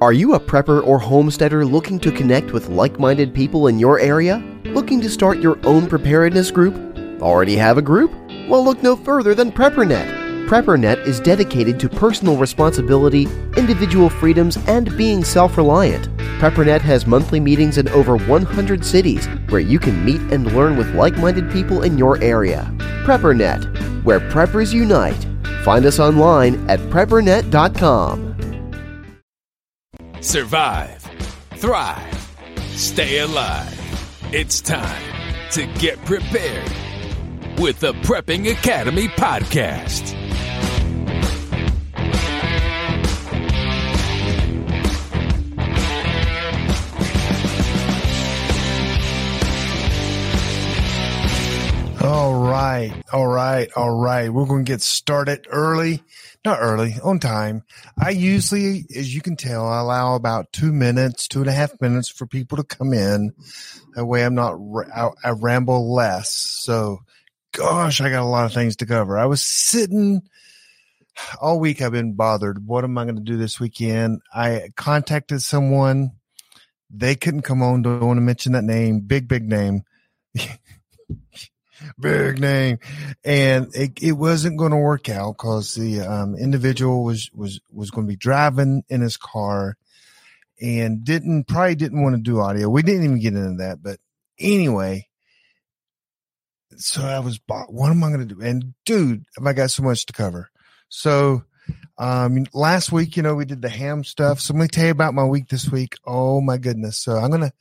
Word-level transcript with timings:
Are 0.00 0.12
you 0.12 0.34
a 0.34 0.40
prepper 0.40 0.86
or 0.86 1.00
homesteader 1.00 1.64
looking 1.64 1.98
to 2.00 2.12
connect 2.12 2.52
with 2.52 2.68
like 2.68 3.00
minded 3.00 3.34
people 3.34 3.66
in 3.66 3.80
your 3.80 3.98
area? 3.98 4.38
Looking 4.66 5.00
to 5.00 5.10
start 5.10 5.38
your 5.38 5.58
own 5.64 5.88
preparedness 5.88 6.52
group? 6.52 6.76
Already 7.20 7.56
have 7.56 7.78
a 7.78 7.82
group? 7.82 8.12
Well, 8.48 8.64
look 8.64 8.80
no 8.80 8.94
further 8.94 9.34
than 9.34 9.50
PrepperNet. 9.50 10.46
PrepperNet 10.48 11.04
is 11.04 11.18
dedicated 11.18 11.80
to 11.80 11.88
personal 11.88 12.36
responsibility, 12.36 13.24
individual 13.56 14.08
freedoms, 14.08 14.56
and 14.68 14.96
being 14.96 15.24
self 15.24 15.56
reliant. 15.56 16.08
PrepperNet 16.38 16.80
has 16.80 17.06
monthly 17.06 17.40
meetings 17.40 17.76
in 17.76 17.88
over 17.88 18.16
100 18.16 18.84
cities 18.84 19.26
where 19.48 19.60
you 19.60 19.80
can 19.80 20.04
meet 20.04 20.20
and 20.32 20.54
learn 20.54 20.76
with 20.76 20.94
like 20.94 21.18
minded 21.18 21.50
people 21.50 21.82
in 21.82 21.98
your 21.98 22.22
area. 22.22 22.72
PrepperNet, 23.04 24.04
where 24.04 24.20
preppers 24.20 24.72
unite. 24.72 25.26
Find 25.64 25.84
us 25.84 25.98
online 25.98 26.70
at 26.70 26.78
preppernet.com. 26.88 28.27
Survive, 30.20 31.00
thrive, 31.56 32.56
stay 32.74 33.20
alive. 33.20 33.74
It's 34.32 34.60
time 34.60 35.02
to 35.52 35.66
get 35.78 36.04
prepared 36.04 36.70
with 37.58 37.80
the 37.80 37.92
Prepping 38.02 38.50
Academy 38.50 39.08
podcast. 39.08 40.14
All 52.00 52.42
right. 52.44 52.92
All 53.12 53.26
right. 53.26 53.68
All 53.76 53.90
right. 54.00 54.30
We're 54.32 54.46
going 54.46 54.64
to 54.64 54.72
get 54.72 54.80
started 54.82 55.46
early, 55.50 56.02
not 56.44 56.58
early, 56.60 56.94
on 57.02 57.18
time. 57.18 57.64
I 58.00 58.10
usually, 58.10 58.86
as 58.96 59.14
you 59.14 59.20
can 59.20 59.36
tell, 59.36 59.66
I 59.66 59.80
allow 59.80 60.14
about 60.14 60.52
two 60.52 60.72
minutes, 60.72 61.28
two 61.28 61.40
and 61.40 61.48
a 61.48 61.52
half 61.52 61.80
minutes 61.80 62.08
for 62.08 62.26
people 62.26 62.56
to 62.56 62.64
come 62.64 62.92
in. 62.92 63.32
That 63.94 64.06
way 64.06 64.24
I'm 64.24 64.34
not, 64.34 64.58
I, 64.94 65.10
I 65.24 65.30
ramble 65.30 65.92
less. 65.92 66.30
So, 66.30 67.00
gosh, 67.52 68.00
I 68.00 68.10
got 68.10 68.22
a 68.22 68.24
lot 68.24 68.46
of 68.46 68.52
things 68.52 68.76
to 68.76 68.86
cover. 68.86 69.18
I 69.18 69.26
was 69.26 69.44
sitting 69.44 70.22
all 71.40 71.58
week. 71.58 71.82
I've 71.82 71.92
been 71.92 72.14
bothered. 72.14 72.64
What 72.66 72.84
am 72.84 72.96
I 72.96 73.04
going 73.04 73.16
to 73.16 73.22
do 73.22 73.36
this 73.36 73.58
weekend? 73.58 74.20
I 74.32 74.70
contacted 74.76 75.42
someone. 75.42 76.12
They 76.90 77.16
couldn't 77.16 77.42
come 77.42 77.62
on. 77.62 77.82
Don't 77.82 78.00
want 78.00 78.16
to 78.16 78.22
mention 78.22 78.52
that 78.52 78.64
name. 78.64 79.00
Big, 79.00 79.28
big 79.28 79.48
name. 79.48 79.82
big 82.00 82.40
name. 82.40 82.78
And 83.24 83.74
it, 83.74 84.02
it 84.02 84.12
wasn't 84.12 84.58
going 84.58 84.70
to 84.70 84.76
work 84.76 85.08
out 85.08 85.36
because 85.36 85.74
the 85.74 86.00
um, 86.00 86.34
individual 86.36 87.04
was 87.04 87.30
was 87.34 87.60
was 87.70 87.90
going 87.90 88.06
to 88.06 88.10
be 88.10 88.16
driving 88.16 88.84
in 88.88 89.00
his 89.00 89.16
car 89.16 89.76
and 90.60 91.04
didn't 91.04 91.44
probably 91.44 91.74
didn't 91.74 92.02
want 92.02 92.16
to 92.16 92.22
do 92.22 92.40
audio. 92.40 92.68
We 92.68 92.82
didn't 92.82 93.04
even 93.04 93.20
get 93.20 93.34
into 93.34 93.58
that 93.58 93.82
but 93.82 93.98
anyway. 94.38 95.06
So 96.76 97.02
i 97.02 97.18
was 97.18 97.40
what 97.46 97.90
am 97.90 98.04
i 98.04 98.08
going 98.08 98.26
to 98.26 98.34
do? 98.34 98.40
And 98.40 98.74
dude 98.84 99.24
i 99.44 99.52
got 99.52 99.70
so 99.70 99.82
much 99.82 100.06
to 100.06 100.12
cover. 100.12 100.50
So 100.88 101.44
um 101.98 102.46
last 102.52 102.92
week 102.92 103.16
you 103.16 103.22
know 103.22 103.34
we 103.34 103.44
did 103.44 103.62
the 103.62 103.68
ham 103.68 104.04
stuff. 104.04 104.40
So 104.40 104.54
let 104.54 104.60
me 104.60 104.68
tell 104.68 104.86
you 104.86 104.90
about 104.90 105.14
my 105.14 105.24
week 105.24 105.48
this 105.48 105.68
week. 105.70 105.96
Oh 106.06 106.40
my 106.40 106.58
goodness. 106.58 106.98
So 106.98 107.16
i'm 107.16 107.30
gonna 107.30 107.52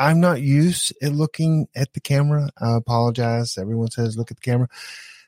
I'm 0.00 0.18
not 0.18 0.40
used 0.40 0.94
at 1.02 1.12
looking 1.12 1.68
at 1.76 1.92
the 1.92 2.00
camera. 2.00 2.48
I 2.58 2.74
apologize. 2.74 3.58
Everyone 3.58 3.90
says 3.90 4.16
look 4.16 4.30
at 4.30 4.38
the 4.38 4.50
camera. 4.50 4.68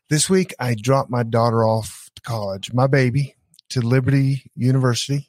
This 0.08 0.30
week 0.30 0.54
I 0.58 0.74
dropped 0.74 1.10
my 1.10 1.24
daughter 1.24 1.62
off 1.62 2.10
to 2.16 2.22
college, 2.22 2.72
my 2.72 2.86
baby, 2.86 3.36
to 3.68 3.82
Liberty 3.82 4.50
University, 4.56 5.28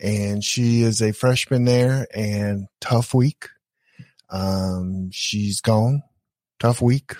and 0.00 0.44
she 0.44 0.82
is 0.82 1.02
a 1.02 1.12
freshman 1.12 1.64
there. 1.64 2.06
And 2.14 2.68
tough 2.80 3.14
week. 3.14 3.48
Um, 4.30 5.10
she's 5.10 5.60
gone. 5.60 6.04
Tough 6.60 6.80
week. 6.80 7.16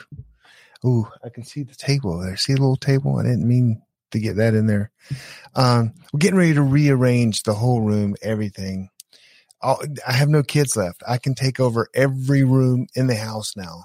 Ooh, 0.87 1.09
I 1.25 1.29
can 1.29 1.43
see 1.43 1.65
the 1.65 1.75
table 1.75 2.21
there. 2.21 2.37
See 2.37 2.55
the 2.55 2.61
little 2.61 2.77
table? 2.77 3.19
I 3.19 3.25
didn't 3.25 3.49
mean 3.49 3.83
to 4.13 4.21
get 4.21 4.37
that 4.37 4.55
in 4.55 4.67
there. 4.67 4.93
Um, 5.57 5.93
we're 6.13 6.19
getting 6.19 6.39
ready 6.39 6.55
to 6.55 6.63
rearrange 6.63 7.43
the 7.43 7.55
whole 7.55 7.81
room, 7.81 8.15
everything. 8.23 8.91
I'll, 9.61 9.81
I 10.07 10.13
have 10.13 10.29
no 10.29 10.43
kids 10.43 10.77
left. 10.77 11.03
I 11.07 11.19
can 11.19 11.35
take 11.35 11.61
over 11.61 11.89
every 11.95 12.45
room 12.45 12.87
in 12.95 13.07
the 13.07 13.17
house 13.17 13.57
now. 13.57 13.85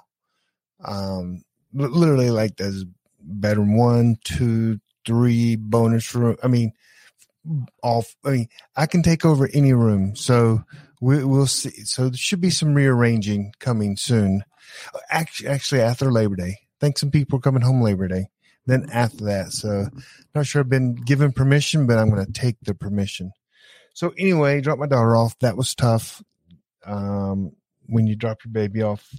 Um, 0.83 1.43
literally 1.73 2.29
like 2.29 2.57
there's 2.57 2.85
bedroom 3.19 3.75
one, 3.75 4.17
two, 4.23 4.79
three 5.05 5.55
bonus 5.55 6.13
room. 6.13 6.37
I 6.43 6.47
mean, 6.47 6.73
all, 7.81 8.05
I 8.23 8.29
mean, 8.29 8.47
I 8.75 8.85
can 8.85 9.03
take 9.03 9.25
over 9.25 9.49
any 9.53 9.73
room. 9.73 10.15
So 10.15 10.63
we, 11.01 11.23
we'll 11.23 11.47
see. 11.47 11.71
So 11.85 12.09
there 12.09 12.17
should 12.17 12.41
be 12.41 12.49
some 12.49 12.73
rearranging 12.73 13.53
coming 13.59 13.97
soon. 13.97 14.43
Actually, 15.09 15.49
actually 15.49 15.81
after 15.81 16.11
Labor 16.11 16.35
Day, 16.35 16.59
I 16.59 16.77
think 16.79 16.97
some 16.97 17.11
people 17.11 17.37
are 17.37 17.41
coming 17.41 17.61
home 17.61 17.81
Labor 17.81 18.07
Day. 18.07 18.27
Then 18.65 18.87
after 18.93 19.25
that, 19.25 19.51
so 19.51 19.87
not 20.33 20.45
sure 20.45 20.61
I've 20.61 20.69
been 20.69 20.95
given 20.95 21.33
permission, 21.33 21.85
but 21.85 21.97
I'm 21.97 22.09
going 22.09 22.25
to 22.25 22.31
take 22.31 22.55
the 22.61 22.73
permission. 22.73 23.33
So 23.93 24.13
anyway, 24.17 24.61
dropped 24.61 24.79
my 24.79 24.87
daughter 24.87 25.15
off. 25.15 25.37
That 25.39 25.57
was 25.57 25.73
tough. 25.75 26.23
Um, 26.85 27.53
when 27.85 28.07
you 28.07 28.15
drop 28.15 28.39
your 28.43 28.51
baby 28.51 28.81
off. 28.81 29.13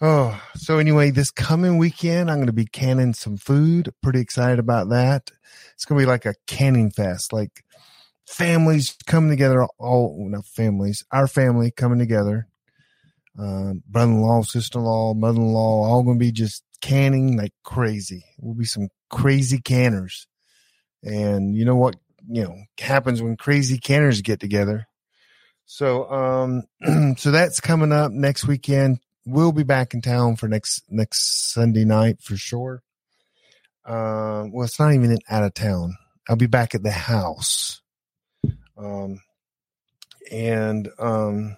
Oh, 0.00 0.40
so 0.56 0.78
anyway, 0.78 1.10
this 1.10 1.30
coming 1.30 1.78
weekend, 1.78 2.30
I'm 2.30 2.38
going 2.38 2.46
to 2.46 2.52
be 2.52 2.66
canning 2.66 3.14
some 3.14 3.36
food. 3.36 3.94
Pretty 4.02 4.20
excited 4.20 4.58
about 4.58 4.88
that. 4.90 5.30
It's 5.74 5.84
going 5.84 6.00
to 6.00 6.04
be 6.04 6.10
like 6.10 6.26
a 6.26 6.34
canning 6.46 6.90
fest, 6.90 7.32
like 7.32 7.64
families 8.26 8.96
coming 9.06 9.30
together. 9.30 9.64
All 9.78 10.28
not 10.28 10.44
families, 10.44 11.04
our 11.12 11.28
family 11.28 11.70
coming 11.70 12.00
together. 12.00 12.48
Um, 13.38 13.82
brother-in-law, 13.86 14.42
sister-in-law, 14.42 15.14
mother-in-law, 15.14 15.86
all 15.86 16.02
going 16.02 16.18
to 16.18 16.24
be 16.24 16.32
just 16.32 16.64
canning 16.80 17.36
like 17.36 17.54
crazy. 17.62 18.24
We'll 18.38 18.54
be 18.54 18.64
some 18.64 18.88
crazy 19.08 19.58
canners. 19.58 20.26
And 21.04 21.54
you 21.56 21.64
know 21.64 21.76
what 21.76 21.96
you 22.28 22.44
know 22.44 22.56
happens 22.78 23.22
when 23.22 23.36
crazy 23.36 23.78
canners 23.78 24.20
get 24.20 24.40
together. 24.40 24.86
So 25.64 26.10
um 26.10 26.64
so 27.16 27.30
that's 27.30 27.60
coming 27.60 27.92
up 27.92 28.12
next 28.12 28.46
weekend. 28.46 28.98
We'll 29.24 29.52
be 29.52 29.62
back 29.62 29.94
in 29.94 30.02
town 30.02 30.36
for 30.36 30.48
next 30.48 30.82
next 30.88 31.52
Sunday 31.52 31.84
night 31.84 32.22
for 32.22 32.36
sure. 32.36 32.82
Um 33.84 34.52
well 34.52 34.64
it's 34.64 34.78
not 34.78 34.94
even 34.94 35.18
out 35.28 35.44
of 35.44 35.54
town. 35.54 35.96
I'll 36.28 36.36
be 36.36 36.46
back 36.46 36.74
at 36.74 36.82
the 36.82 36.90
house. 36.90 37.80
Um 38.76 39.20
and 40.30 40.88
um 40.98 41.56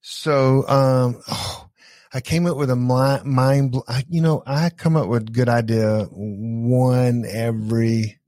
so 0.00 0.66
um 0.68 1.22
oh, 1.28 1.70
I 2.12 2.20
came 2.20 2.46
up 2.46 2.56
with 2.56 2.70
a 2.70 2.76
mind, 2.76 3.24
mind 3.24 3.76
you 4.08 4.20
know, 4.20 4.42
I 4.46 4.70
come 4.70 4.96
up 4.96 5.08
with 5.08 5.32
good 5.32 5.48
idea 5.48 6.06
one 6.10 7.24
every 7.28 8.19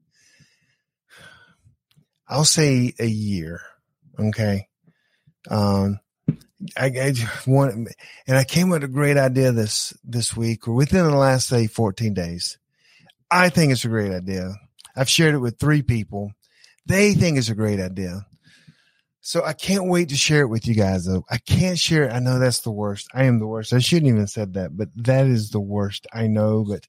I'll 2.32 2.47
say 2.47 2.94
a 2.98 3.06
year. 3.06 3.60
Okay. 4.19 4.66
Um, 5.50 6.00
I, 6.78 6.87
I 6.87 7.12
and 8.26 8.37
I 8.38 8.44
came 8.44 8.70
with 8.70 8.84
a 8.84 8.88
great 8.88 9.19
idea 9.19 9.53
this, 9.53 9.93
this 10.03 10.34
week 10.34 10.66
or 10.66 10.72
within 10.72 11.04
the 11.04 11.15
last, 11.15 11.48
say, 11.48 11.66
14 11.66 12.15
days. 12.15 12.59
I 13.31 13.50
think 13.50 13.70
it's 13.70 13.84
a 13.84 13.88
great 13.88 14.12
idea. 14.12 14.54
I've 14.97 15.10
shared 15.10 15.34
it 15.34 15.41
with 15.41 15.59
three 15.59 15.82
people. 15.82 16.32
They 16.87 17.12
think 17.12 17.37
it's 17.37 17.50
a 17.50 17.54
great 17.54 17.81
idea. 17.81 18.26
So 19.20 19.44
I 19.44 19.53
can't 19.53 19.88
wait 19.88 20.09
to 20.09 20.16
share 20.16 20.41
it 20.41 20.49
with 20.49 20.66
you 20.66 20.75
guys 20.75 21.04
though. 21.04 21.25
I 21.31 21.37
can't 21.37 21.78
share 21.78 22.04
it. 22.04 22.12
I 22.12 22.19
know 22.19 22.38
that's 22.38 22.60
the 22.60 22.72
worst. 22.72 23.09
I 23.14 23.25
am 23.25 23.41
the 23.41 23.47
worst. 23.47 23.75
I 23.75 23.78
shouldn't 23.78 24.09
even 24.09 24.26
said 24.26 24.54
that, 24.54 24.75
but 24.75 24.88
that 24.97 25.26
is 25.26 25.50
the 25.50 25.60
worst. 25.60 26.06
I 26.14 26.28
know, 26.28 26.64
but 26.64 26.88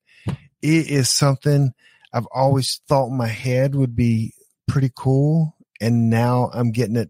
it 0.62 0.88
is 0.88 1.10
something 1.10 1.74
I've 2.14 2.28
always 2.34 2.82
thought 2.88 3.10
my 3.10 3.28
head 3.28 3.76
would 3.76 3.96
be 3.96 4.34
pretty 4.68 4.92
cool. 4.96 5.56
And 5.82 6.10
now 6.10 6.50
I'm 6.54 6.72
getting 6.72 6.96
it 6.96 7.10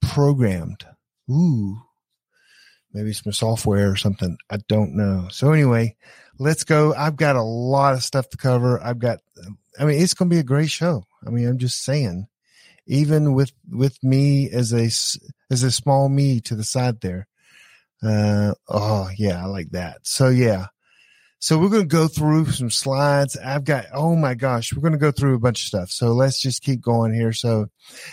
programmed. 0.00 0.86
Ooh, 1.30 1.78
maybe 2.92 3.12
some 3.12 3.32
software 3.32 3.90
or 3.90 3.96
something. 3.96 4.36
I 4.48 4.58
don't 4.68 4.96
know. 4.96 5.28
So 5.30 5.52
anyway, 5.52 5.96
let's 6.38 6.64
go. 6.64 6.94
I've 6.94 7.16
got 7.16 7.36
a 7.36 7.42
lot 7.42 7.94
of 7.94 8.02
stuff 8.02 8.28
to 8.30 8.36
cover. 8.36 8.82
I've 8.82 8.98
got, 8.98 9.18
I 9.78 9.84
mean, 9.84 10.00
it's 10.00 10.14
going 10.14 10.30
to 10.30 10.34
be 10.34 10.40
a 10.40 10.44
great 10.44 10.70
show. 10.70 11.04
I 11.26 11.30
mean, 11.30 11.46
I'm 11.46 11.58
just 11.58 11.84
saying, 11.84 12.26
even 12.86 13.34
with, 13.34 13.52
with 13.70 14.02
me 14.02 14.50
as 14.50 14.72
a, 14.72 14.86
as 15.50 15.62
a 15.62 15.70
small 15.70 16.08
me 16.08 16.40
to 16.40 16.54
the 16.54 16.64
side 16.64 17.00
there. 17.00 17.28
Uh, 18.02 18.54
oh 18.66 19.10
yeah, 19.18 19.42
I 19.42 19.46
like 19.46 19.70
that. 19.72 19.98
So 20.04 20.28
yeah. 20.28 20.66
So 21.42 21.58
we're 21.58 21.70
going 21.70 21.88
to 21.88 21.96
go 21.96 22.06
through 22.06 22.50
some 22.50 22.68
slides. 22.68 23.34
I've 23.34 23.64
got, 23.64 23.86
oh 23.94 24.14
my 24.14 24.34
gosh, 24.34 24.74
we're 24.74 24.82
going 24.82 24.92
to 24.92 24.98
go 24.98 25.10
through 25.10 25.36
a 25.36 25.38
bunch 25.38 25.62
of 25.62 25.68
stuff. 25.68 25.90
So 25.90 26.08
let's 26.08 26.38
just 26.38 26.60
keep 26.60 26.82
going 26.82 27.14
here. 27.14 27.32
So, 27.32 27.68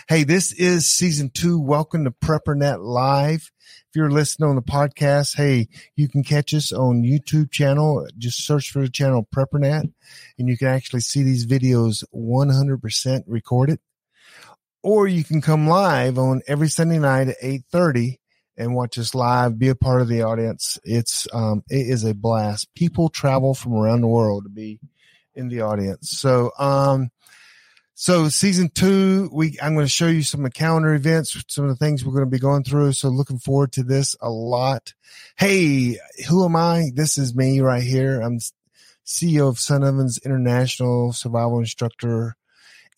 hey, 0.08 0.24
this 0.24 0.50
is 0.52 0.90
season 0.90 1.30
two. 1.34 1.60
Welcome 1.60 2.04
to 2.04 2.10
PrepperNet 2.10 2.78
Live. 2.80 3.50
If 3.90 3.96
you're 3.96 4.10
listening 4.10 4.48
on 4.48 4.56
the 4.56 4.62
podcast, 4.62 5.36
hey, 5.36 5.68
you 5.94 6.08
can 6.08 6.24
catch 6.24 6.54
us 6.54 6.72
on 6.72 7.02
YouTube 7.02 7.50
channel. 7.50 8.06
Just 8.16 8.46
search 8.46 8.70
for 8.70 8.80
the 8.80 8.88
channel 8.88 9.28
PrepperNet 9.30 9.92
and 10.38 10.48
you 10.48 10.56
can 10.56 10.68
actually 10.68 11.00
see 11.00 11.22
these 11.22 11.46
videos 11.46 12.04
100% 12.14 13.24
recorded. 13.26 13.78
Or 14.82 15.06
you 15.06 15.22
can 15.22 15.42
come 15.42 15.68
live 15.68 16.16
on 16.16 16.40
every 16.48 16.70
Sunday 16.70 16.98
night 16.98 17.28
at 17.28 17.36
830 17.42 18.20
and 18.58 18.74
watch 18.74 18.98
us 18.98 19.14
live, 19.14 19.58
be 19.58 19.68
a 19.68 19.74
part 19.74 20.02
of 20.02 20.08
the 20.08 20.22
audience. 20.22 20.78
It's 20.84 21.26
um, 21.32 21.62
it 21.70 21.86
is 21.86 22.04
a 22.04 22.12
blast. 22.12 22.68
People 22.74 23.08
travel 23.08 23.54
from 23.54 23.72
around 23.72 24.00
the 24.00 24.08
world 24.08 24.44
to 24.44 24.50
be 24.50 24.80
in 25.34 25.48
the 25.48 25.62
audience. 25.62 26.10
So 26.10 26.50
um, 26.58 27.10
so 27.94 28.28
season 28.28 28.70
two, 28.74 29.30
we 29.32 29.56
I'm 29.62 29.74
going 29.74 29.86
to 29.86 29.90
show 29.90 30.08
you 30.08 30.22
some 30.22 30.44
of 30.44 30.52
the 30.52 30.58
calendar 30.58 30.92
events, 30.92 31.42
some 31.48 31.64
of 31.64 31.70
the 31.70 31.76
things 31.76 32.04
we're 32.04 32.12
going 32.12 32.24
to 32.24 32.30
be 32.30 32.40
going 32.40 32.64
through. 32.64 32.92
So 32.92 33.08
looking 33.08 33.38
forward 33.38 33.72
to 33.72 33.84
this 33.84 34.16
a 34.20 34.28
lot. 34.28 34.92
Hey, 35.36 35.98
who 36.28 36.44
am 36.44 36.56
I? 36.56 36.90
This 36.92 37.16
is 37.16 37.34
me 37.36 37.60
right 37.60 37.82
here. 37.82 38.20
I'm 38.20 38.40
CEO 39.06 39.48
of 39.48 39.58
Sun 39.58 39.84
Ovens 39.84 40.18
International 40.24 41.12
Survival 41.12 41.60
Instructor 41.60 42.36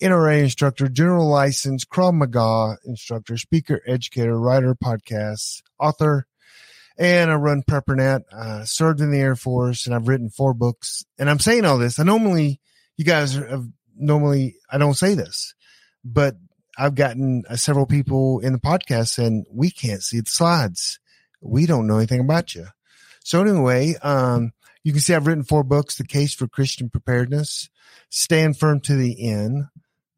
NRA 0.00 0.42
instructor, 0.42 0.88
general 0.88 1.28
license, 1.28 1.84
Krav 1.84 2.14
Maga 2.14 2.76
instructor, 2.84 3.36
speaker, 3.36 3.80
educator, 3.86 4.38
writer, 4.38 4.74
podcast, 4.74 5.62
author, 5.78 6.26
and 6.98 7.30
I 7.30 7.34
run 7.34 7.62
PrepperNet. 7.62 8.22
Uh, 8.32 8.64
served 8.64 9.00
in 9.00 9.10
the 9.10 9.18
Air 9.18 9.36
Force, 9.36 9.86
and 9.86 9.94
I've 9.94 10.08
written 10.08 10.30
four 10.30 10.54
books. 10.54 11.04
And 11.18 11.30
I'm 11.30 11.38
saying 11.38 11.64
all 11.64 11.78
this. 11.78 11.98
I 11.98 12.02
normally, 12.02 12.60
you 12.96 13.04
guys 13.04 13.34
have 13.34 13.66
normally, 13.96 14.56
I 14.70 14.78
don't 14.78 14.94
say 14.94 15.14
this, 15.14 15.54
but 16.04 16.36
I've 16.76 16.94
gotten 16.94 17.44
uh, 17.48 17.56
several 17.56 17.86
people 17.86 18.40
in 18.40 18.52
the 18.52 18.58
podcast 18.58 19.18
and 19.18 19.44
we 19.52 19.70
can't 19.70 20.02
see 20.02 20.20
the 20.20 20.30
slides. 20.30 20.98
We 21.40 21.66
don't 21.66 21.86
know 21.86 21.98
anything 21.98 22.20
about 22.20 22.54
you. 22.54 22.66
So 23.22 23.42
anyway, 23.42 23.96
um, 24.02 24.52
you 24.82 24.92
can 24.92 25.00
see 25.00 25.14
I've 25.14 25.26
written 25.26 25.44
four 25.44 25.62
books: 25.62 25.96
The 25.96 26.06
Case 26.06 26.34
for 26.34 26.48
Christian 26.48 26.88
Preparedness, 26.88 27.68
Stand 28.08 28.58
Firm 28.58 28.80
to 28.80 28.94
the 28.94 29.28
End, 29.28 29.66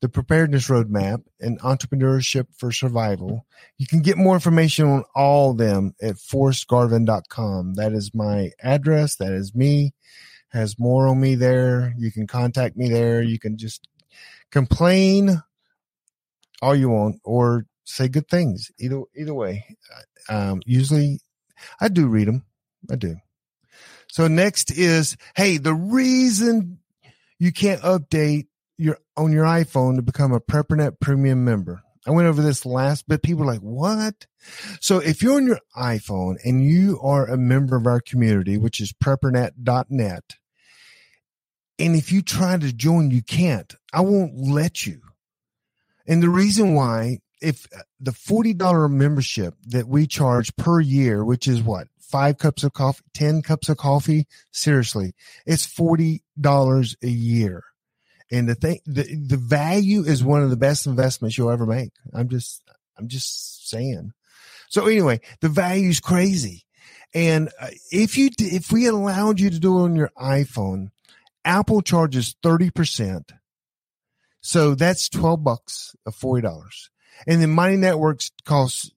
the 0.03 0.09
preparedness 0.09 0.69
roadmap 0.69 1.23
and 1.41 1.61
entrepreneurship 1.61 2.49
for 2.59 2.73
survival. 2.73 3.47
You 3.79 3.87
can 3.87 4.03
get 4.03 4.19
more 4.19 4.35
information 4.35 4.87
on 4.87 5.05
all 5.15 5.53
of 5.53 5.59
them 5.59 5.95
at 6.03 6.17
forrestgarvin.com. 6.17 7.75
That 7.75 7.93
is 7.93 8.13
my 8.13 8.51
address. 8.61 9.15
That 9.17 9.33
is 9.33 9.55
me. 9.55 9.95
Has 10.49 10.77
more 10.77 11.07
on 11.07 11.21
me 11.21 11.37
there. 11.37 11.95
You 11.97 12.11
can 12.11 12.27
contact 12.27 12.77
me 12.77 12.89
there. 12.89 13.23
You 13.23 13.39
can 13.39 13.57
just 13.57 13.89
complain 14.51 15.41
all 16.61 16.75
you 16.75 16.89
want 16.89 17.21
or 17.25 17.65
say 17.85 18.09
good 18.09 18.29
things. 18.29 18.73
Either 18.81 19.03
either 19.17 19.35
way. 19.35 19.65
Um, 20.29 20.63
usually 20.67 21.21
I 21.81 21.89
do 21.89 22.09
read 22.09 22.27
them. 22.27 22.45
I 22.91 22.97
do. 22.97 23.17
So 24.09 24.27
next 24.27 24.73
is, 24.73 25.17
hey, 25.37 25.59
the 25.59 25.75
reason 25.75 26.81
you 27.39 27.53
can't 27.53 27.81
update 27.83 28.49
your 28.83 28.99
on 29.17 29.33
your 29.33 29.45
iPhone 29.45 29.97
to 29.97 30.03
become 30.03 30.33
a 30.33 30.41
PrepperNet 30.41 31.01
premium 31.01 31.45
member. 31.45 31.83
I 32.07 32.11
went 32.11 32.27
over 32.27 32.43
this 32.43 32.67
last, 32.67 33.05
but 33.07 33.23
people 33.23 33.45
are 33.45 33.53
like, 33.53 33.61
what? 33.61 34.27
So 34.81 34.99
if 34.99 35.23
you're 35.23 35.37
on 35.37 35.47
your 35.47 35.61
iPhone 35.77 36.37
and 36.45 36.65
you 36.65 36.99
are 37.01 37.27
a 37.27 37.37
member 37.37 37.77
of 37.77 37.87
our 37.87 38.01
community, 38.01 38.59
which 38.59 38.81
is 38.81 38.93
preppernet.net, 38.93 40.37
and 41.79 41.97
if 41.97 42.13
you 42.13 42.23
try 42.23 42.57
to 42.57 42.73
join, 42.73 43.11
you 43.11 43.23
can't. 43.23 43.75
I 43.93 44.01
won't 44.01 44.37
let 44.37 44.87
you. 44.87 45.01
And 46.07 46.23
the 46.23 46.29
reason 46.29 46.75
why, 46.75 47.19
if 47.41 47.67
uh, 47.77 47.83
the 48.01 48.11
$40 48.11 48.91
membership 48.91 49.55
that 49.67 49.89
we 49.89 50.07
charge 50.07 50.55
per 50.57 50.81
year, 50.81 51.25
which 51.25 51.47
is 51.47 51.63
what? 51.63 51.89
Five 52.01 52.39
cups 52.39 52.63
of 52.63 52.73
coffee, 52.73 53.05
10 53.15 53.43
cups 53.43 53.69
of 53.69 53.79
coffee. 53.79 54.27
Seriously, 54.51 55.15
it's 55.47 55.67
$40 55.67 56.97
a 57.03 57.09
year. 57.09 57.65
And 58.33 58.49
the 58.49 58.55
thing, 58.55 58.81
the, 58.87 59.03
the 59.03 59.37
value 59.37 60.03
is 60.03 60.25
one 60.25 60.43
of 60.43 60.49
the 60.49 60.57
best 60.57 60.87
investments 60.87 61.37
you'll 61.37 61.51
ever 61.51 61.67
make. 61.67 61.93
I'm 62.15 62.31
just, 62.31 62.63
I'm 62.99 63.07
just 63.07 63.69
saying. 63.69 64.13
So 64.71 64.87
anyway, 64.87 65.21
the 65.43 65.51
value 65.51 65.91
is 65.91 66.01
crazy. 66.01 66.65
And 67.13 67.51
uh, 67.61 67.69
if 67.91 68.17
you, 68.17 68.31
if 68.39 68.73
we 68.73 68.87
allowed 68.87 69.39
you 69.39 69.51
to 69.51 69.59
do 69.59 69.79
it 69.79 69.83
on 69.83 69.97
your 69.97 70.11
iPhone, 70.19 70.89
Apple 71.45 71.83
charges 71.83 72.35
30%. 72.43 73.31
So 74.41 74.75
that's 74.75 75.11
12 75.11 75.45
bucks 75.45 75.95
of 76.07 76.17
$40. 76.17 76.89
And 77.27 77.43
then 77.43 77.51
Mighty 77.51 77.77
Networks 77.77 78.31
costs 78.47 78.91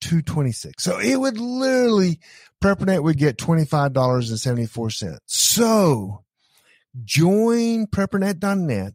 226. 0.00 0.82
So 0.82 1.00
it 1.00 1.16
would 1.16 1.38
literally, 1.38 2.20
PrepperNet 2.62 3.02
would 3.02 3.18
get 3.18 3.36
$25.74. 3.36 5.18
So 5.26 6.24
join 7.04 7.86
preppernet.net. 7.86 8.94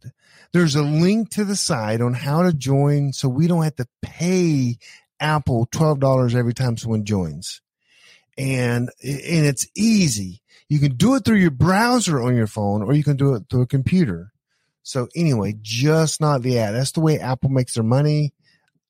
There's 0.53 0.75
a 0.75 0.83
link 0.83 1.29
to 1.31 1.45
the 1.45 1.55
site 1.55 2.01
on 2.01 2.13
how 2.13 2.43
to 2.43 2.53
join 2.53 3.13
so 3.13 3.29
we 3.29 3.47
don't 3.47 3.63
have 3.63 3.75
to 3.77 3.87
pay 4.01 4.77
Apple 5.19 5.67
$12 5.67 6.35
every 6.35 6.53
time 6.53 6.77
someone 6.77 7.05
joins. 7.05 7.61
And, 8.37 8.89
and 9.03 9.45
it's 9.45 9.67
easy. 9.75 10.41
You 10.67 10.79
can 10.79 10.95
do 10.95 11.15
it 11.15 11.25
through 11.25 11.37
your 11.37 11.51
browser 11.51 12.21
on 12.21 12.35
your 12.35 12.47
phone 12.47 12.81
or 12.81 12.93
you 12.93 13.03
can 13.03 13.17
do 13.17 13.35
it 13.35 13.43
through 13.49 13.61
a 13.61 13.67
computer. 13.67 14.31
So 14.83 15.07
anyway, 15.15 15.55
just 15.61 16.21
not 16.21 16.41
the 16.41 16.57
ad. 16.59 16.73
That's 16.73 16.93
the 16.93 17.01
way 17.01 17.19
Apple 17.19 17.49
makes 17.49 17.75
their 17.75 17.83
money. 17.83 18.33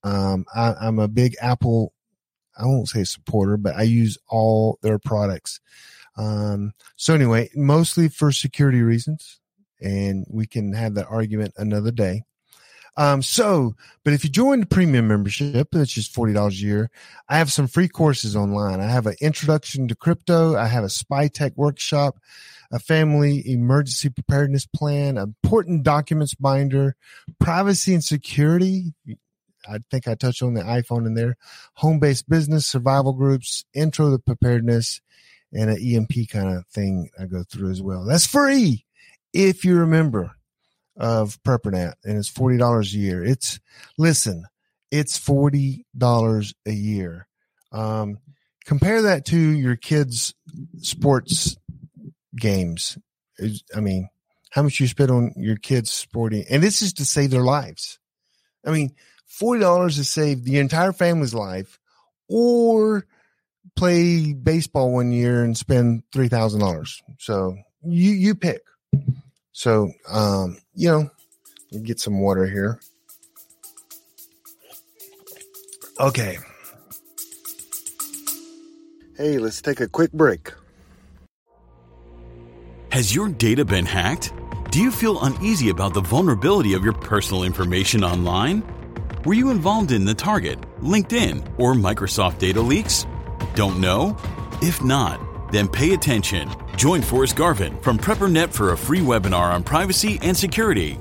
Um, 0.04 0.46
I, 0.54 0.74
I'm 0.80 1.00
a 1.00 1.08
big 1.08 1.36
Apple, 1.42 1.94
I 2.58 2.66
won't 2.66 2.88
say 2.88 3.04
supporter, 3.04 3.58
but 3.58 3.76
I 3.76 3.84
use 3.84 4.18
all 4.28 4.80
their 4.82 5.00
products. 5.00 5.60
Um, 6.18 6.74
so 6.96 7.14
anyway, 7.14 7.50
mostly 7.56 8.10
for 8.10 8.32
security 8.32 8.82
reasons, 8.82 9.40
and 9.82 10.26
we 10.30 10.46
can 10.46 10.74
have 10.74 10.96
that 10.96 11.08
argument 11.10 11.54
another 11.58 11.92
day. 11.92 12.24
Um, 12.98 13.22
so, 13.22 13.76
but 14.04 14.14
if 14.14 14.24
you 14.24 14.30
join 14.30 14.60
the 14.60 14.66
premium 14.66 15.08
membership, 15.08 15.70
that's 15.72 15.94
just 15.94 16.14
$40 16.14 16.50
a 16.50 16.54
year. 16.54 16.92
I 17.30 17.38
have 17.38 17.52
some 17.52 17.68
free 17.68 17.88
courses 17.88 18.36
online. 18.36 18.82
I 18.82 18.88
have 18.88 19.08
an 19.08 19.16
introduction 19.22 19.88
to 19.88 19.96
crypto. 19.96 20.58
I 20.58 20.68
have 20.68 20.84
a 20.84 20.90
spy 20.90 21.28
tech 21.30 21.54
workshop, 21.56 22.18
a 22.72 22.80
family 22.80 23.50
emergency 23.50 24.10
preparedness 24.10 24.66
plan, 24.66 25.18
important 25.18 25.84
documents 25.84 26.36
binder, 26.36 26.96
privacy 27.40 27.94
and 27.94 28.04
security. 28.04 28.94
I 29.70 29.80
think 29.90 30.08
I 30.08 30.16
touched 30.16 30.42
on 30.42 30.56
the 30.56 30.64
iPhone 30.64 31.06
in 31.06 31.14
there, 31.14 31.38
home 31.76 32.00
based 32.00 32.28
business, 32.28 32.68
survival 32.68 33.14
groups, 33.14 33.64
intro 33.74 34.12
to 34.12 34.20
preparedness, 34.20 35.02
and 35.54 35.70
an 35.70 35.78
EMP 35.82 36.30
kind 36.30 36.56
of 36.56 36.66
thing 36.68 37.10
I 37.20 37.26
go 37.26 37.44
through 37.44 37.72
as 37.72 37.82
well. 37.82 38.06
That's 38.06 38.26
free 38.26 38.86
if 39.34 39.66
you're 39.66 39.84
a 39.84 39.88
member 39.88 40.32
of 40.98 41.42
PrepperNet 41.44 41.94
and 42.04 42.18
it's 42.18 42.32
$40 42.32 42.94
a 42.94 42.98
year. 42.98 43.24
It's, 43.24 43.60
listen, 43.98 44.46
it's 44.92 45.20
$40 45.20 46.54
a 46.66 46.72
year. 46.72 47.28
Um, 47.72 48.20
compare 48.66 49.02
that 49.04 49.26
to 49.26 49.38
your 49.38 49.76
kids' 49.76 50.34
sports 50.82 51.58
games. 52.36 52.98
I 53.76 53.80
mean, 53.80 54.10
how 54.52 54.64
much 54.64 54.80
you 54.80 54.88
spend 54.88 55.12
on 55.12 55.34
your 55.38 55.56
kids' 55.56 55.92
sporting, 55.92 56.46
and 56.50 56.62
this 56.62 56.82
is 56.82 56.94
to 56.94 57.06
save 57.06 57.32
their 57.32 57.44
lives. 57.44 58.00
I 58.66 58.72
mean, 58.72 58.94
$40 59.42 59.96
to 59.96 60.04
save 60.04 60.44
the 60.44 60.60
entire 60.60 60.92
family's 60.92 61.34
life 61.34 61.80
or 62.28 63.06
play 63.76 64.34
baseball 64.34 64.92
one 64.92 65.12
year 65.12 65.44
and 65.44 65.58
spend 65.58 66.04
three 66.12 66.28
thousand 66.28 66.60
dollars. 66.60 67.02
So 67.20 67.58
you 67.84 68.12
you 68.12 68.36
pick. 68.36 68.62
So 69.52 69.92
um, 70.10 70.58
you 70.74 70.90
know, 70.90 71.10
get 71.84 72.00
some 72.00 72.20
water 72.20 72.46
here. 72.46 72.80
Okay. 76.00 76.38
Hey, 79.18 79.38
let's 79.38 79.62
take 79.62 79.80
a 79.82 79.88
quick 79.88 80.12
break. 80.12 80.52
Has 82.92 83.14
your 83.14 83.30
data 83.30 83.64
been 83.64 83.86
hacked? 83.86 84.34
Do 84.72 84.80
you 84.82 84.90
feel 84.90 85.22
uneasy 85.22 85.70
about 85.70 85.94
the 85.94 86.02
vulnerability 86.02 86.74
of 86.74 86.84
your 86.84 86.94
personal 86.94 87.44
information 87.44 88.04
online? 88.04 88.64
Were 89.26 89.34
you 89.34 89.52
involved 89.52 89.92
in 89.92 90.06
the 90.06 90.14
Target, 90.14 90.60
LinkedIn, 90.82 91.60
or 91.60 91.74
Microsoft 91.74 92.40
data 92.40 92.62
leaks? 92.62 93.06
Don't 93.54 93.82
know? 93.82 94.16
If 94.62 94.82
not, 94.82 95.20
then 95.52 95.68
pay 95.68 95.94
attention. 95.94 96.50
Join 96.78 97.02
Forrest 97.02 97.36
Garvin 97.36 97.78
from 97.82 97.98
PrepperNet 97.98 98.50
for 98.54 98.72
a 98.72 98.78
free 98.78 99.02
webinar 99.02 99.52
on 99.52 99.64
privacy 99.64 100.18
and 100.22 100.36
security. 100.36 100.98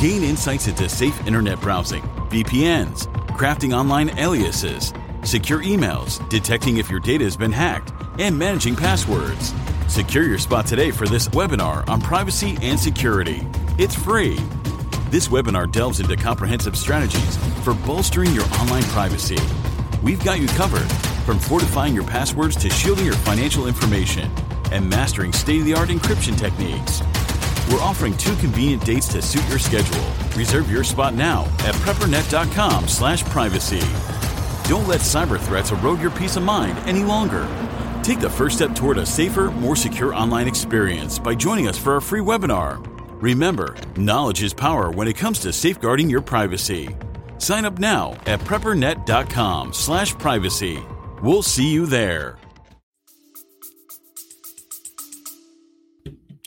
Gain 0.00 0.22
insights 0.22 0.66
into 0.66 0.88
safe 0.88 1.26
internet 1.26 1.60
browsing, 1.60 2.02
VPNs, 2.30 3.06
crafting 3.36 3.76
online 3.76 4.18
aliases, 4.18 4.94
secure 5.24 5.62
emails, 5.62 6.26
detecting 6.30 6.78
if 6.78 6.88
your 6.88 7.00
data 7.00 7.24
has 7.24 7.36
been 7.36 7.52
hacked, 7.52 7.92
and 8.18 8.38
managing 8.38 8.76
passwords. 8.76 9.52
Secure 9.86 10.24
your 10.24 10.38
spot 10.38 10.66
today 10.66 10.90
for 10.90 11.06
this 11.06 11.28
webinar 11.28 11.86
on 11.86 12.00
privacy 12.00 12.56
and 12.62 12.80
security. 12.80 13.46
It's 13.76 13.94
free. 13.94 14.36
This 15.10 15.28
webinar 15.28 15.70
delves 15.70 16.00
into 16.00 16.16
comprehensive 16.16 16.76
strategies 16.76 17.36
for 17.62 17.74
bolstering 17.74 18.32
your 18.32 18.44
online 18.54 18.84
privacy. 18.84 19.38
We've 20.02 20.24
got 20.24 20.40
you 20.40 20.46
covered 20.48 20.90
from 21.24 21.38
fortifying 21.38 21.94
your 21.94 22.04
passwords 22.04 22.56
to 22.56 22.70
shielding 22.70 23.04
your 23.04 23.14
financial 23.14 23.66
information 23.66 24.30
and 24.72 24.88
mastering 24.88 25.32
state 25.32 25.60
of 25.60 25.66
the 25.66 25.74
art 25.74 25.88
encryption 25.88 26.38
techniques. 26.38 27.02
We're 27.70 27.80
offering 27.80 28.16
two 28.16 28.34
convenient 28.36 28.84
dates 28.84 29.08
to 29.08 29.20
suit 29.22 29.46
your 29.48 29.58
schedule. 29.58 30.04
Reserve 30.36 30.70
your 30.70 30.84
spot 30.84 31.14
now 31.14 31.44
at 31.60 31.74
preppernet.com/slash 31.76 33.24
privacy. 33.24 33.80
Don't 34.68 34.86
let 34.88 35.00
cyber 35.00 35.38
threats 35.38 35.70
erode 35.70 36.00
your 36.00 36.10
peace 36.10 36.36
of 36.36 36.42
mind 36.42 36.76
any 36.86 37.02
longer. 37.02 37.46
Take 38.02 38.20
the 38.20 38.30
first 38.30 38.56
step 38.56 38.74
toward 38.74 38.98
a 38.98 39.06
safer, 39.06 39.50
more 39.50 39.76
secure 39.76 40.14
online 40.14 40.48
experience 40.48 41.18
by 41.18 41.34
joining 41.34 41.68
us 41.68 41.78
for 41.78 41.94
our 41.94 42.00
free 42.00 42.20
webinar. 42.20 42.84
Remember, 43.20 43.76
knowledge 43.96 44.42
is 44.42 44.54
power 44.54 44.90
when 44.90 45.06
it 45.06 45.16
comes 45.16 45.38
to 45.40 45.52
safeguarding 45.52 46.08
your 46.08 46.22
privacy. 46.22 46.96
Sign 47.38 47.64
up 47.64 47.78
now 47.78 48.16
at 48.26 48.40
preppernet.com/privacy. 48.40 50.82
We'll 51.22 51.42
see 51.42 51.68
you 51.68 51.84
there. 51.84 52.38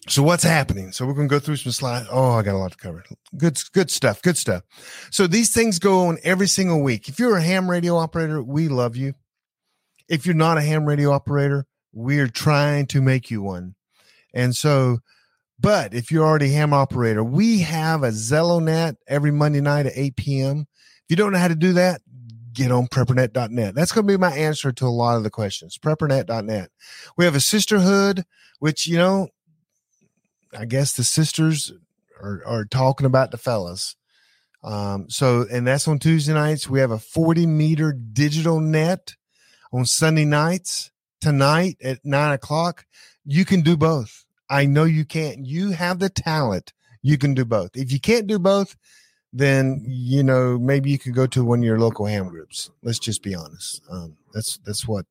So 0.08 0.22
what's 0.22 0.44
happening? 0.44 0.92
So 0.92 1.06
we're 1.06 1.14
to 1.16 1.28
go 1.28 1.40
through 1.40 1.56
some 1.56 1.72
slides. 1.72 2.08
Oh, 2.12 2.34
I 2.34 2.44
got 2.44 2.56
a 2.56 2.58
lot 2.58 2.72
to 2.72 2.78
cover. 2.78 3.04
Good, 3.38 3.60
good 3.72 3.90
stuff. 3.90 4.22
Good 4.22 4.38
stuff. 4.38 4.64
So 5.12 5.28
these 5.28 5.54
things 5.54 5.80
go 5.80 6.08
on 6.08 6.18
every 6.24 6.48
single 6.48 6.82
week. 6.82 7.08
If 7.08 7.20
you're 7.20 7.38
a 7.38 7.42
ham 7.42 7.70
radio 7.70 7.98
operator, 7.98 8.44
we 8.44 8.68
love 8.68 8.96
you. 8.96 9.14
If 10.10 10.26
you're 10.26 10.36
not 10.36 10.58
a 10.58 10.62
ham 10.62 10.86
radio 10.86 11.12
operator, 11.12 11.66
we're 11.94 12.28
trying 12.28 12.88
to 12.88 13.02
make 13.02 13.32
you 13.32 13.42
one. 13.42 13.76
And 14.34 14.56
so, 14.56 15.00
but 15.60 15.94
if 15.94 16.12
you're 16.12 16.26
already 16.26 16.52
ham 16.52 16.74
operator, 16.74 17.24
we 17.24 17.60
have 17.60 18.04
a 18.04 18.10
Zello 18.10 18.62
net 18.62 18.98
every 19.08 19.32
Monday 19.32 19.62
night 19.62 19.86
at 19.86 19.94
8 19.96 20.16
p.m. 20.16 20.68
If 21.06 21.06
you 21.10 21.16
don't 21.16 21.32
know 21.32 21.40
how 21.40 21.48
to 21.48 21.56
do 21.56 21.74
that, 21.74 22.02
get 22.54 22.72
on 22.72 22.88
preppernet.net. 22.88 23.76
That's 23.76 23.92
going 23.92 24.08
to 24.08 24.14
be 24.14 24.18
my 24.18 24.32
answer 24.32 24.72
to 24.72 24.86
a 24.86 24.88
lot 24.88 25.18
of 25.18 25.24
the 25.24 25.30
questions. 25.30 25.78
Preppernet.net. 25.78 26.70
We 27.18 27.26
have 27.26 27.36
a 27.36 27.40
sisterhood, 27.40 28.26
which, 28.60 28.88
you 28.88 28.98
know, 28.98 29.30
I 30.58 30.66
guess 30.66 30.94
the 30.94 31.04
sisters 31.04 31.72
are, 32.22 32.42
are 32.46 32.66
talking 32.66 33.06
about 33.06 33.32
the 33.32 33.38
fellas. 33.38 33.96
Um, 34.64 35.10
so, 35.10 35.46
and 35.52 35.68
that's 35.68 35.88
on 35.88 36.00
Tuesday 36.00 36.34
nights. 36.34 36.70
We 36.70 36.80
have 36.80 36.92
a 36.92 37.00
40 37.00 37.46
meter 37.48 37.92
digital 37.92 38.60
net 38.60 39.16
on 39.74 39.86
Sunday 39.86 40.26
nights 40.26 40.92
tonight 41.20 41.78
at 41.84 42.00
nine 42.04 42.34
o'clock. 42.34 42.86
You 43.26 43.44
can 43.46 43.62
do 43.62 43.76
both. 43.76 44.24
I 44.50 44.66
know 44.66 44.84
you 44.84 45.06
can't. 45.06 45.46
You 45.46 45.72
have 45.72 46.00
the 46.00 46.10
talent. 46.10 46.74
You 47.02 47.18
can 47.18 47.34
do 47.34 47.44
both. 47.44 47.72
If 47.76 47.92
you 47.92 48.00
can't 48.00 48.28
do 48.28 48.40
both, 48.40 48.76
then 49.34 49.84
you 49.86 50.24
know 50.24 50.60
maybe 50.60 50.92
you 50.92 51.00
could 51.00 51.16
go 51.16 51.26
to 51.28 51.44
one 51.44 51.60
of 51.60 51.66
your 51.66 51.80
local 51.80 52.06
ham 52.06 52.30
groups. 52.30 52.70
Let's 52.84 53.00
just 53.00 53.24
be 53.24 53.36
honest. 53.36 53.82
Um, 53.90 54.16
that's 54.34 54.60
that's 54.66 54.88
what. 54.88 55.06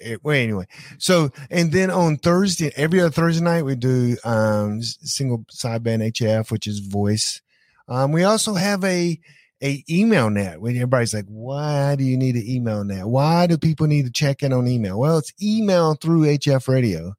It, 0.00 0.24
well, 0.24 0.36
anyway, 0.36 0.66
so 0.98 1.30
and 1.50 1.70
then 1.70 1.90
on 1.90 2.16
Thursday, 2.16 2.72
every 2.76 3.00
other 3.00 3.10
Thursday 3.10 3.44
night, 3.44 3.64
we 3.64 3.76
do 3.76 4.16
um, 4.24 4.82
single 4.82 5.44
sideband 5.52 6.10
HF, 6.12 6.50
which 6.50 6.66
is 6.66 6.80
voice. 6.80 7.40
Um, 7.86 8.10
we 8.10 8.24
also 8.24 8.54
have 8.54 8.82
a 8.82 9.20
a 9.62 9.84
email 9.88 10.30
net 10.30 10.60
when 10.60 10.74
everybody's 10.74 11.14
like, 11.14 11.26
why 11.26 11.96
do 11.96 12.04
you 12.04 12.16
need 12.16 12.34
an 12.34 12.44
email 12.46 12.84
net? 12.84 13.06
Why 13.06 13.46
do 13.46 13.56
people 13.56 13.86
need 13.86 14.04
to 14.04 14.12
check 14.12 14.42
in 14.42 14.52
on 14.52 14.66
email? 14.66 14.98
Well, 14.98 15.18
it's 15.18 15.32
email 15.42 15.94
through 15.94 16.22
HF 16.22 16.68
radio. 16.68 17.14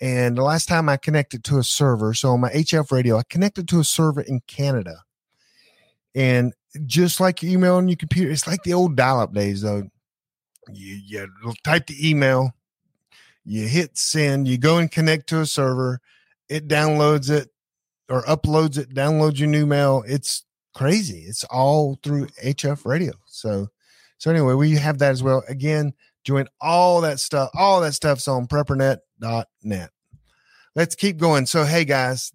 And 0.00 0.36
the 0.36 0.42
last 0.42 0.68
time 0.68 0.88
I 0.88 0.98
connected 0.98 1.42
to 1.44 1.58
a 1.58 1.64
server, 1.64 2.12
so 2.12 2.30
on 2.30 2.40
my 2.40 2.50
HF 2.50 2.92
radio, 2.92 3.16
I 3.16 3.22
connected 3.28 3.66
to 3.68 3.80
a 3.80 3.84
server 3.84 4.20
in 4.20 4.40
Canada. 4.46 5.05
And 6.16 6.54
just 6.86 7.20
like 7.20 7.42
your 7.42 7.52
email 7.52 7.76
on 7.76 7.88
your 7.88 7.96
computer, 7.96 8.32
it's 8.32 8.46
like 8.46 8.62
the 8.62 8.72
old 8.72 8.96
dial 8.96 9.20
up 9.20 9.34
days, 9.34 9.60
though. 9.60 9.88
You, 10.72 10.94
you 11.06 11.54
type 11.62 11.86
the 11.86 12.10
email, 12.10 12.52
you 13.44 13.68
hit 13.68 13.96
send, 13.96 14.48
you 14.48 14.58
go 14.58 14.78
and 14.78 14.90
connect 14.90 15.28
to 15.28 15.40
a 15.40 15.46
server, 15.46 16.00
it 16.48 16.66
downloads 16.66 17.30
it 17.30 17.50
or 18.08 18.22
uploads 18.22 18.78
it, 18.78 18.94
downloads 18.94 19.38
your 19.38 19.48
new 19.48 19.66
mail. 19.66 20.02
It's 20.08 20.44
crazy. 20.74 21.20
It's 21.20 21.44
all 21.44 21.98
through 22.02 22.26
HF 22.42 22.84
radio. 22.84 23.12
So, 23.26 23.68
so 24.18 24.30
anyway, 24.30 24.54
we 24.54 24.72
have 24.72 24.98
that 24.98 25.12
as 25.12 25.22
well. 25.22 25.44
Again, 25.48 25.92
join 26.24 26.48
all 26.60 27.02
that 27.02 27.20
stuff. 27.20 27.50
All 27.54 27.80
that 27.82 27.92
stuff's 27.92 28.26
on 28.26 28.46
preppernet.net. 28.46 29.90
Let's 30.74 30.94
keep 30.94 31.18
going. 31.18 31.46
So, 31.46 31.64
hey 31.64 31.84
guys, 31.84 32.32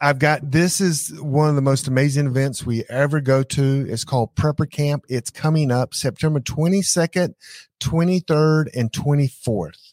I've 0.00 0.18
got 0.18 0.50
this 0.50 0.80
is 0.80 1.12
one 1.20 1.48
of 1.48 1.56
the 1.56 1.62
most 1.62 1.88
amazing 1.88 2.26
events 2.26 2.64
we 2.64 2.84
ever 2.88 3.20
go 3.20 3.42
to. 3.42 3.86
It's 3.88 4.04
called 4.04 4.34
Prepper 4.34 4.70
Camp. 4.70 5.04
It's 5.08 5.30
coming 5.30 5.70
up 5.70 5.94
September 5.94 6.40
22nd, 6.40 7.34
23rd, 7.80 8.66
and 8.76 8.92
24th. 8.92 9.92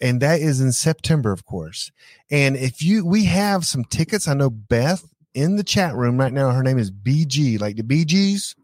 And 0.00 0.20
that 0.20 0.40
is 0.40 0.60
in 0.60 0.72
September, 0.72 1.32
of 1.32 1.44
course. 1.44 1.90
And 2.30 2.56
if 2.56 2.82
you, 2.82 3.04
we 3.06 3.24
have 3.24 3.64
some 3.64 3.84
tickets. 3.84 4.28
I 4.28 4.34
know 4.34 4.50
Beth 4.50 5.04
in 5.34 5.56
the 5.56 5.64
chat 5.64 5.94
room 5.94 6.18
right 6.18 6.32
now. 6.32 6.50
Her 6.50 6.62
name 6.62 6.78
is 6.78 6.90
BG, 6.90 7.60
like 7.60 7.76
the 7.76 7.84
Bee 7.84 8.04
Gees. 8.04 8.54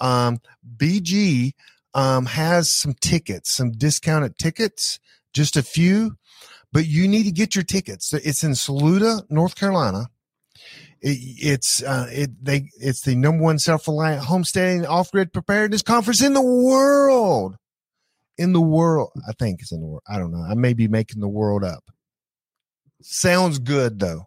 Um, 0.00 0.40
BG 0.76 1.52
um, 1.94 2.26
has 2.26 2.70
some 2.70 2.94
tickets, 2.94 3.52
some 3.52 3.72
discounted 3.72 4.38
tickets, 4.38 5.00
just 5.32 5.56
a 5.56 5.62
few, 5.62 6.16
but 6.72 6.86
you 6.86 7.08
need 7.08 7.24
to 7.24 7.32
get 7.32 7.54
your 7.54 7.64
tickets. 7.64 8.12
It's 8.12 8.44
in 8.44 8.54
Saluda, 8.54 9.22
North 9.30 9.54
Carolina. 9.54 10.08
It, 11.00 11.18
it's 11.38 11.82
uh, 11.82 12.08
it 12.10 12.44
they 12.44 12.70
it's 12.80 13.02
the 13.02 13.14
number 13.14 13.42
one 13.42 13.58
self 13.58 13.86
reliant 13.86 14.24
homesteading 14.24 14.86
off 14.86 15.12
grid 15.12 15.32
preparedness 15.32 15.82
conference 15.82 16.22
in 16.22 16.34
the 16.34 16.42
world. 16.42 17.56
In 18.36 18.52
the 18.52 18.60
world, 18.60 19.10
I 19.28 19.32
think 19.32 19.60
it's 19.60 19.72
in 19.72 19.80
the 19.80 19.86
world. 19.86 20.02
I 20.08 20.18
don't 20.18 20.32
know. 20.32 20.42
I 20.42 20.54
may 20.54 20.72
be 20.72 20.88
making 20.88 21.20
the 21.20 21.28
world 21.28 21.64
up. 21.64 21.84
Sounds 23.02 23.58
good 23.58 23.98
though. 23.98 24.24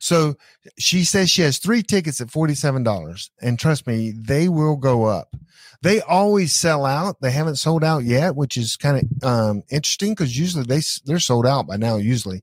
So 0.00 0.34
she 0.78 1.04
says 1.04 1.30
she 1.30 1.42
has 1.42 1.58
three 1.58 1.82
tickets 1.82 2.20
at 2.22 2.28
$47. 2.28 3.30
And 3.42 3.58
trust 3.58 3.86
me, 3.86 4.12
they 4.16 4.48
will 4.48 4.76
go 4.76 5.04
up. 5.04 5.36
They 5.82 6.00
always 6.00 6.54
sell 6.54 6.86
out. 6.86 7.20
They 7.20 7.30
haven't 7.30 7.56
sold 7.56 7.84
out 7.84 8.04
yet, 8.04 8.34
which 8.34 8.56
is 8.56 8.76
kind 8.76 8.96
of 8.96 9.24
um, 9.24 9.62
interesting 9.70 10.12
because 10.12 10.38
usually 10.38 10.64
they, 10.64 10.80
they're 11.04 11.20
sold 11.20 11.46
out 11.46 11.66
by 11.66 11.76
now, 11.76 11.96
usually. 11.96 12.42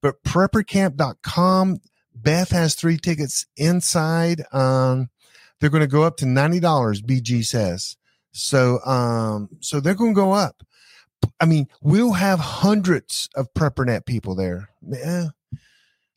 But 0.00 0.22
preppercamp.com, 0.22 1.80
Beth 2.14 2.50
has 2.50 2.74
three 2.76 2.98
tickets 2.98 3.46
inside. 3.56 4.42
Um, 4.52 5.10
they're 5.58 5.70
going 5.70 5.82
to 5.82 5.88
go 5.88 6.04
up 6.04 6.16
to 6.18 6.24
$90, 6.24 6.60
BG 6.60 7.44
says. 7.44 7.96
So, 8.30 8.80
um, 8.84 9.48
so 9.60 9.80
they're 9.80 9.94
going 9.94 10.14
to 10.14 10.20
go 10.20 10.32
up. 10.32 10.62
I 11.40 11.46
mean, 11.46 11.66
we'll 11.80 12.12
have 12.12 12.38
hundreds 12.38 13.28
of 13.34 13.52
PrepperNet 13.54 14.06
people 14.06 14.34
there. 14.34 14.70
Yeah, 14.88 15.28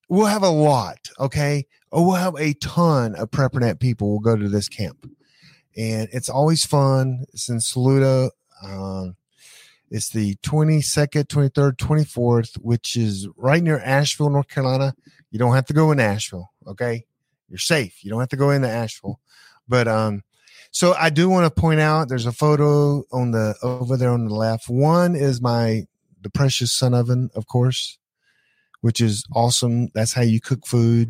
we'll 0.10 0.26
have 0.26 0.44
a 0.44 0.50
lot. 0.50 1.10
Okay. 1.20 1.66
Oh, 1.92 2.06
we'll 2.06 2.16
have 2.16 2.36
a 2.36 2.54
ton 2.56 3.16
of 3.16 3.32
PrepperNet 3.32 3.80
people 3.80 4.12
will 4.12 4.20
go 4.20 4.36
to 4.36 4.50
this 4.50 4.70
camp. 4.70 5.10
And 5.78 6.08
it's 6.12 6.30
always 6.30 6.66
fun. 6.66 7.26
It's 7.34 7.50
in 7.50 7.60
Saluda. 7.60 8.32
Um, 8.64 9.16
it's 9.90 10.10
the 10.10 10.36
22nd, 10.38 11.26
23rd, 11.26 11.78
24th, 11.78 12.56
which 12.56 12.96
is 12.96 13.28
right 13.38 13.62
near 13.62 13.80
Asheville, 13.80 14.30
North 14.30 14.48
Carolina. 14.48 14.96
You 15.32 15.40
don't 15.40 15.56
have 15.56 15.66
to 15.68 15.74
go 15.74 15.92
in 15.92 16.00
Asheville. 16.00 16.52
Okay. 16.68 17.06
You're 17.50 17.60
safe. 17.60 18.04
You 18.04 18.10
don't 18.10 18.20
have 18.20 18.30
to 18.30 18.38
go 18.38 18.50
into 18.50 18.70
Asheville. 18.70 19.20
But, 19.68 19.88
um, 19.88 20.24
so 20.72 20.94
I 20.94 21.10
do 21.10 21.30
want 21.30 21.46
to 21.46 21.62
point 21.62 21.80
out 21.80 22.10
there's 22.10 22.26
a 22.26 22.34
photo 22.34 23.04
on 23.12 23.32
the 23.32 23.56
over 23.62 23.96
there 23.96 24.10
on 24.10 24.26
the 24.26 24.34
left. 24.34 24.68
One 24.68 25.16
is 25.16 25.40
my 25.42 25.86
the 26.22 26.30
precious 26.30 26.74
sun 26.74 26.94
oven, 26.94 27.30
of 27.34 27.48
course 27.48 27.98
which 28.86 29.02
is 29.02 29.26
awesome. 29.34 29.88
That's 29.96 30.14
how 30.14 30.22
you 30.22 30.40
cook 30.40 30.68
food 30.68 31.10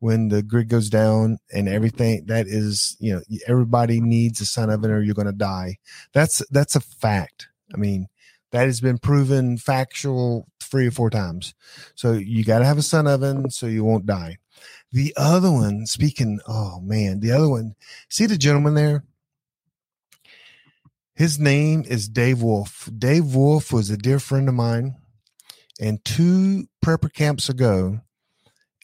when 0.00 0.30
the 0.30 0.42
grid 0.42 0.68
goes 0.68 0.90
down 0.90 1.38
and 1.52 1.68
everything. 1.68 2.24
That 2.26 2.48
is, 2.48 2.96
you 2.98 3.12
know, 3.12 3.22
everybody 3.46 4.00
needs 4.00 4.40
a 4.40 4.46
sun 4.46 4.68
oven 4.68 4.90
or 4.90 5.00
you're 5.00 5.14
going 5.14 5.26
to 5.26 5.32
die. 5.32 5.76
That's 6.12 6.42
that's 6.50 6.74
a 6.74 6.80
fact. 6.80 7.46
I 7.72 7.76
mean, 7.76 8.08
that 8.50 8.64
has 8.64 8.80
been 8.80 8.98
proven 8.98 9.58
factual 9.58 10.48
three 10.58 10.88
or 10.88 10.90
four 10.90 11.08
times. 11.08 11.54
So 11.94 12.14
you 12.14 12.42
got 12.44 12.58
to 12.58 12.64
have 12.64 12.78
a 12.78 12.82
sun 12.82 13.06
oven 13.06 13.50
so 13.50 13.68
you 13.68 13.84
won't 13.84 14.06
die. 14.06 14.38
The 14.90 15.14
other 15.16 15.52
one, 15.52 15.86
speaking, 15.86 16.40
oh 16.48 16.80
man, 16.80 17.20
the 17.20 17.30
other 17.30 17.48
one, 17.48 17.76
see 18.08 18.26
the 18.26 18.36
gentleman 18.36 18.74
there? 18.74 19.04
His 21.14 21.38
name 21.38 21.84
is 21.86 22.08
Dave 22.08 22.42
Wolf. 22.42 22.90
Dave 22.98 23.36
Wolf 23.36 23.72
was 23.72 23.88
a 23.88 23.96
dear 23.96 24.18
friend 24.18 24.48
of 24.48 24.56
mine. 24.56 24.96
And 25.80 26.04
two 26.04 26.66
prepper 26.84 27.12
camps 27.12 27.48
ago, 27.48 28.00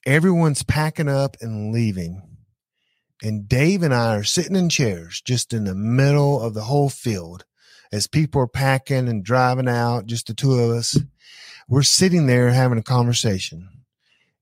everyone's 0.07 0.63
packing 0.63 1.09
up 1.09 1.37
and 1.41 1.73
leaving. 1.73 2.23
And 3.23 3.49
Dave 3.49 3.83
and 3.83 3.95
I 3.95 4.17
are 4.17 4.25
sitting 4.25 4.57
in 4.57 4.69
chairs 4.69 5.21
just 5.21 5.53
in 5.53 5.65
the 5.65 5.75
middle 5.75 6.41
of 6.41 6.55
the 6.55 6.63
whole 6.63 6.89
field. 6.89 7.45
as 7.93 8.07
people 8.07 8.41
are 8.41 8.49
packing 8.49 9.09
and 9.09 9.25
driving 9.25 9.69
out, 9.69 10.07
just 10.07 10.27
the 10.27 10.35
two 10.35 10.53
of 10.53 10.71
us, 10.71 10.99
we're 11.69 11.83
sitting 11.83 12.27
there 12.27 12.51
having 12.51 12.79
a 12.79 12.83
conversation. 12.83 13.69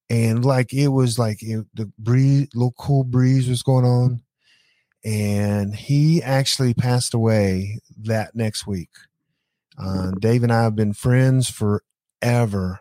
And 0.09 0.45
like 0.45 0.73
it 0.73 0.89
was 0.89 1.19
like 1.19 1.43
it, 1.43 1.67
the 1.75 1.91
breeze, 1.99 2.49
little 2.55 2.75
cool 2.79 3.05
breeze 3.05 3.49
was 3.49 3.63
going 3.63 3.85
on. 3.85 4.23
And 5.05 5.75
he 5.75 6.23
actually 6.23 6.75
passed 6.75 7.15
away 7.15 7.81
that 8.03 8.35
next 8.35 8.67
week. 8.67 8.91
Uh, 9.79 10.13
Dave 10.19 10.43
and 10.43 10.53
I 10.53 10.63
have 10.63 10.75
been 10.75 10.93
friends 10.93 11.51
forever. 12.21 12.81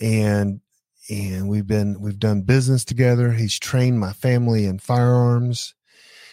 And 0.00 0.60
and 1.08 1.48
we've 1.48 1.66
been 1.66 2.00
we've 2.00 2.18
done 2.18 2.42
business 2.42 2.84
together. 2.84 3.32
He's 3.32 3.58
trained 3.58 4.00
my 4.00 4.12
family 4.12 4.66
in 4.66 4.78
firearms. 4.78 5.74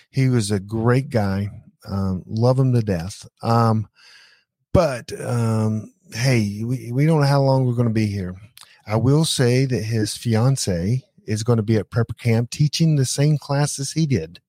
He 0.09 0.29
was 0.29 0.51
a 0.51 0.59
great 0.59 1.09
guy. 1.09 1.49
Um, 1.87 2.23
love 2.25 2.59
him 2.59 2.73
to 2.73 2.81
death. 2.81 3.27
Um, 3.41 3.87
but 4.73 5.11
um, 5.21 5.93
hey, 6.13 6.63
we, 6.63 6.91
we 6.91 7.05
don't 7.05 7.21
know 7.21 7.27
how 7.27 7.41
long 7.41 7.65
we're 7.65 7.73
going 7.73 7.87
to 7.87 7.93
be 7.93 8.07
here. 8.07 8.35
I 8.87 8.95
will 8.95 9.25
say 9.25 9.65
that 9.65 9.83
his 9.83 10.15
fiance 10.17 11.03
is 11.25 11.43
going 11.43 11.57
to 11.57 11.63
be 11.63 11.77
at 11.77 11.89
prepper 11.89 12.17
camp 12.17 12.49
teaching 12.49 12.95
the 12.95 13.05
same 13.05 13.37
classes 13.37 13.91
he 13.91 14.05
did, 14.05 14.39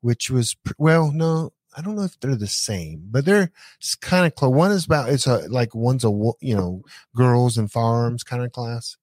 which 0.00 0.30
was 0.30 0.56
well, 0.78 1.10
no, 1.12 1.52
I 1.76 1.82
don't 1.82 1.94
know 1.96 2.04
if 2.04 2.18
they're 2.18 2.36
the 2.36 2.46
same, 2.46 3.02
but 3.10 3.24
they're 3.24 3.52
kind 4.00 4.26
of 4.26 4.34
close. 4.34 4.52
One 4.52 4.72
is 4.72 4.86
about 4.86 5.08
it's 5.08 5.26
a 5.26 5.48
like 5.48 5.74
one's 5.74 6.04
a 6.04 6.10
you 6.40 6.56
know 6.56 6.82
girls 7.14 7.58
and 7.58 7.70
farms 7.70 8.22
kind 8.22 8.42
of 8.42 8.52
class, 8.52 8.96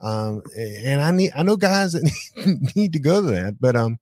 um, 0.00 0.42
and 0.56 1.02
I 1.02 1.10
need 1.10 1.32
I 1.36 1.42
know 1.42 1.56
guys 1.56 1.92
that 1.92 2.10
need, 2.76 2.92
to 2.94 2.98
go 2.98 3.20
to 3.20 3.28
that, 3.28 3.56
but 3.60 3.76
um, 3.76 3.98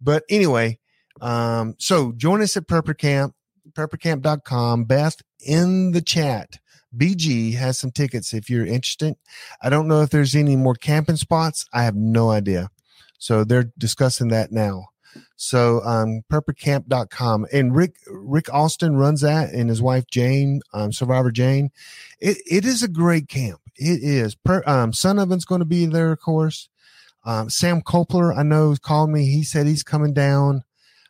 but 0.00 0.24
anyway, 0.28 0.78
um, 1.20 1.74
so 1.78 2.12
join 2.12 2.42
us 2.42 2.56
at 2.56 2.68
Prepper 2.68 2.96
Camp, 2.96 3.34
preppercamp.com. 3.72 4.84
Beth 4.84 5.16
in 5.44 5.92
the 5.92 6.02
chat. 6.02 6.58
BG 6.96 7.54
has 7.54 7.78
some 7.78 7.90
tickets 7.90 8.32
if 8.32 8.48
you're 8.48 8.64
interested. 8.64 9.14
I 9.62 9.68
don't 9.68 9.88
know 9.88 10.00
if 10.02 10.10
there's 10.10 10.34
any 10.34 10.56
more 10.56 10.74
camping 10.74 11.16
spots. 11.16 11.66
I 11.72 11.82
have 11.84 11.96
no 11.96 12.30
idea. 12.30 12.70
So 13.18 13.44
they're 13.44 13.70
discussing 13.76 14.28
that 14.28 14.52
now. 14.52 14.86
So 15.36 15.80
um 15.84 16.22
preppercamp.com 16.30 17.46
and 17.52 17.74
Rick 17.74 17.96
Rick 18.06 18.52
Austin 18.52 18.96
runs 18.96 19.20
that 19.20 19.52
and 19.52 19.68
his 19.68 19.82
wife 19.82 20.06
Jane, 20.10 20.60
um, 20.72 20.92
Survivor 20.92 21.30
Jane. 21.30 21.70
It 22.20 22.38
it 22.50 22.64
is 22.64 22.82
a 22.82 22.88
great 22.88 23.28
camp. 23.28 23.60
It 23.76 24.02
is. 24.02 24.34
Per, 24.34 24.62
um, 24.66 24.92
Sun 24.92 25.18
Oven's 25.18 25.44
going 25.44 25.60
to 25.60 25.64
be 25.64 25.86
there, 25.86 26.12
of 26.12 26.20
course. 26.20 26.68
Um, 27.24 27.50
Sam 27.50 27.82
Copler, 27.82 28.32
I 28.32 28.42
know, 28.42 28.74
called 28.80 29.10
me. 29.10 29.26
He 29.26 29.44
said 29.44 29.66
he's 29.66 29.82
coming 29.82 30.12
down, 30.12 30.64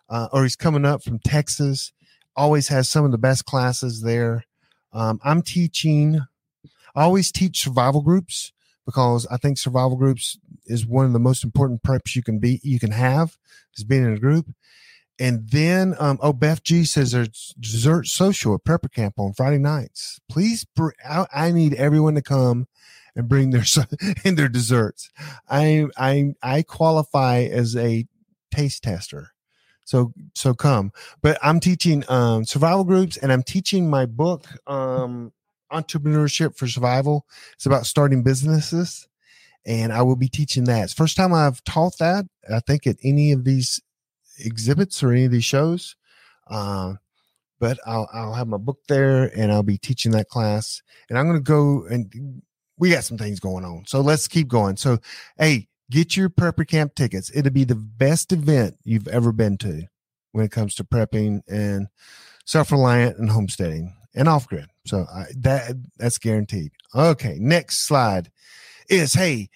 uh, 0.09 0.29
or 0.33 0.43
he's 0.43 0.57
coming 0.57 0.85
up 0.85 1.03
from 1.03 1.19
Texas. 1.21 1.93
Always 2.37 2.69
has 2.69 2.89
some 2.89 3.05
of 3.05 3.11
the 3.11 3.19
best 3.19 3.47
classes 3.47 4.03
there. 4.03 4.45
Um, 4.93 5.21
I'm 5.25 5.43
teaching. 5.43 6.21
I 6.95 7.03
always 7.03 7.33
teach 7.33 7.63
survival 7.63 8.03
groups 8.03 8.53
because 8.89 9.27
I 9.27 9.37
think 9.37 9.59
survival 9.59 9.99
groups 9.99 10.39
is 10.65 10.87
one 10.87 11.05
of 11.05 11.13
the 11.13 11.19
most 11.19 11.45
important 11.45 11.83
preps 11.83 12.17
you 12.17 12.23
can 12.23 12.39
be 12.39 12.59
you 12.63 12.81
can 12.81 12.93
have 12.93 13.37
is 13.77 13.85
being 13.85 14.03
in 14.03 14.15
a 14.15 14.19
group. 14.19 14.47
And 15.19 15.47
then, 15.51 15.95
um, 15.99 16.19
oh, 16.23 16.33
Beth 16.33 16.63
G 16.63 16.87
says 16.87 17.13
there's 17.13 17.55
dessert 17.61 18.07
social 18.07 18.55
at 18.55 18.65
prepper 18.65 18.91
camp 18.91 19.19
on 19.19 19.35
Friday 19.35 19.59
nights. 19.59 20.21
Please, 20.27 20.65
br- 20.65 20.97
I, 21.07 21.27
I 21.35 21.51
need 21.51 21.75
everyone 21.75 22.15
to 22.15 22.23
come 22.23 22.67
and 23.15 23.29
bring 23.29 23.51
their 23.51 23.65
in 24.25 24.35
their 24.37 24.49
desserts. 24.49 25.11
I 25.51 25.89
I 25.99 26.33
I 26.43 26.63
qualify 26.63 27.41
as 27.43 27.77
a 27.77 28.07
taste 28.51 28.85
tester. 28.85 29.33
So 29.85 30.15
so 30.35 30.55
come. 30.55 30.93
But 31.21 31.37
I'm 31.43 31.61
teaching 31.61 32.05
um 32.09 32.47
survival 32.47 32.85
groups 32.85 33.19
and 33.19 33.31
I'm 33.31 33.43
teaching 33.43 33.91
my 33.91 34.07
book 34.07 34.47
um 34.67 35.35
entrepreneurship 35.73 36.57
for 36.57 36.67
survival. 36.67 37.27
It's 37.55 37.67
about 37.67 37.87
starting 37.87 38.23
businesses 38.23 39.09
and 39.67 39.93
I 39.93 40.03
will 40.03 40.17
be 40.17 40.29
teaching 40.29 40.65
that. 40.65 40.85
It's 40.85 40.93
first 40.95 41.17
time 41.17 41.35
I've 41.35 41.63
taught 41.65 41.99
that. 41.99 42.27
I 42.53 42.61
think 42.61 42.87
at 42.87 42.97
any 43.05 43.33
of 43.33 43.45
these 43.45 43.81
exhibits 44.39 45.03
or 45.03 45.13
any 45.13 45.27
of 45.27 45.33
these 45.33 45.45
shows. 45.45 45.95
Uh, 46.49 46.95
but 47.61 47.79
I'll 47.87 48.09
I'll 48.13 48.35
have 48.35 48.49
my 48.49 48.57
book 48.57 48.79
there 48.89 49.25
and 49.37 49.53
I'll 49.53 49.63
be 49.63 49.79
teaching 49.79 50.13
that 50.13 50.29
class. 50.29 50.81
And 51.09 51.19
I'm 51.19 51.27
going 51.27 51.39
to 51.39 51.43
go 51.43 51.87
and 51.91 52.43
we 52.79 52.91
got 52.91 53.05
some 53.05 53.19
things 53.19 53.41
going 53.41 53.65
on. 53.65 53.85
So 53.87 54.01
let's 54.01 54.29
keep 54.29 54.49
going. 54.49 54.77
So, 54.77 54.99
hey, 55.37 55.69
get 55.91 56.17
your 56.17 56.31
prepper 56.31 56.67
camp 56.67 56.95
tickets. 56.95 57.31
It'll 57.35 57.53
be 57.53 57.65
the 57.65 57.75
best 57.75 58.33
event 58.33 58.77
you've 58.85 59.09
ever 59.09 59.33
been 59.33 59.59
to 59.59 59.83
when 60.33 60.45
it 60.45 60.53
comes 60.53 60.77
to 60.77 60.85
prepping 60.85 61.41
and 61.49 61.89
self-reliant 62.47 63.19
and 63.19 63.29
homesteading 63.29 63.98
and 64.19 64.29
off 64.29 64.47
grid. 64.47 64.67
So 64.85 65.07
I, 65.11 65.25
that 65.39 65.77
that's 65.97 66.19
guaranteed. 66.19 66.73
Okay, 66.95 67.39
next 67.41 67.87
slide 67.87 68.31
is 68.91 69.15
hey, 69.15 69.49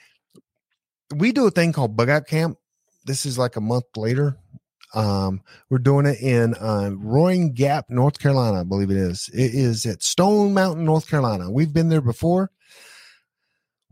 we 1.14 1.32
do 1.32 1.46
a 1.46 1.50
thing 1.50 1.72
called 1.72 1.96
bug 1.96 2.08
out 2.08 2.26
camp. 2.26 2.56
This 3.04 3.26
is 3.26 3.36
like 3.36 3.56
a 3.56 3.60
month 3.60 3.84
later. 3.96 4.38
Um, 4.94 5.40
we're 5.68 5.78
doing 5.78 6.06
it 6.06 6.20
in 6.20 6.54
uh, 6.54 6.90
Roaring 6.94 7.54
Gap, 7.54 7.86
North 7.88 8.18
Carolina, 8.18 8.60
I 8.60 8.64
believe 8.64 8.90
it 8.90 8.96
is. 8.96 9.28
It 9.32 9.54
is 9.54 9.86
at 9.86 10.02
Stone 10.02 10.54
Mountain, 10.54 10.84
North 10.84 11.08
Carolina. 11.08 11.50
We've 11.50 11.72
been 11.72 11.88
there 11.88 12.02
before 12.02 12.50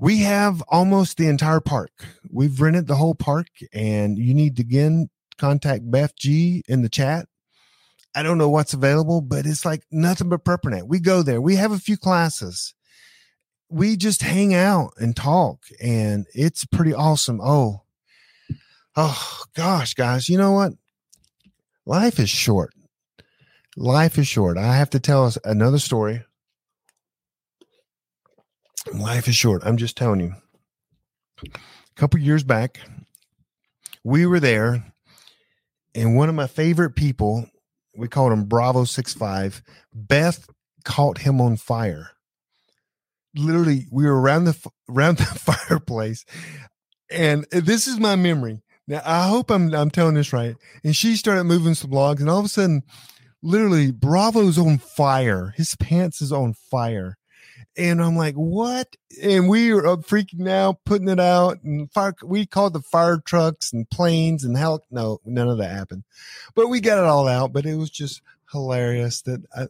we 0.00 0.20
have 0.20 0.62
almost 0.68 1.18
the 1.18 1.28
entire 1.28 1.60
park. 1.60 1.90
We've 2.30 2.60
rented 2.60 2.86
the 2.86 2.96
whole 2.96 3.14
park, 3.14 3.48
and 3.72 4.18
you 4.18 4.34
need 4.34 4.56
to 4.56 4.62
again 4.62 5.10
contact 5.38 5.90
Beth 5.90 6.16
G 6.16 6.62
in 6.68 6.82
the 6.82 6.88
chat. 6.88 7.28
I 8.14 8.22
don't 8.22 8.38
know 8.38 8.48
what's 8.48 8.74
available, 8.74 9.20
but 9.20 9.46
it's 9.46 9.64
like 9.64 9.82
nothing 9.90 10.28
but 10.28 10.44
PrepperNet. 10.44 10.88
We 10.88 10.98
go 10.98 11.22
there. 11.22 11.40
We 11.40 11.56
have 11.56 11.72
a 11.72 11.78
few 11.78 11.96
classes. 11.96 12.74
We 13.68 13.96
just 13.96 14.22
hang 14.22 14.52
out 14.52 14.94
and 14.96 15.14
talk, 15.14 15.64
and 15.80 16.26
it's 16.34 16.64
pretty 16.64 16.92
awesome. 16.92 17.40
Oh, 17.40 17.82
oh 18.96 19.42
gosh, 19.54 19.94
guys, 19.94 20.28
you 20.28 20.38
know 20.38 20.52
what? 20.52 20.72
Life 21.86 22.18
is 22.18 22.30
short. 22.30 22.74
Life 23.76 24.18
is 24.18 24.26
short. 24.26 24.58
I 24.58 24.74
have 24.74 24.90
to 24.90 25.00
tell 25.00 25.24
us 25.24 25.38
another 25.44 25.78
story 25.78 26.24
life 28.92 29.28
is 29.28 29.36
short. 29.36 29.62
I'm 29.64 29.76
just 29.76 29.96
telling 29.96 30.20
you. 30.20 30.34
A 31.44 31.94
couple 31.96 32.20
years 32.20 32.42
back, 32.42 32.80
we 34.04 34.26
were 34.26 34.40
there, 34.40 34.92
and 35.94 36.16
one 36.16 36.28
of 36.28 36.34
my 36.34 36.46
favorite 36.46 36.94
people, 36.96 37.46
we 37.96 38.08
called 38.08 38.32
him 38.32 38.44
Bravo 38.44 38.84
Six 38.84 39.14
Five. 39.14 39.62
Beth 39.92 40.48
caught 40.84 41.18
him 41.18 41.40
on 41.40 41.56
fire. 41.56 42.10
Literally, 43.36 43.86
we 43.90 44.04
were 44.04 44.20
around 44.20 44.44
the 44.44 44.70
around 44.88 45.18
the 45.18 45.24
fireplace, 45.24 46.24
and 47.10 47.46
this 47.50 47.86
is 47.86 47.98
my 47.98 48.16
memory. 48.16 48.62
Now, 48.86 49.02
I 49.04 49.28
hope 49.28 49.50
I'm 49.50 49.72
I'm 49.74 49.90
telling 49.90 50.14
this 50.14 50.32
right. 50.32 50.56
And 50.82 50.96
she 50.96 51.16
started 51.16 51.44
moving 51.44 51.74
some 51.74 51.90
logs, 51.90 52.20
and 52.20 52.30
all 52.30 52.40
of 52.40 52.44
a 52.44 52.48
sudden, 52.48 52.82
literally, 53.42 53.92
Bravo's 53.92 54.58
on 54.58 54.78
fire. 54.78 55.54
His 55.56 55.76
pants 55.76 56.20
is 56.20 56.32
on 56.32 56.54
fire 56.54 57.16
and 57.76 58.02
I'm 58.02 58.16
like, 58.16 58.34
what? 58.34 58.96
And 59.22 59.48
we 59.48 59.72
were 59.72 59.82
freaking 59.98 60.48
out, 60.48 60.84
putting 60.84 61.08
it 61.08 61.20
out, 61.20 61.62
and 61.62 61.90
fire. 61.92 62.14
We 62.22 62.46
called 62.46 62.72
the 62.72 62.82
fire 62.82 63.18
trucks 63.18 63.72
and 63.72 63.88
planes 63.90 64.44
and 64.44 64.56
hell. 64.56 64.84
No, 64.90 65.20
none 65.24 65.48
of 65.48 65.58
that 65.58 65.70
happened, 65.70 66.04
but 66.54 66.68
we 66.68 66.80
got 66.80 66.98
it 66.98 67.04
all 67.04 67.28
out. 67.28 67.52
But 67.52 67.66
it 67.66 67.76
was 67.76 67.90
just 67.90 68.22
hilarious 68.52 69.22
that 69.22 69.44
I, 69.56 69.66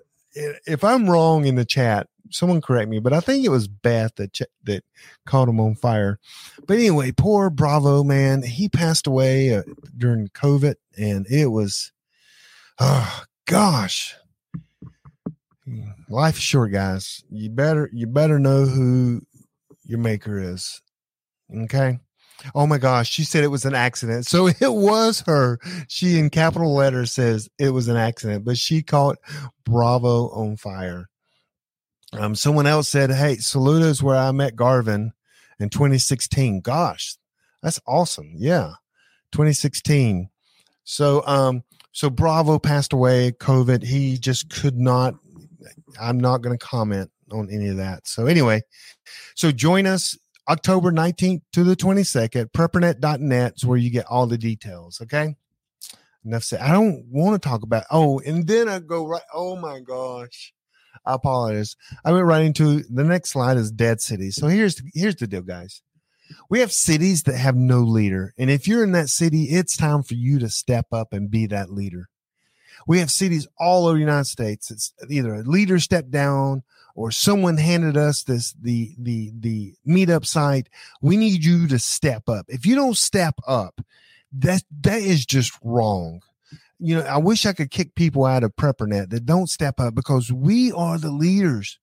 if 0.66 0.84
I'm 0.84 1.08
wrong 1.08 1.44
in 1.44 1.56
the 1.56 1.64
chat, 1.64 2.08
someone 2.30 2.60
correct 2.60 2.88
me. 2.88 3.00
But 3.00 3.12
I 3.12 3.20
think 3.20 3.44
it 3.44 3.50
was 3.50 3.68
Beth 3.68 4.14
that 4.16 4.32
ch- 4.32 4.42
that 4.64 4.84
caught 5.26 5.48
him 5.48 5.60
on 5.60 5.74
fire. 5.74 6.18
But 6.66 6.78
anyway, 6.78 7.12
poor 7.12 7.50
Bravo 7.50 8.02
man, 8.04 8.42
he 8.42 8.68
passed 8.68 9.06
away 9.06 9.54
uh, 9.54 9.62
during 9.96 10.28
COVID, 10.28 10.76
and 10.98 11.26
it 11.28 11.46
was, 11.46 11.92
oh 12.78 13.22
gosh, 13.46 14.16
life 16.08 16.36
is 16.36 16.42
short, 16.42 16.72
guys. 16.72 17.22
You 17.30 17.50
better 17.50 17.90
you 17.92 18.06
better 18.06 18.38
know 18.38 18.64
who 18.64 19.22
your 19.84 19.98
maker 19.98 20.38
is. 20.38 20.80
Okay. 21.54 21.98
Oh 22.54 22.66
my 22.66 22.78
gosh, 22.78 23.10
she 23.10 23.24
said 23.24 23.44
it 23.44 23.48
was 23.48 23.64
an 23.64 23.74
accident. 23.74 24.26
So 24.26 24.46
it 24.60 24.72
was 24.72 25.22
her. 25.26 25.58
She 25.88 26.18
in 26.18 26.30
capital 26.30 26.74
letters 26.74 27.12
says 27.12 27.48
it 27.58 27.70
was 27.70 27.88
an 27.88 27.96
accident, 27.96 28.44
but 28.44 28.56
she 28.56 28.82
caught 28.82 29.18
Bravo 29.64 30.30
on 30.30 30.56
fire. 30.56 31.08
Um, 32.12 32.34
someone 32.34 32.66
else 32.66 32.88
said, 32.88 33.10
Hey, 33.10 33.36
Saluda 33.36 33.86
is 33.86 34.02
where 34.02 34.16
I 34.16 34.32
met 34.32 34.56
Garvin 34.56 35.12
in 35.60 35.68
2016. 35.68 36.60
Gosh, 36.60 37.16
that's 37.62 37.80
awesome. 37.86 38.32
Yeah. 38.36 38.72
2016. 39.32 40.28
So 40.84 41.22
um, 41.26 41.62
so 41.92 42.10
Bravo 42.10 42.58
passed 42.58 42.92
away, 42.92 43.32
COVID. 43.32 43.82
He 43.82 44.18
just 44.18 44.50
could 44.50 44.78
not 44.78 45.14
I'm 46.00 46.18
not 46.18 46.38
going 46.42 46.56
to 46.56 46.64
comment 46.64 47.10
on 47.32 47.48
any 47.50 47.68
of 47.68 47.76
that. 47.76 48.06
So 48.06 48.26
anyway, 48.26 48.62
so 49.34 49.52
join 49.52 49.86
us 49.86 50.16
October 50.48 50.90
19th 50.90 51.42
to 51.52 51.64
the 51.64 51.76
22nd. 51.76 52.46
Preppernet.net 52.52 53.54
is 53.56 53.64
where 53.64 53.78
you 53.78 53.90
get 53.90 54.06
all 54.06 54.26
the 54.26 54.38
details. 54.38 55.00
Okay. 55.00 55.36
enough 56.24 56.44
said. 56.44 56.60
I 56.60 56.72
don't 56.72 57.04
want 57.08 57.40
to 57.40 57.48
talk 57.48 57.62
about. 57.62 57.84
Oh, 57.90 58.20
and 58.20 58.46
then 58.46 58.68
I 58.68 58.78
go 58.80 59.06
right. 59.06 59.22
Oh 59.32 59.56
my 59.56 59.80
gosh, 59.80 60.52
I 61.06 61.14
apologize. 61.14 61.76
I 62.04 62.12
went 62.12 62.26
right 62.26 62.42
into 62.44 62.80
the 62.90 63.04
next 63.04 63.30
slide 63.30 63.56
is 63.56 63.70
dead 63.70 64.00
cities. 64.00 64.36
So 64.36 64.48
here's 64.48 64.82
here's 64.94 65.16
the 65.16 65.26
deal, 65.26 65.42
guys. 65.42 65.82
We 66.48 66.60
have 66.60 66.72
cities 66.72 67.24
that 67.24 67.36
have 67.36 67.56
no 67.56 67.80
leader, 67.80 68.34
and 68.38 68.50
if 68.50 68.68
you're 68.68 68.84
in 68.84 68.92
that 68.92 69.08
city, 69.08 69.44
it's 69.44 69.76
time 69.76 70.02
for 70.02 70.14
you 70.14 70.38
to 70.40 70.48
step 70.48 70.86
up 70.92 71.12
and 71.12 71.30
be 71.30 71.46
that 71.46 71.70
leader. 71.70 72.08
We 72.86 72.98
have 72.98 73.10
cities 73.10 73.46
all 73.58 73.86
over 73.86 73.94
the 73.94 74.00
United 74.00 74.26
States. 74.26 74.70
It's 74.70 74.92
either 75.08 75.34
a 75.34 75.42
leader 75.42 75.78
stepped 75.78 76.10
down 76.10 76.62
or 76.94 77.10
someone 77.10 77.56
handed 77.56 77.96
us 77.96 78.22
this 78.24 78.52
the 78.60 78.94
the 78.98 79.32
the 79.38 79.74
meetup 79.86 80.26
site. 80.26 80.68
We 81.00 81.16
need 81.16 81.44
you 81.44 81.66
to 81.68 81.78
step 81.78 82.28
up. 82.28 82.46
If 82.48 82.66
you 82.66 82.74
don't 82.74 82.96
step 82.96 83.34
up, 83.46 83.80
that 84.32 84.62
that 84.82 85.00
is 85.00 85.24
just 85.24 85.56
wrong. 85.62 86.20
You 86.78 86.96
know, 86.96 87.02
I 87.02 87.18
wish 87.18 87.44
I 87.44 87.52
could 87.52 87.70
kick 87.70 87.94
people 87.94 88.24
out 88.24 88.42
of 88.42 88.56
PrepperNet 88.56 89.10
that 89.10 89.26
don't 89.26 89.50
step 89.50 89.78
up 89.78 89.94
because 89.94 90.32
we 90.32 90.72
are 90.72 90.98
the 90.98 91.10
leaders 91.10 91.78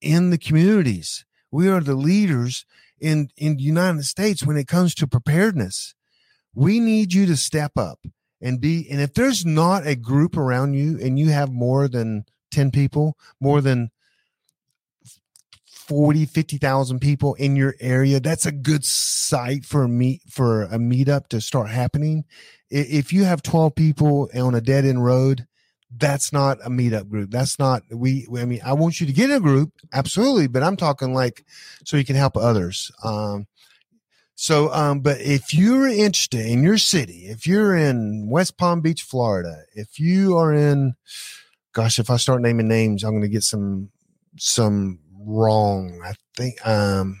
in 0.00 0.30
the 0.30 0.38
communities. 0.38 1.24
We 1.50 1.68
are 1.68 1.80
the 1.80 1.94
leaders 1.94 2.66
in 3.00 3.30
in 3.36 3.56
the 3.56 3.62
United 3.62 4.04
States 4.04 4.44
when 4.44 4.56
it 4.56 4.68
comes 4.68 4.94
to 4.96 5.06
preparedness. 5.06 5.94
We 6.54 6.80
need 6.80 7.12
you 7.12 7.26
to 7.26 7.36
step 7.36 7.72
up 7.76 8.00
and 8.40 8.60
be 8.60 8.86
and 8.90 9.00
if 9.00 9.14
there's 9.14 9.44
not 9.44 9.86
a 9.86 9.94
group 9.94 10.36
around 10.36 10.74
you 10.74 10.98
and 11.00 11.18
you 11.18 11.28
have 11.28 11.52
more 11.52 11.88
than 11.88 12.24
10 12.50 12.70
people, 12.70 13.16
more 13.40 13.60
than 13.60 13.90
40 15.66 16.24
50,000 16.26 17.00
people 17.00 17.34
in 17.34 17.56
your 17.56 17.74
area 17.80 18.20
that's 18.20 18.46
a 18.46 18.52
good 18.52 18.84
site 18.84 19.64
for 19.64 19.82
a 19.82 19.88
meet 19.88 20.22
for 20.28 20.62
a 20.64 20.78
meetup 20.78 21.26
to 21.28 21.40
start 21.40 21.70
happening. 21.70 22.24
If 22.70 23.12
you 23.12 23.24
have 23.24 23.42
12 23.42 23.74
people 23.74 24.28
on 24.34 24.54
a 24.54 24.60
dead 24.60 24.84
end 24.84 25.04
road 25.04 25.46
that's 25.96 26.32
not 26.32 26.58
a 26.64 26.70
meetup 26.70 27.08
group. 27.08 27.30
That's 27.30 27.58
not 27.58 27.82
we 27.90 28.26
i 28.38 28.44
mean 28.44 28.60
i 28.64 28.72
want 28.72 29.00
you 29.00 29.06
to 29.06 29.12
get 29.12 29.30
in 29.30 29.36
a 29.36 29.40
group 29.40 29.72
absolutely 29.92 30.46
but 30.46 30.62
i'm 30.62 30.76
talking 30.76 31.12
like 31.12 31.44
so 31.84 31.96
you 31.96 32.04
can 32.04 32.16
help 32.16 32.36
others. 32.36 32.92
Um 33.02 33.46
so 34.40 34.72
um 34.72 35.00
but 35.00 35.20
if 35.20 35.52
you're 35.52 35.88
interested 35.88 36.46
in 36.46 36.62
your 36.62 36.78
city 36.78 37.26
if 37.26 37.46
you're 37.46 37.76
in 37.76 38.28
west 38.28 38.56
palm 38.56 38.80
beach 38.80 39.02
florida 39.02 39.62
if 39.74 39.98
you 39.98 40.36
are 40.36 40.52
in 40.52 40.94
gosh 41.72 41.98
if 41.98 42.08
i 42.10 42.16
start 42.16 42.40
naming 42.40 42.68
names 42.68 43.04
i'm 43.04 43.12
going 43.12 43.22
to 43.22 43.28
get 43.28 43.42
some 43.42 43.90
some 44.38 44.98
wrong. 45.26 46.00
I 46.04 46.14
think 46.36 46.66
um 46.66 47.20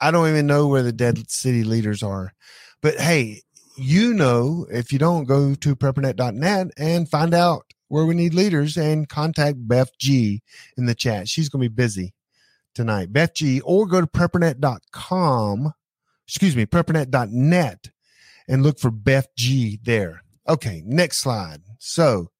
I 0.00 0.10
don't 0.10 0.28
even 0.28 0.46
know 0.46 0.66
where 0.68 0.82
the 0.82 0.92
dead 0.92 1.30
city 1.30 1.64
leaders 1.64 2.02
are. 2.02 2.32
But 2.80 3.00
hey, 3.00 3.42
you 3.76 4.14
know, 4.14 4.66
if 4.70 4.92
you 4.92 4.98
don't 4.98 5.24
go 5.24 5.54
to 5.54 5.76
preppernet.net 5.76 6.68
and 6.76 7.08
find 7.08 7.34
out 7.34 7.64
where 7.88 8.04
we 8.04 8.14
need 8.14 8.34
leaders 8.34 8.76
and 8.76 9.08
contact 9.08 9.56
Beth 9.58 9.90
G 9.98 10.42
in 10.76 10.86
the 10.86 10.94
chat. 10.94 11.28
She's 11.28 11.48
going 11.48 11.62
to 11.62 11.70
be 11.70 11.74
busy 11.74 12.14
tonight. 12.74 13.12
Beth 13.12 13.34
G 13.34 13.60
or 13.62 13.86
go 13.86 14.00
to 14.00 14.06
preppernet.com, 14.06 15.72
excuse 16.28 16.54
me, 16.54 16.66
preppernet.net 16.66 17.90
and 18.46 18.62
look 18.62 18.78
for 18.78 18.90
Beth 18.90 19.28
G 19.36 19.80
there. 19.82 20.22
Okay, 20.46 20.82
next 20.84 21.18
slide. 21.18 21.62
So, 21.78 22.30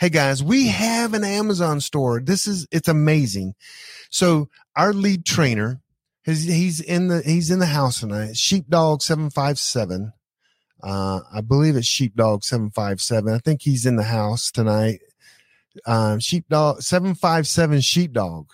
hey 0.00 0.10
guys, 0.10 0.42
we 0.42 0.68
have 0.68 1.14
an 1.14 1.24
Amazon 1.24 1.80
store. 1.80 2.20
This 2.20 2.46
is 2.46 2.66
it's 2.70 2.88
amazing. 2.88 3.54
So 4.10 4.50
our 4.76 4.92
lead 4.92 5.24
trainer, 5.24 5.80
he's 6.24 6.80
in 6.80 7.08
the 7.08 7.22
he's 7.22 7.50
in 7.50 7.58
the 7.58 7.66
house 7.66 8.00
tonight. 8.00 8.36
Sheepdog 8.36 9.02
seven 9.02 9.30
five 9.30 9.58
seven. 9.58 10.12
Uh, 10.82 11.20
I 11.32 11.40
believe 11.40 11.74
it's 11.74 11.86
Sheepdog 11.86 12.44
seven 12.44 12.70
five 12.70 13.00
seven. 13.00 13.34
I 13.34 13.38
think 13.38 13.62
he's 13.62 13.86
in 13.86 13.96
the 13.96 14.04
house 14.04 14.50
tonight. 14.50 15.00
Um, 15.86 16.20
sheepdog 16.20 16.82
seven 16.82 17.14
five 17.14 17.46
seven 17.46 17.80
Sheepdog. 17.80 18.50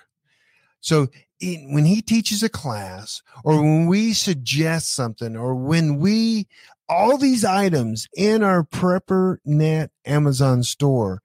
So 0.81 1.09
it, 1.41 1.61
when 1.73 1.85
he 1.85 2.03
teaches 2.03 2.43
a 2.43 2.49
class, 2.49 3.23
or 3.45 3.55
mm-hmm. 3.55 3.63
when 3.63 3.87
we 3.87 4.13
suggest 4.13 4.95
something, 4.95 5.37
or 5.37 5.55
when 5.55 5.99
we 5.99 6.47
all 6.89 7.17
these 7.17 7.45
items 7.45 8.09
in 8.15 8.43
our 8.43 8.63
PrepperNet 8.63 9.89
Amazon 10.05 10.63
store 10.63 11.23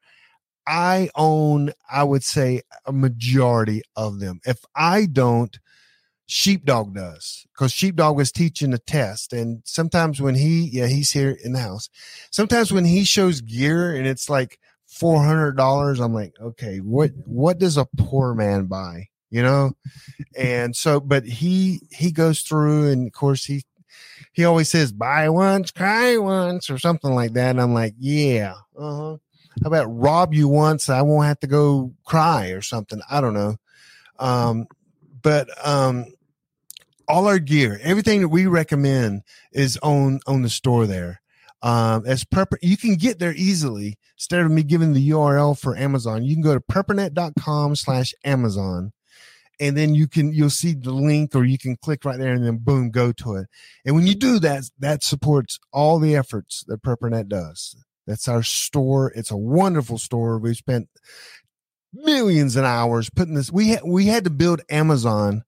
I 0.70 1.10
own, 1.16 1.72
I 1.92 2.04
would 2.04 2.24
say, 2.24 2.62
a 2.86 2.92
majority 2.92 3.82
of 3.96 4.20
them. 4.20 4.40
If 4.46 4.64
I 4.76 5.08
don't, 5.08 5.60
Sheepdog 6.28 6.94
does 6.94 7.48
because 7.52 7.72
Sheepdog 7.72 8.16
was 8.16 8.32
teaching 8.32 8.72
a 8.72 8.78
test. 8.78 9.34
And 9.34 9.64
sometimes 9.66 10.22
when 10.22 10.36
he, 10.36 10.70
yeah, 10.72 10.86
he's 10.86 11.12
here 11.12 11.36
in 11.44 11.54
the 11.54 11.60
house. 11.60 11.90
Sometimes 12.30 12.72
when 12.72 12.86
he 12.86 13.04
shows 13.04 13.42
gear 13.42 13.96
and 13.96 14.06
it's 14.06 14.30
like 14.30 14.60
$400, 14.88 16.00
I'm 16.00 16.14
like, 16.14 16.36
okay, 16.40 16.78
what, 16.78 17.14
what 17.26 17.58
does 17.58 17.78
a 17.78 17.88
poor 17.98 18.36
man 18.36 18.66
buy? 18.66 19.08
You 19.30 19.44
know? 19.44 19.72
and 20.36 20.76
so, 20.76 21.00
but 21.00 21.26
he, 21.26 21.82
he 21.92 22.12
goes 22.12 22.42
through 22.42 22.90
and 22.90 23.08
of 23.08 23.14
course 23.14 23.46
he, 23.46 23.64
he 24.34 24.46
always 24.46 24.70
says 24.70 24.92
buy 24.92 25.30
once, 25.30 25.72
cry 25.72 26.18
once 26.18 26.70
or 26.70 26.78
something 26.78 27.14
like 27.14 27.34
that. 27.34 27.52
And 27.52 27.62
I'm 27.62 27.74
like, 27.74 27.94
yeah, 27.98 28.56
uh 28.78 28.96
huh 28.96 29.18
how 29.64 29.68
about 29.68 29.86
rob 29.88 30.34
you 30.34 30.48
once? 30.48 30.90
I 30.90 31.02
won't 31.02 31.26
have 31.26 31.40
to 31.42 31.48
go 31.48 31.94
cry 32.06 32.50
or 32.50 32.62
something. 32.62 33.02
I 33.10 33.20
don't 33.20 33.34
know. 33.34 33.58
Um, 34.18 34.68
but 35.22 35.50
um, 35.66 36.06
all 37.08 37.28
our 37.28 37.40
gear, 37.40 37.80
everything 37.84 38.22
that 38.22 38.30
we 38.30 38.46
recommend 38.46 39.24
is 39.52 39.78
on 39.82 40.20
on 40.28 40.44
the 40.44 40.50
store 40.50 40.88
there. 40.88 41.22
Um, 41.62 42.06
as 42.06 42.24
prepper, 42.24 42.58
you 42.62 42.78
can 42.78 42.96
get 42.96 43.20
there 43.20 43.34
easily. 43.34 43.98
Instead 44.16 44.42
of 44.42 44.52
me 44.52 44.64
giving 44.64 44.94
the 44.94 45.10
URL 45.10 45.60
for 45.60 45.76
Amazon, 45.76 46.24
you 46.24 46.36
can 46.36 46.44
go 46.44 46.54
to 46.54 46.62
preppernet.com 46.62 47.76
slash 47.76 48.14
Amazon 48.24 48.94
and 49.60 49.76
then 49.76 49.96
you 49.96 50.08
can 50.08 50.34
you'll 50.34 50.50
see 50.50 50.74
the 50.74 50.92
link 50.92 51.36
or 51.36 51.44
you 51.44 51.58
can 51.58 51.76
click 51.76 52.06
right 52.06 52.20
there 52.20 52.34
and 52.34 52.46
then 52.46 52.58
boom 52.58 52.92
go 52.92 53.12
to 53.12 53.36
it 53.36 53.48
and 53.86 53.96
when 53.96 54.08
you 54.08 54.16
do 54.16 54.40
that 54.40 54.64
that 54.80 55.04
supports 55.04 55.60
all 55.72 56.00
the 56.00 56.16
efforts 56.16 56.64
that 56.68 56.82
preppernet 56.82 57.28
does 57.28 57.76
that's 58.10 58.28
our 58.28 58.42
store. 58.42 59.14
It's 59.16 59.30
a 59.30 59.38
wonderful 59.38 60.00
store. 60.00 60.40
We 60.40 60.56
spent 60.56 60.90
millions 61.94 62.56
of 62.56 62.64
hours 62.64 63.12
putting 63.12 63.36
this. 63.36 63.52
We 63.52 63.70
had 63.70 63.82
we 63.86 64.08
had 64.08 64.24
to 64.24 64.32
build 64.32 64.62
Amazon 64.68 65.44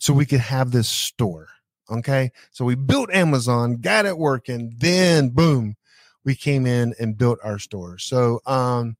so 0.00 0.14
we 0.14 0.24
could 0.24 0.40
have 0.40 0.70
this 0.70 0.88
store. 0.88 1.48
Okay, 1.90 2.30
so 2.52 2.64
we 2.64 2.74
built 2.74 3.10
Amazon, 3.12 3.82
got 3.82 4.06
it 4.06 4.16
working, 4.16 4.72
then 4.78 5.28
boom, 5.28 5.74
we 6.24 6.34
came 6.34 6.64
in 6.64 6.94
and 6.98 7.18
built 7.18 7.38
our 7.44 7.58
store. 7.58 7.98
So 7.98 8.40
um, 8.46 8.96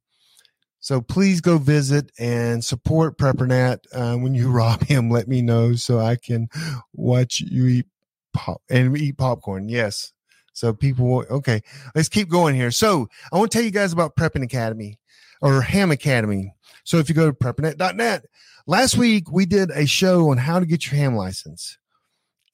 so 0.80 1.00
please 1.00 1.40
go 1.40 1.58
visit 1.58 2.10
and 2.18 2.64
support 2.64 3.18
PrepperNet. 3.18 3.78
Uh, 3.94 4.16
when 4.16 4.34
you 4.34 4.50
rob 4.52 4.82
him, 4.82 5.10
let 5.10 5.28
me 5.28 5.42
know 5.42 5.74
so 5.74 5.98
I 5.98 6.16
can 6.16 6.48
watch 6.92 7.40
you 7.40 7.66
eat 7.66 7.86
pop 8.32 8.62
and 8.68 8.96
eat 8.96 9.18
popcorn. 9.18 9.68
Yes, 9.68 10.12
so 10.52 10.72
people, 10.72 11.24
okay, 11.30 11.62
let's 11.94 12.08
keep 12.08 12.28
going 12.28 12.54
here. 12.54 12.70
So 12.70 13.08
I 13.32 13.38
want 13.38 13.50
to 13.50 13.56
tell 13.56 13.64
you 13.64 13.70
guys 13.70 13.92
about 13.92 14.16
Prepping 14.16 14.42
Academy 14.42 14.98
or 15.40 15.62
Ham 15.62 15.90
Academy. 15.90 16.54
So 16.84 16.98
if 16.98 17.08
you 17.08 17.14
go 17.14 17.30
to 17.30 17.36
preppernet.net, 17.36 18.26
last 18.66 18.96
week 18.96 19.30
we 19.30 19.46
did 19.46 19.70
a 19.70 19.86
show 19.86 20.30
on 20.30 20.38
how 20.38 20.60
to 20.60 20.66
get 20.66 20.86
your 20.86 21.00
ham 21.00 21.14
license. 21.14 21.78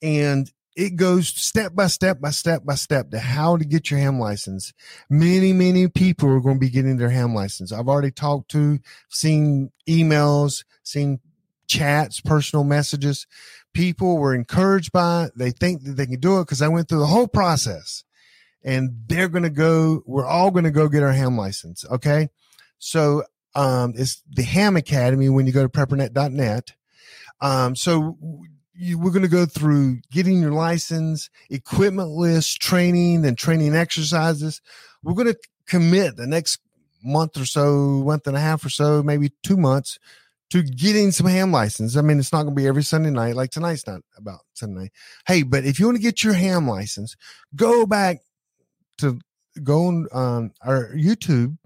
And 0.01 0.51
it 0.77 0.95
goes 0.95 1.27
step 1.27 1.75
by 1.75 1.87
step 1.87 2.21
by 2.21 2.29
step 2.29 2.63
by 2.63 2.75
step 2.75 3.11
to 3.11 3.19
how 3.19 3.57
to 3.57 3.65
get 3.65 3.91
your 3.91 3.99
ham 3.99 4.19
license. 4.19 4.73
Many, 5.09 5.51
many 5.51 5.89
people 5.89 6.29
are 6.29 6.39
going 6.39 6.55
to 6.55 6.59
be 6.59 6.69
getting 6.69 6.97
their 6.97 7.09
ham 7.09 7.35
license. 7.35 7.73
I've 7.73 7.89
already 7.89 8.11
talked 8.11 8.51
to, 8.51 8.79
seen 9.09 9.71
emails, 9.89 10.63
seen 10.83 11.19
chats, 11.67 12.21
personal 12.21 12.63
messages 12.63 13.27
people 13.77 14.17
were 14.17 14.33
encouraged 14.33 14.91
by 14.91 15.25
it. 15.25 15.33
They 15.35 15.51
think 15.51 15.83
that 15.83 15.91
they 15.97 16.07
can 16.07 16.19
do 16.19 16.39
it 16.39 16.45
because 16.45 16.63
I 16.63 16.67
went 16.67 16.89
through 16.89 17.01
the 17.01 17.05
whole 17.05 17.27
process 17.27 18.03
and 18.63 19.03
they're 19.05 19.29
going 19.29 19.43
to 19.43 19.51
go, 19.51 20.01
we're 20.07 20.25
all 20.25 20.49
going 20.49 20.63
to 20.63 20.71
go 20.71 20.89
get 20.89 21.03
our 21.03 21.11
ham 21.11 21.37
license. 21.37 21.85
Okay. 21.85 22.29
So, 22.79 23.23
um, 23.53 23.93
it's 23.95 24.23
the 24.27 24.41
ham 24.41 24.75
academy 24.77 25.29
when 25.29 25.45
you 25.45 25.53
go 25.53 25.61
to 25.61 25.69
preppernet.net. 25.69 26.73
Um, 27.39 27.75
so 27.75 28.17
you, 28.77 28.99
we're 28.99 29.11
going 29.11 29.23
to 29.23 29.27
go 29.27 29.45
through 29.45 29.99
getting 30.11 30.39
your 30.41 30.51
license, 30.51 31.29
equipment 31.49 32.09
list, 32.09 32.61
training 32.61 33.25
and 33.25 33.37
training 33.37 33.75
exercises. 33.75 34.61
We're 35.03 35.13
going 35.13 35.33
to 35.33 35.39
commit 35.65 36.15
the 36.15 36.27
next 36.27 36.59
month 37.03 37.37
or 37.37 37.45
so, 37.45 38.03
month 38.05 38.27
and 38.27 38.37
a 38.37 38.39
half 38.39 38.65
or 38.65 38.69
so, 38.69 39.03
maybe 39.03 39.31
two 39.43 39.57
months 39.57 39.97
to 40.49 40.63
getting 40.63 41.11
some 41.11 41.27
ham 41.27 41.51
license. 41.51 41.97
I 41.97 42.01
mean, 42.01 42.19
it's 42.19 42.31
not 42.31 42.43
going 42.43 42.55
to 42.55 42.61
be 42.61 42.67
every 42.67 42.83
Sunday 42.83 43.09
night. 43.09 43.35
Like 43.35 43.51
tonight's 43.51 43.85
not 43.85 44.01
about 44.17 44.41
Sunday. 44.53 44.91
Hey, 45.25 45.43
but 45.43 45.65
if 45.65 45.79
you 45.79 45.85
want 45.85 45.97
to 45.97 46.03
get 46.03 46.23
your 46.23 46.33
ham 46.33 46.67
license, 46.67 47.15
go 47.55 47.85
back 47.85 48.19
to 48.99 49.19
go 49.63 49.87
on 49.87 50.07
um, 50.13 50.51
our 50.61 50.91
YouTube 50.93 51.57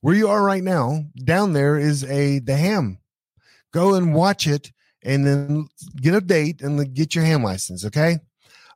where 0.00 0.14
you 0.14 0.28
are 0.28 0.42
right 0.42 0.62
now. 0.62 1.04
Down 1.24 1.52
there 1.52 1.78
is 1.78 2.04
a 2.04 2.38
the 2.38 2.56
ham. 2.56 2.98
Go 3.72 3.94
and 3.94 4.14
watch 4.14 4.46
it, 4.46 4.70
and 5.04 5.26
then 5.26 5.68
get 6.00 6.14
a 6.14 6.20
date 6.20 6.62
and 6.62 6.94
get 6.94 7.14
your 7.14 7.24
ham 7.24 7.42
license. 7.42 7.84
Okay. 7.84 8.18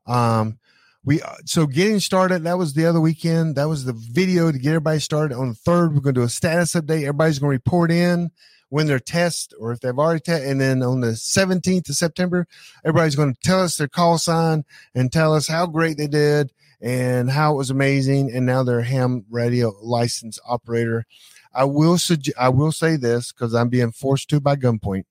Um, 0.07 0.59
we 1.05 1.23
uh, 1.23 1.37
so 1.45 1.67
getting 1.67 2.01
started. 2.01 2.45
That 2.45 2.59
was 2.59 2.75
the 2.75 2.87
other 2.87 3.01
weekend. 3.01 3.57
That 3.57 3.69
was 3.69 3.85
the 3.85 3.93
video 3.93 4.51
to 4.51 4.59
get 4.59 4.71
everybody 4.71 4.99
started. 4.99 5.37
On 5.37 5.49
the 5.49 5.55
third, 5.55 5.95
we're 5.95 6.01
going 6.01 6.15
to 6.17 6.21
do 6.21 6.25
a 6.25 6.29
status 6.29 6.75
update. 6.75 7.03
Everybody's 7.03 7.39
going 7.39 7.51
to 7.51 7.57
report 7.57 7.91
in 7.93 8.31
when 8.69 8.89
their 8.89 8.99
test 8.99 9.55
or 9.61 9.71
if 9.71 9.81
they've 9.81 9.99
already 9.99 10.21
tested. 10.21 10.49
And 10.49 10.61
then 10.61 10.83
on 10.83 11.01
the 11.01 11.13
17th 11.13 11.89
of 11.89 11.95
September, 11.95 12.47
everybody's 12.85 13.15
going 13.15 13.35
to 13.35 13.41
tell 13.41 13.63
us 13.63 13.77
their 13.77 13.89
call 13.89 14.19
sign 14.19 14.65
and 14.95 15.13
tell 15.13 15.33
us 15.35 15.47
how 15.47 15.67
great 15.67 15.97
they 15.97 16.09
did 16.09 16.53
and 16.81 17.31
how 17.31 17.55
it 17.55 17.57
was 17.57 17.71
amazing. 17.71 18.33
And 18.33 18.45
now 18.45 18.65
they're 18.65 18.83
ham 18.83 19.25
radio 19.31 19.73
license 19.81 20.41
operator. 20.49 21.07
I 21.55 21.65
will 21.65 21.99
suggest, 21.99 22.37
I 22.39 22.49
will 22.49 22.73
say 22.73 22.97
this 22.97 23.33
because 23.33 23.55
I'm 23.55 23.69
being 23.69 23.93
forced 23.93 24.29
to 24.31 24.41
by 24.41 24.57
gunpoint. 24.57 25.05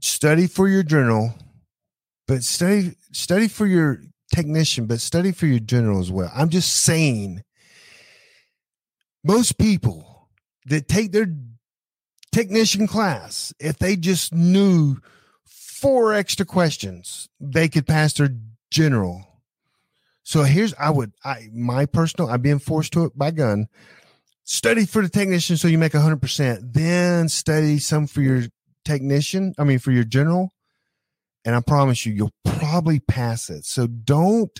Study 0.00 0.46
for 0.46 0.68
your 0.68 0.82
general, 0.82 1.34
but 2.26 2.42
study 2.44 2.94
study 3.12 3.48
for 3.48 3.66
your 3.66 4.00
technician, 4.34 4.86
but 4.86 5.00
study 5.00 5.32
for 5.32 5.46
your 5.46 5.58
general 5.58 6.00
as 6.00 6.10
well. 6.10 6.30
I'm 6.34 6.48
just 6.48 6.72
saying, 6.72 7.42
most 9.24 9.58
people 9.58 10.28
that 10.66 10.88
take 10.88 11.12
their 11.12 11.26
technician 12.32 12.86
class, 12.86 13.52
if 13.58 13.78
they 13.78 13.96
just 13.96 14.32
knew 14.32 14.96
four 15.44 16.14
extra 16.14 16.46
questions, 16.46 17.28
they 17.40 17.68
could 17.68 17.86
pass 17.86 18.14
their 18.14 18.30
general. 18.70 19.26
So 20.22 20.44
here's 20.44 20.74
I 20.78 20.90
would 20.90 21.12
I 21.24 21.48
my 21.52 21.86
personal 21.86 22.30
I'm 22.30 22.40
being 22.40 22.60
forced 22.60 22.92
to 22.92 23.04
it 23.04 23.18
by 23.18 23.32
gun. 23.32 23.66
Study 24.44 24.86
for 24.86 25.02
the 25.02 25.08
technician 25.08 25.56
so 25.56 25.68
you 25.68 25.78
make 25.78 25.92
hundred 25.92 26.22
percent. 26.22 26.72
Then 26.72 27.28
study 27.28 27.78
some 27.78 28.06
for 28.06 28.22
your 28.22 28.44
technician. 28.84 29.54
I 29.58 29.64
mean 29.64 29.78
for 29.78 29.92
your 29.92 30.04
general, 30.04 30.52
and 31.44 31.54
I 31.54 31.60
promise 31.60 32.06
you 32.06 32.12
you'll 32.12 32.34
probably 32.44 33.00
pass 33.00 33.50
it. 33.50 33.64
So 33.64 33.86
don't. 33.86 34.58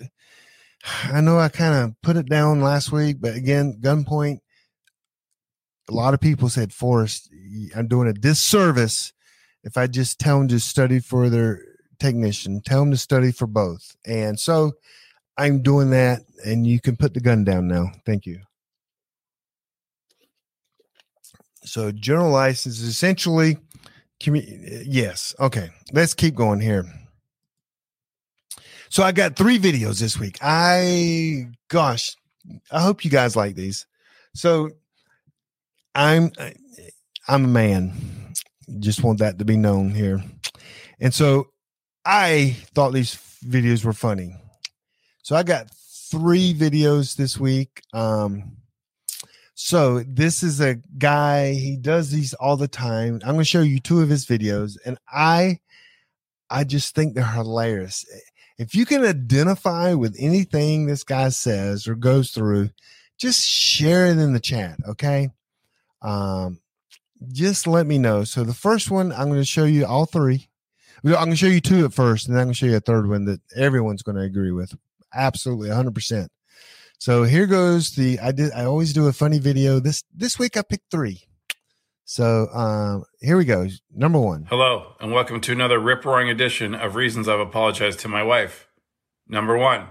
I 1.04 1.20
know 1.20 1.38
I 1.38 1.48
kind 1.48 1.74
of 1.74 1.94
put 2.02 2.16
it 2.16 2.28
down 2.28 2.61
last 2.61 2.90
week, 2.90 3.18
but 3.20 3.37
again, 3.37 3.78
gunpoint. 3.80 4.40
A 5.88 5.92
lot 5.92 6.14
of 6.14 6.20
people 6.20 6.48
said, 6.48 6.72
Forrest, 6.72 7.28
I'm 7.76 7.88
doing 7.88 8.08
a 8.08 8.12
disservice 8.12 9.12
if 9.64 9.76
I 9.76 9.87
just 9.87 10.18
tell 10.18 10.38
them 10.38 10.48
to 10.48 10.61
study 10.61 10.98
for 10.98 11.28
their 11.28 11.62
technician, 11.98 12.61
tell 12.61 12.80
them 12.80 12.90
to 12.90 12.96
study 12.96 13.32
for 13.32 13.46
both. 13.46 13.96
And 14.04 14.38
so 14.38 14.72
I'm 15.37 15.62
doing 15.62 15.90
that, 15.90 16.22
and 16.44 16.66
you 16.66 16.80
can 16.80 16.96
put 16.96 17.14
the 17.14 17.20
gun 17.20 17.44
down 17.44 17.68
now. 17.68 17.92
Thank 18.04 18.26
you. 18.26 18.40
So, 21.64 21.92
general 21.92 22.30
license 22.30 22.80
is 22.80 22.88
essentially, 22.88 23.56
yes. 24.26 25.35
Okay, 25.38 25.70
let's 25.92 26.14
keep 26.14 26.35
going 26.35 26.61
here. 26.61 26.85
So, 28.88 29.02
I 29.02 29.12
got 29.12 29.37
three 29.37 29.58
videos 29.58 29.98
this 30.00 30.18
week. 30.18 30.38
I, 30.42 31.46
gosh, 31.68 32.16
I 32.70 32.82
hope 32.82 33.04
you 33.04 33.11
guys 33.11 33.37
like 33.37 33.54
these. 33.54 33.87
So, 34.35 34.70
I'm, 35.94 36.30
I'm 37.28 37.44
a 37.44 37.48
man. 37.48 37.92
Just 38.78 39.02
want 39.02 39.18
that 39.20 39.38
to 39.38 39.44
be 39.44 39.56
known 39.56 39.90
here. 39.90 40.22
And 41.00 41.12
so, 41.12 41.48
I 42.04 42.56
thought 42.74 42.92
these 42.92 43.14
videos 43.46 43.85
were 43.85 43.92
funny. 43.92 44.35
So 45.22 45.37
I 45.37 45.42
got 45.42 45.70
three 46.11 46.52
videos 46.52 47.16
this 47.16 47.38
week. 47.38 47.82
Um, 47.92 48.56
so 49.55 50.01
this 50.01 50.43
is 50.43 50.61
a 50.61 50.77
guy, 50.99 51.53
he 51.53 51.77
does 51.77 52.11
these 52.11 52.35
all 52.35 52.57
the 52.57 52.69
time. 52.69 53.21
I'm 53.23 53.35
going 53.35 53.38
to 53.38 53.45
show 53.45 53.61
you 53.61 53.81
two 53.81 54.01
of 54.01 54.09
his 54.09 54.27
videos 54.27 54.77
and 54.85 54.99
I 55.09 55.61
I 56.51 56.65
just 56.65 56.95
think 56.95 57.15
they're 57.15 57.25
hilarious. 57.25 58.05
If 58.59 58.75
you 58.75 58.85
can 58.85 59.05
identify 59.05 59.95
with 59.95 60.15
anything 60.19 60.87
this 60.87 61.03
guy 61.05 61.31
says 61.31 61.88
or 61.88 61.95
goes 61.95 62.31
through, 62.31 62.71
just 63.19 63.47
share 63.47 64.07
it 64.07 64.19
in 64.19 64.33
the 64.33 64.41
chat, 64.41 64.79
okay? 64.88 65.31
Um 66.01 66.61
just 67.33 67.67
let 67.67 67.87
me 67.87 67.99
know. 67.99 68.25
So 68.25 68.45
the 68.45 68.55
first 68.55 68.91
one 68.91 69.12
I'm 69.12 69.29
going 69.29 69.41
to 69.41 69.45
show 69.45 69.65
you 69.65 69.87
all 69.87 70.07
three. 70.07 70.49
I'm 71.05 71.11
going 71.12 71.31
to 71.31 71.37
show 71.37 71.47
you 71.47 71.61
two 71.61 71.85
at 71.85 71.93
first, 71.93 72.27
and 72.27 72.37
then 72.37 72.43
I'm 72.43 72.47
going 72.47 72.55
to 72.55 72.59
show 72.59 72.67
you 72.67 72.77
a 72.77 72.81
third 72.81 73.09
one 73.09 73.25
that 73.25 73.41
everyone's 73.57 74.03
going 74.03 74.17
to 74.17 74.23
agree 74.23 74.53
with. 74.53 74.73
Absolutely, 75.12 75.69
100. 75.69 76.29
So 77.03 77.25
here 77.25 77.49
goes 77.49 77.97
the. 77.97 78.21
I 78.21 78.31
did. 78.31 78.53
I 78.53 78.65
always 78.65 78.93
do 78.93 79.09
a 79.09 79.12
funny 79.12 79.41
video. 79.41 79.81
This 79.81 80.05
this 80.15 80.38
week 80.38 80.57
I 80.57 80.62
picked 80.62 80.88
three. 80.88 81.25
So 82.05 82.47
um, 82.55 83.03
here 83.19 83.37
we 83.37 83.45
go. 83.45 83.67
Number 83.93 84.21
one. 84.21 84.47
Hello, 84.49 84.95
and 85.01 85.11
welcome 85.11 85.41
to 85.41 85.51
another 85.51 85.81
rip 85.81 86.05
roaring 86.05 86.29
edition 86.29 86.77
of 86.77 86.95
Reasons 86.95 87.27
I've 87.27 87.41
Apologized 87.41 87.99
to 88.01 88.09
My 88.09 88.23
Wife. 88.23 88.69
Number 89.27 89.59
one. 89.59 89.88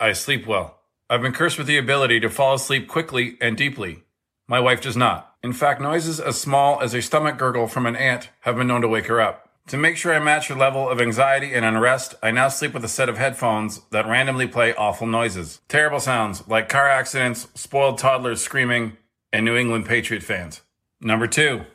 I 0.00 0.12
sleep 0.12 0.44
well. 0.44 0.80
I've 1.08 1.22
been 1.22 1.30
cursed 1.30 1.56
with 1.56 1.68
the 1.68 1.78
ability 1.78 2.18
to 2.18 2.30
fall 2.30 2.54
asleep 2.54 2.88
quickly 2.88 3.38
and 3.40 3.56
deeply. 3.56 4.02
My 4.48 4.58
wife 4.58 4.80
does 4.80 4.96
not. 4.96 5.36
In 5.44 5.52
fact, 5.52 5.80
noises 5.80 6.18
as 6.18 6.40
small 6.40 6.80
as 6.80 6.94
a 6.94 7.00
stomach 7.00 7.38
gurgle 7.38 7.68
from 7.68 7.86
an 7.86 7.94
ant 7.94 8.30
have 8.40 8.56
been 8.56 8.66
known 8.66 8.80
to 8.80 8.88
wake 8.88 9.06
her 9.06 9.20
up. 9.20 9.47
To 9.68 9.76
make 9.76 9.98
sure 9.98 10.14
I 10.14 10.18
match 10.18 10.48
your 10.48 10.56
level 10.56 10.88
of 10.88 10.98
anxiety 10.98 11.52
and 11.52 11.62
unrest, 11.62 12.14
I 12.22 12.30
now 12.30 12.48
sleep 12.48 12.72
with 12.72 12.86
a 12.86 12.88
set 12.88 13.10
of 13.10 13.18
headphones 13.18 13.82
that 13.90 14.06
randomly 14.06 14.46
play 14.46 14.74
awful 14.74 15.06
noises. 15.06 15.60
Terrible 15.68 16.00
sounds 16.00 16.48
like 16.48 16.70
car 16.70 16.88
accidents, 16.88 17.48
spoiled 17.54 17.98
toddlers 17.98 18.40
screaming, 18.40 18.96
and 19.30 19.44
New 19.44 19.56
England 19.56 19.84
Patriot 19.84 20.22
fans. 20.22 20.62
Number 21.02 21.26
two, 21.26 21.66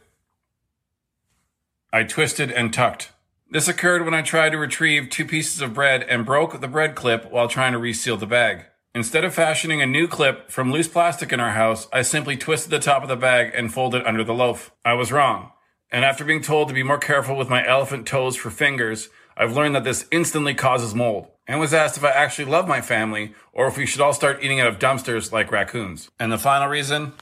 I 1.92 2.02
twisted 2.02 2.52
and 2.52 2.74
tucked. 2.74 3.12
This 3.52 3.68
occurred 3.68 4.04
when 4.04 4.16
I 4.16 4.24
tried 4.24 4.54
to 4.54 4.58
retrieve 4.58 5.12
two 5.12 5.26
pieces 5.26 5.62
of 5.62 5.76
bread 5.76 6.02
and 6.02 6.26
broke 6.26 6.60
the 6.60 6.68
bread 6.68 6.96
clip 6.96 7.32
while 7.32 7.48
trying 7.48 7.74
to 7.74 7.78
reseal 7.78 8.18
the 8.18 8.26
bag. 8.26 8.66
Instead 8.96 9.24
of 9.24 9.36
fashioning 9.36 9.84
a 9.84 9.86
new 9.86 10.08
clip 10.08 10.50
from 10.50 10.72
loose 10.72 10.88
plastic 10.88 11.32
in 11.32 11.40
our 11.40 11.52
house, 11.52 11.88
I 11.94 12.02
simply 12.02 12.38
twisted 12.38 12.72
the 12.72 12.80
top 12.80 13.04
of 13.04 13.10
the 13.10 13.16
bag 13.16 13.52
and 13.54 13.72
folded 13.72 14.04
under 14.08 14.24
the 14.24 14.34
loaf. 14.34 14.72
I 14.84 14.94
was 14.94 15.12
wrong. 15.12 15.52
And 15.94 16.04
after 16.04 16.26
being 16.26 16.42
told 16.42 16.68
to 16.68 16.74
be 16.74 16.82
more 16.82 16.98
careful 16.98 17.38
with 17.38 17.50
my 17.50 17.66
elephant 17.66 18.08
toes 18.08 18.36
for 18.36 18.50
fingers, 18.50 19.10
I've 19.38 19.56
learned 19.56 19.76
that 19.76 19.84
this 19.84 20.08
instantly 20.12 20.56
causes 20.56 20.96
mold. 20.96 21.28
And 21.46 21.60
was 21.60 21.74
asked 21.74 21.98
if 21.98 22.04
I 22.04 22.10
actually 22.10 22.46
love 22.46 22.68
my 22.68 22.82
family 22.82 23.36
or 23.52 23.68
if 23.68 23.78
we 23.78 23.86
should 23.86 24.02
all 24.02 24.14
start 24.14 24.44
eating 24.44 24.60
out 24.60 24.68
of 24.68 24.80
dumpsters 24.80 25.32
like 25.32 25.52
raccoons. 25.52 26.10
And 26.20 26.32
the 26.32 26.38
final 26.40 26.68
reason? 26.68 27.14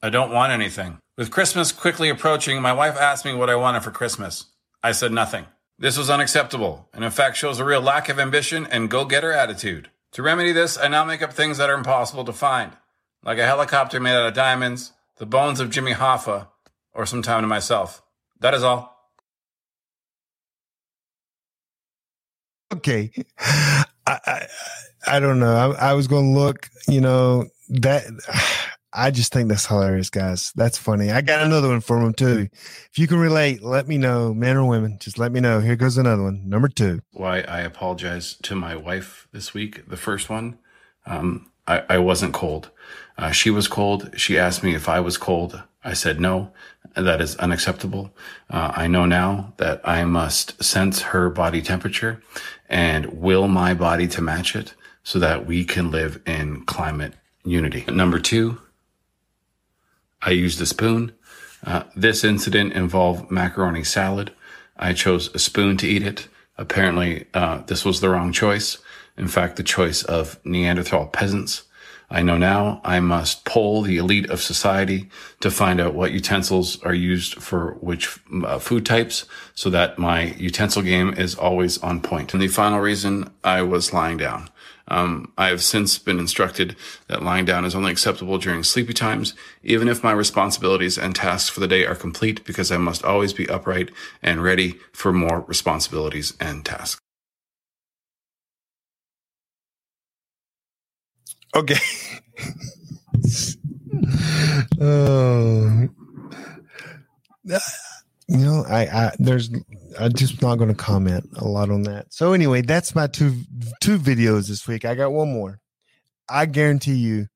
I 0.00 0.08
don't 0.08 0.30
want 0.30 0.52
anything. 0.52 0.98
With 1.18 1.30
Christmas 1.32 1.72
quickly 1.72 2.08
approaching, 2.08 2.62
my 2.62 2.72
wife 2.72 2.96
asked 2.96 3.24
me 3.24 3.34
what 3.34 3.50
I 3.50 3.56
wanted 3.56 3.82
for 3.82 3.90
Christmas. 3.90 4.46
I 4.82 4.92
said 4.92 5.10
nothing. 5.10 5.46
This 5.78 5.98
was 5.98 6.10
unacceptable, 6.10 6.88
and 6.92 7.02
in 7.04 7.10
fact 7.10 7.36
shows 7.36 7.58
a 7.58 7.64
real 7.64 7.80
lack 7.80 8.08
of 8.08 8.20
ambition 8.20 8.66
and 8.66 8.90
go-getter 8.90 9.32
attitude. 9.32 9.90
To 10.12 10.22
remedy 10.22 10.52
this, 10.52 10.78
I 10.78 10.88
now 10.88 11.04
make 11.04 11.22
up 11.22 11.32
things 11.32 11.58
that 11.58 11.70
are 11.70 11.74
impossible 11.74 12.24
to 12.24 12.32
find, 12.32 12.72
like 13.24 13.38
a 13.38 13.46
helicopter 13.46 13.98
made 13.98 14.14
out 14.14 14.28
of 14.28 14.34
diamonds, 14.34 14.92
the 15.16 15.26
bones 15.26 15.60
of 15.60 15.70
Jimmy 15.70 15.94
Hoffa, 15.94 16.48
or 16.94 17.06
some 17.06 17.22
time 17.22 17.42
to 17.42 17.46
myself. 17.46 18.02
That 18.40 18.54
is 18.54 18.62
all. 18.62 18.92
Okay. 22.72 23.12
I, 23.38 24.18
I, 24.26 24.46
I 25.06 25.20
don't 25.20 25.38
know. 25.38 25.54
I, 25.54 25.90
I 25.90 25.92
was 25.94 26.08
going 26.08 26.32
to 26.34 26.40
look, 26.40 26.68
you 26.88 27.00
know, 27.00 27.46
that 27.68 28.04
I 28.92 29.10
just 29.10 29.32
think 29.32 29.48
that's 29.48 29.66
hilarious, 29.66 30.10
guys. 30.10 30.52
That's 30.54 30.76
funny. 30.76 31.10
I 31.10 31.22
got 31.22 31.42
another 31.42 31.68
one 31.68 31.80
for 31.80 31.98
them 31.98 32.12
too. 32.12 32.48
If 32.52 32.98
you 32.98 33.06
can 33.06 33.18
relate, 33.18 33.62
let 33.62 33.88
me 33.88 33.96
know, 33.96 34.34
men 34.34 34.56
or 34.56 34.66
women. 34.66 34.98
Just 35.00 35.18
let 35.18 35.32
me 35.32 35.40
know. 35.40 35.60
Here 35.60 35.76
goes 35.76 35.96
another 35.96 36.24
one. 36.24 36.48
Number 36.48 36.68
two. 36.68 37.00
Why 37.12 37.40
I 37.40 37.60
apologize 37.60 38.34
to 38.42 38.54
my 38.54 38.76
wife 38.76 39.28
this 39.32 39.54
week. 39.54 39.88
The 39.88 39.96
first 39.96 40.28
one, 40.28 40.58
um, 41.06 41.51
I, 41.66 41.82
I 41.88 41.98
wasn't 41.98 42.34
cold. 42.34 42.70
Uh, 43.16 43.30
she 43.30 43.50
was 43.50 43.68
cold. 43.68 44.10
She 44.16 44.38
asked 44.38 44.62
me 44.62 44.74
if 44.74 44.88
I 44.88 45.00
was 45.00 45.16
cold. 45.16 45.62
I 45.84 45.92
said 45.94 46.20
no. 46.20 46.52
That 46.94 47.20
is 47.20 47.36
unacceptable. 47.36 48.12
Uh, 48.50 48.72
I 48.74 48.86
know 48.86 49.06
now 49.06 49.54
that 49.56 49.80
I 49.84 50.04
must 50.04 50.62
sense 50.62 51.02
her 51.02 51.30
body 51.30 51.62
temperature 51.62 52.22
and 52.68 53.06
will 53.06 53.48
my 53.48 53.74
body 53.74 54.06
to 54.08 54.22
match 54.22 54.54
it 54.54 54.74
so 55.02 55.18
that 55.18 55.46
we 55.46 55.64
can 55.64 55.90
live 55.90 56.20
in 56.26 56.64
climate 56.64 57.14
unity. 57.44 57.84
Number 57.88 58.18
two, 58.18 58.60
I 60.20 60.30
used 60.30 60.60
a 60.60 60.66
spoon. 60.66 61.12
Uh, 61.64 61.84
this 61.96 62.24
incident 62.24 62.72
involved 62.72 63.30
macaroni 63.30 63.84
salad. 63.84 64.32
I 64.76 64.92
chose 64.92 65.34
a 65.34 65.38
spoon 65.38 65.76
to 65.78 65.86
eat 65.86 66.02
it. 66.02 66.28
Apparently, 66.58 67.26
uh, 67.34 67.62
this 67.62 67.84
was 67.84 68.00
the 68.00 68.10
wrong 68.10 68.32
choice. 68.32 68.78
In 69.22 69.28
fact, 69.28 69.54
the 69.54 69.62
choice 69.62 70.02
of 70.02 70.40
Neanderthal 70.44 71.06
peasants. 71.06 71.62
I 72.10 72.22
know 72.22 72.36
now 72.36 72.80
I 72.84 72.98
must 72.98 73.44
poll 73.44 73.82
the 73.82 73.96
elite 73.96 74.28
of 74.28 74.42
society 74.42 75.08
to 75.38 75.48
find 75.48 75.80
out 75.80 75.94
what 75.94 76.10
utensils 76.10 76.82
are 76.82 76.92
used 76.92 77.34
for 77.34 77.74
which 77.74 78.18
uh, 78.44 78.58
food 78.58 78.84
types 78.84 79.24
so 79.54 79.70
that 79.70 79.96
my 79.96 80.34
utensil 80.38 80.82
game 80.82 81.14
is 81.14 81.36
always 81.36 81.78
on 81.84 82.00
point. 82.00 82.34
And 82.34 82.42
the 82.42 82.48
final 82.48 82.80
reason 82.80 83.30
I 83.44 83.62
was 83.62 83.92
lying 83.92 84.16
down. 84.16 84.50
Um, 84.88 85.32
I 85.38 85.46
have 85.50 85.62
since 85.62 86.00
been 86.00 86.18
instructed 86.18 86.74
that 87.06 87.22
lying 87.22 87.44
down 87.44 87.64
is 87.64 87.76
only 87.76 87.92
acceptable 87.92 88.38
during 88.38 88.64
sleepy 88.64 88.92
times, 88.92 89.34
even 89.62 89.86
if 89.86 90.02
my 90.02 90.10
responsibilities 90.10 90.98
and 90.98 91.14
tasks 91.14 91.48
for 91.48 91.60
the 91.60 91.68
day 91.68 91.86
are 91.86 91.94
complete, 91.94 92.44
because 92.44 92.72
I 92.72 92.76
must 92.76 93.04
always 93.04 93.32
be 93.32 93.48
upright 93.48 93.92
and 94.20 94.42
ready 94.42 94.80
for 94.92 95.12
more 95.12 95.42
responsibilities 95.42 96.34
and 96.40 96.66
tasks. 96.66 97.01
Okay. 101.54 101.76
oh, 104.80 105.88
you 108.28 108.38
know, 108.38 108.64
I, 108.66 108.86
I 108.86 109.12
there's 109.18 109.50
I'm 109.98 110.12
just 110.14 110.40
not 110.40 110.56
going 110.56 110.70
to 110.70 110.74
comment 110.74 111.28
a 111.36 111.46
lot 111.46 111.70
on 111.70 111.82
that. 111.82 112.06
So 112.12 112.32
anyway, 112.32 112.62
that's 112.62 112.94
my 112.94 113.06
two 113.06 113.42
two 113.80 113.98
videos 113.98 114.48
this 114.48 114.66
week. 114.66 114.84
I 114.84 114.94
got 114.94 115.12
one 115.12 115.32
more. 115.32 115.60
I 116.28 116.46
guarantee 116.46 116.94
you, 116.94 117.26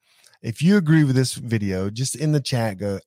if 0.43 0.63
you 0.63 0.77
agree 0.79 1.05
with 1.05 1.17
this 1.17 1.35
video, 1.35 1.91
just 1.91 2.17
in 2.17 2.33
the 2.33 2.41
chat, 2.41 2.79
go. 2.79 3.01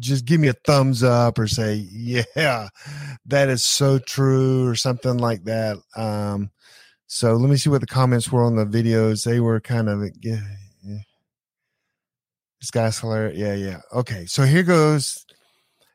Just 0.00 0.24
give 0.24 0.40
me 0.40 0.48
a 0.48 0.52
thumbs 0.52 1.04
up 1.04 1.38
or 1.38 1.46
say, 1.46 1.74
yeah, 1.74 2.70
that 3.26 3.48
is 3.48 3.64
so 3.64 4.00
true 4.00 4.66
or 4.66 4.74
something 4.74 5.18
like 5.18 5.44
that. 5.44 5.78
Um, 5.94 6.50
so 7.06 7.34
let 7.34 7.48
me 7.48 7.56
see 7.56 7.70
what 7.70 7.80
the 7.80 7.86
comments 7.86 8.30
were 8.30 8.44
on 8.44 8.56
the 8.56 8.66
videos. 8.66 9.24
They 9.24 9.40
were 9.40 9.60
kind 9.60 9.88
of 9.88 10.02
yeah, 10.22 10.40
yeah. 10.82 10.98
this 12.60 12.70
guy's 12.70 12.98
hilarious. 12.98 13.38
Yeah, 13.38 13.54
yeah. 13.54 13.80
Okay, 13.92 14.26
so 14.26 14.42
here 14.42 14.62
goes. 14.62 15.24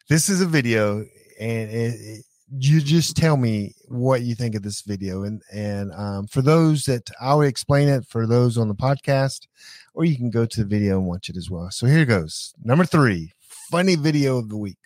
This 0.09 0.29
is 0.29 0.41
a 0.41 0.45
video, 0.45 1.05
and 1.39 1.69
it, 1.69 1.93
it, 1.99 2.25
you 2.57 2.81
just 2.81 3.15
tell 3.15 3.37
me 3.37 3.73
what 3.87 4.21
you 4.21 4.35
think 4.35 4.55
of 4.55 4.63
this 4.63 4.81
video. 4.81 5.23
And 5.23 5.41
and 5.53 5.91
um, 5.93 6.27
for 6.27 6.41
those 6.41 6.85
that 6.85 7.09
I'll 7.19 7.41
explain 7.41 7.89
it 7.89 8.05
for 8.07 8.25
those 8.25 8.57
on 8.57 8.67
the 8.67 8.75
podcast, 8.75 9.47
or 9.93 10.05
you 10.05 10.15
can 10.15 10.29
go 10.29 10.45
to 10.45 10.59
the 10.61 10.67
video 10.67 10.97
and 10.97 11.07
watch 11.07 11.29
it 11.29 11.37
as 11.37 11.49
well. 11.49 11.69
So 11.71 11.87
here 11.87 12.05
goes. 12.05 12.53
Number 12.63 12.85
three, 12.85 13.33
funny 13.69 13.95
video 13.95 14.37
of 14.37 14.49
the 14.49 14.57
week. 14.57 14.77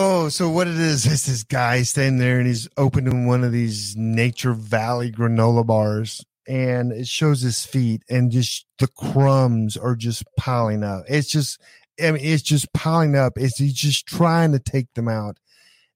Oh, 0.00 0.28
so 0.28 0.48
what 0.48 0.68
it 0.68 0.78
is 0.78 1.06
is 1.06 1.26
this 1.26 1.42
guy 1.42 1.82
standing 1.82 2.20
there 2.20 2.38
and 2.38 2.46
he's 2.46 2.68
opening 2.76 3.26
one 3.26 3.42
of 3.42 3.50
these 3.50 3.96
Nature 3.96 4.52
Valley 4.52 5.10
granola 5.10 5.66
bars 5.66 6.24
and 6.46 6.92
it 6.92 7.08
shows 7.08 7.40
his 7.40 7.66
feet 7.66 8.04
and 8.08 8.30
just 8.30 8.64
the 8.78 8.86
crumbs 8.86 9.76
are 9.76 9.96
just 9.96 10.22
piling 10.36 10.84
up. 10.84 11.02
It's 11.08 11.28
just 11.28 11.60
I 12.00 12.12
mean 12.12 12.24
it's 12.24 12.44
just 12.44 12.72
piling 12.72 13.16
up. 13.16 13.32
It's 13.34 13.58
he's 13.58 13.74
just 13.74 14.06
trying 14.06 14.52
to 14.52 14.60
take 14.60 14.86
them 14.94 15.08
out. 15.08 15.38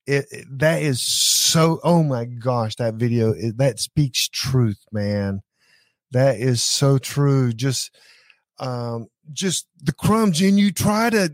It, 0.05 0.27
it 0.33 0.47
that 0.59 0.83
is 0.83 1.01
so 1.01 1.79
oh 1.85 2.03
my 2.03 2.25
gosh, 2.25 2.75
that 2.77 2.95
video 2.95 3.31
it, 3.31 3.57
that 3.59 3.79
speaks 3.79 4.29
truth, 4.29 4.85
man. 4.91 5.43
That 6.11 6.41
is 6.41 6.61
so 6.61 6.99
true. 6.99 7.53
Just 7.53 7.95
um 8.59 9.07
just 9.33 9.69
the 9.81 9.93
crumbs 9.93 10.41
and 10.41 10.59
you 10.59 10.73
try 10.73 11.09
to 11.09 11.33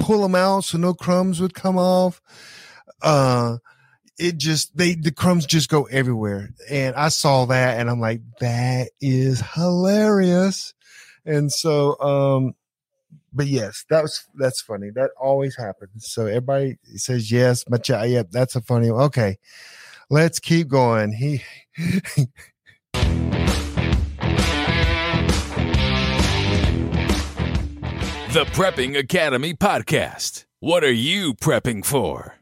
pull 0.00 0.22
them 0.22 0.34
out 0.34 0.64
so 0.64 0.78
no 0.78 0.94
crumbs 0.94 1.40
would 1.40 1.54
come 1.54 1.78
off. 1.78 2.20
Uh, 3.02 3.58
it 4.18 4.36
just 4.36 4.76
they 4.76 4.94
the 4.94 5.12
crumbs 5.12 5.46
just 5.46 5.68
go 5.68 5.84
everywhere, 5.84 6.50
and 6.68 6.94
I 6.96 7.08
saw 7.08 7.46
that, 7.46 7.78
and 7.78 7.88
I'm 7.88 8.00
like, 8.00 8.20
that 8.40 8.90
is 9.00 9.40
hilarious. 9.54 10.74
And 11.24 11.52
so, 11.52 11.98
um, 12.00 12.54
but 13.32 13.46
yes, 13.46 13.84
that 13.88 14.02
was 14.02 14.26
that's 14.34 14.60
funny. 14.60 14.90
That 14.90 15.10
always 15.18 15.56
happens. 15.56 16.10
So 16.10 16.26
everybody 16.26 16.78
says 16.96 17.30
yes, 17.30 17.64
yeah, 17.88 18.04
yep, 18.04 18.30
that's 18.30 18.56
a 18.56 18.60
funny. 18.60 18.90
One. 18.90 19.04
Okay, 19.04 19.38
let's 20.10 20.38
keep 20.38 20.68
going. 20.68 21.12
He. 21.12 21.42
The 28.32 28.44
Prepping 28.44 28.96
Academy 28.96 29.54
Podcast. 29.54 30.44
What 30.60 30.84
are 30.84 30.92
you 30.92 31.34
prepping 31.34 31.84
for? 31.84 32.36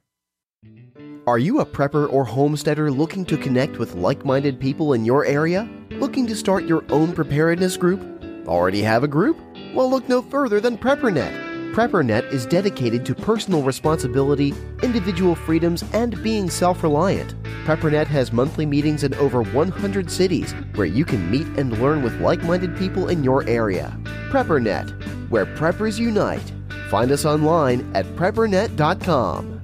Are 1.26 1.38
you 1.38 1.60
a 1.60 1.64
prepper 1.64 2.12
or 2.12 2.26
homesteader 2.26 2.90
looking 2.90 3.24
to 3.24 3.38
connect 3.38 3.78
with 3.78 3.94
like 3.94 4.22
minded 4.22 4.60
people 4.60 4.92
in 4.92 5.06
your 5.06 5.24
area? 5.24 5.66
Looking 5.92 6.26
to 6.26 6.36
start 6.36 6.66
your 6.66 6.84
own 6.90 7.14
preparedness 7.14 7.78
group? 7.78 8.02
Already 8.46 8.82
have 8.82 9.02
a 9.02 9.08
group? 9.08 9.38
Well, 9.74 9.88
look 9.88 10.06
no 10.10 10.20
further 10.20 10.60
than 10.60 10.76
PrepperNet. 10.76 11.47
PrepperNet 11.78 12.32
is 12.32 12.44
dedicated 12.44 13.06
to 13.06 13.14
personal 13.14 13.62
responsibility, 13.62 14.52
individual 14.82 15.36
freedoms, 15.36 15.84
and 15.92 16.20
being 16.24 16.50
self 16.50 16.82
reliant. 16.82 17.40
PrepperNet 17.64 18.08
has 18.08 18.32
monthly 18.32 18.66
meetings 18.66 19.04
in 19.04 19.14
over 19.14 19.44
100 19.44 20.10
cities 20.10 20.50
where 20.74 20.88
you 20.88 21.04
can 21.04 21.30
meet 21.30 21.46
and 21.56 21.80
learn 21.80 22.02
with 22.02 22.20
like 22.20 22.42
minded 22.42 22.76
people 22.76 23.10
in 23.10 23.22
your 23.22 23.48
area. 23.48 23.96
PrepperNet 24.28 24.90
where 25.30 25.46
preppers 25.46 26.00
unite. 26.00 26.52
Find 26.90 27.12
us 27.12 27.24
online 27.24 27.88
at 27.94 28.06
preppernet.com. 28.16 29.60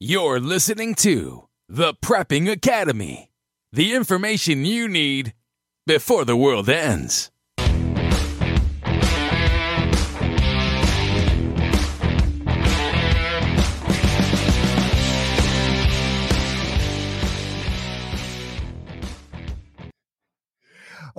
You're 0.00 0.40
listening 0.40 0.96
to 0.96 1.46
The 1.68 1.94
Prepping 1.94 2.50
Academy, 2.50 3.30
the 3.70 3.94
information 3.94 4.64
you 4.64 4.88
need 4.88 5.34
before 5.86 6.24
the 6.24 6.36
world 6.36 6.68
ends. 6.68 7.30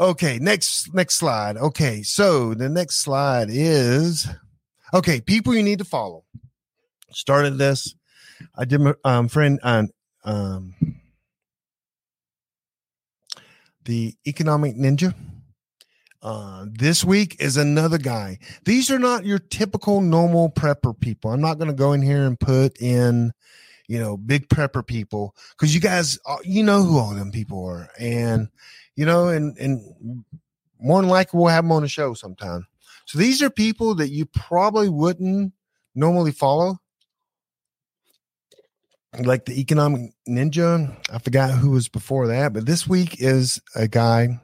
Okay, 0.01 0.39
next 0.39 0.91
next 0.95 1.13
slide. 1.17 1.57
Okay, 1.57 2.01
so 2.01 2.55
the 2.55 2.67
next 2.67 2.97
slide 2.97 3.49
is 3.51 4.27
okay. 4.95 5.21
People 5.21 5.53
you 5.53 5.61
need 5.61 5.77
to 5.77 5.85
follow. 5.85 6.23
Started 7.11 7.59
this. 7.59 7.93
I 8.57 8.65
did 8.65 8.81
my 8.81 8.95
um, 9.05 9.27
friend 9.27 9.59
on 9.61 9.89
um, 10.23 10.73
the 13.85 14.15
economic 14.25 14.75
ninja. 14.75 15.13
Uh, 16.23 16.65
this 16.71 17.05
week 17.05 17.35
is 17.39 17.55
another 17.55 17.99
guy. 17.99 18.39
These 18.65 18.89
are 18.89 18.97
not 18.97 19.23
your 19.23 19.37
typical 19.37 20.01
normal 20.01 20.49
prepper 20.49 20.99
people. 20.99 21.29
I'm 21.29 21.41
not 21.41 21.59
going 21.59 21.69
to 21.69 21.77
go 21.77 21.93
in 21.93 22.01
here 22.01 22.25
and 22.25 22.39
put 22.39 22.81
in, 22.81 23.33
you 23.91 23.99
know, 23.99 24.15
big 24.15 24.47
prepper 24.47 24.87
people 24.87 25.35
because 25.49 25.75
you 25.75 25.81
guys, 25.81 26.17
uh, 26.25 26.37
you 26.45 26.63
know 26.63 26.81
who 26.81 26.97
all 26.97 27.13
them 27.13 27.29
people 27.29 27.65
are, 27.65 27.89
and 27.99 28.47
you 28.95 29.05
know, 29.05 29.27
and 29.27 29.57
and 29.57 30.23
more 30.79 31.01
than 31.01 31.09
likely 31.09 31.37
we'll 31.37 31.49
have 31.49 31.65
them 31.65 31.73
on 31.73 31.81
the 31.81 31.89
show 31.89 32.13
sometime. 32.13 32.65
So 33.05 33.17
these 33.17 33.41
are 33.41 33.49
people 33.49 33.93
that 33.95 34.07
you 34.07 34.25
probably 34.27 34.87
wouldn't 34.87 35.51
normally 35.93 36.31
follow. 36.31 36.79
Like 39.19 39.43
the 39.43 39.59
economic 39.59 40.13
ninja. 40.25 40.97
I 41.11 41.17
forgot 41.17 41.51
who 41.51 41.71
was 41.71 41.89
before 41.89 42.27
that, 42.27 42.53
but 42.53 42.65
this 42.65 42.87
week 42.87 43.17
is 43.19 43.61
a 43.75 43.89
guy. 43.89 44.39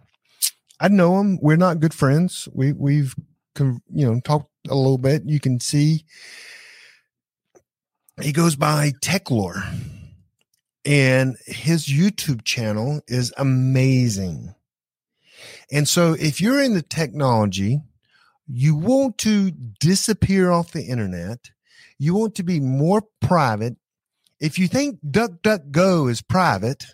I 0.81 0.89
know 0.89 1.21
him. 1.21 1.39
We're 1.41 1.55
not 1.55 1.79
good 1.79 1.93
friends. 1.93 2.49
We 2.51 2.73
we've 2.73 3.15
you 3.57 3.79
know 3.87 4.19
talked 4.25 4.51
a 4.67 4.75
little 4.75 4.97
bit. 4.97 5.23
You 5.25 5.39
can 5.39 5.61
see 5.61 6.03
he 8.21 8.31
goes 8.31 8.55
by 8.55 8.91
Techlore 9.01 9.63
and 10.85 11.35
his 11.45 11.85
YouTube 11.87 12.43
channel 12.43 13.01
is 13.07 13.33
amazing. 13.37 14.55
And 15.71 15.87
so 15.87 16.13
if 16.13 16.41
you're 16.41 16.61
in 16.61 16.73
the 16.73 16.81
technology, 16.81 17.81
you 18.47 18.75
want 18.75 19.17
to 19.19 19.51
disappear 19.51 20.49
off 20.49 20.71
the 20.71 20.83
internet, 20.83 21.51
you 21.99 22.15
want 22.15 22.35
to 22.35 22.43
be 22.43 22.59
more 22.59 23.03
private. 23.19 23.75
If 24.39 24.57
you 24.57 24.67
think 24.67 24.99
DuckDuckGo 25.05 26.09
is 26.09 26.21
private, 26.21 26.85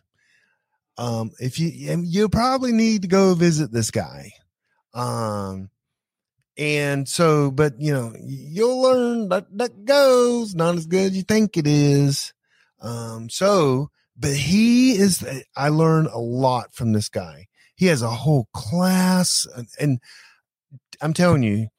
um, 0.97 1.31
if 1.39 1.59
you 1.59 1.69
you 2.03 2.29
probably 2.29 2.71
need 2.71 3.03
to 3.03 3.07
go 3.07 3.33
visit 3.35 3.71
this 3.71 3.91
guy. 3.91 4.31
Um, 4.93 5.69
and 6.57 7.07
so, 7.07 7.49
but 7.51 7.79
you 7.79 7.93
know, 7.93 8.13
you'll 8.21 8.81
learn 8.81 9.29
that 9.29 9.45
that 9.57 9.85
goes 9.85 10.53
not 10.53 10.75
as 10.75 10.85
good 10.85 11.11
as 11.11 11.17
you 11.17 11.23
think 11.23 11.57
it 11.57 11.67
is. 11.67 12.33
Um, 12.81 13.29
so, 13.29 13.89
but 14.17 14.33
he 14.33 14.95
is, 14.95 15.25
I 15.55 15.69
learned 15.69 16.07
a 16.07 16.19
lot 16.19 16.75
from 16.75 16.91
this 16.91 17.09
guy. 17.09 17.47
He 17.75 17.87
has 17.87 18.01
a 18.01 18.09
whole 18.09 18.47
class, 18.53 19.47
and, 19.55 19.67
and 19.79 19.99
I'm 21.01 21.13
telling 21.13 21.43
you, 21.43 21.69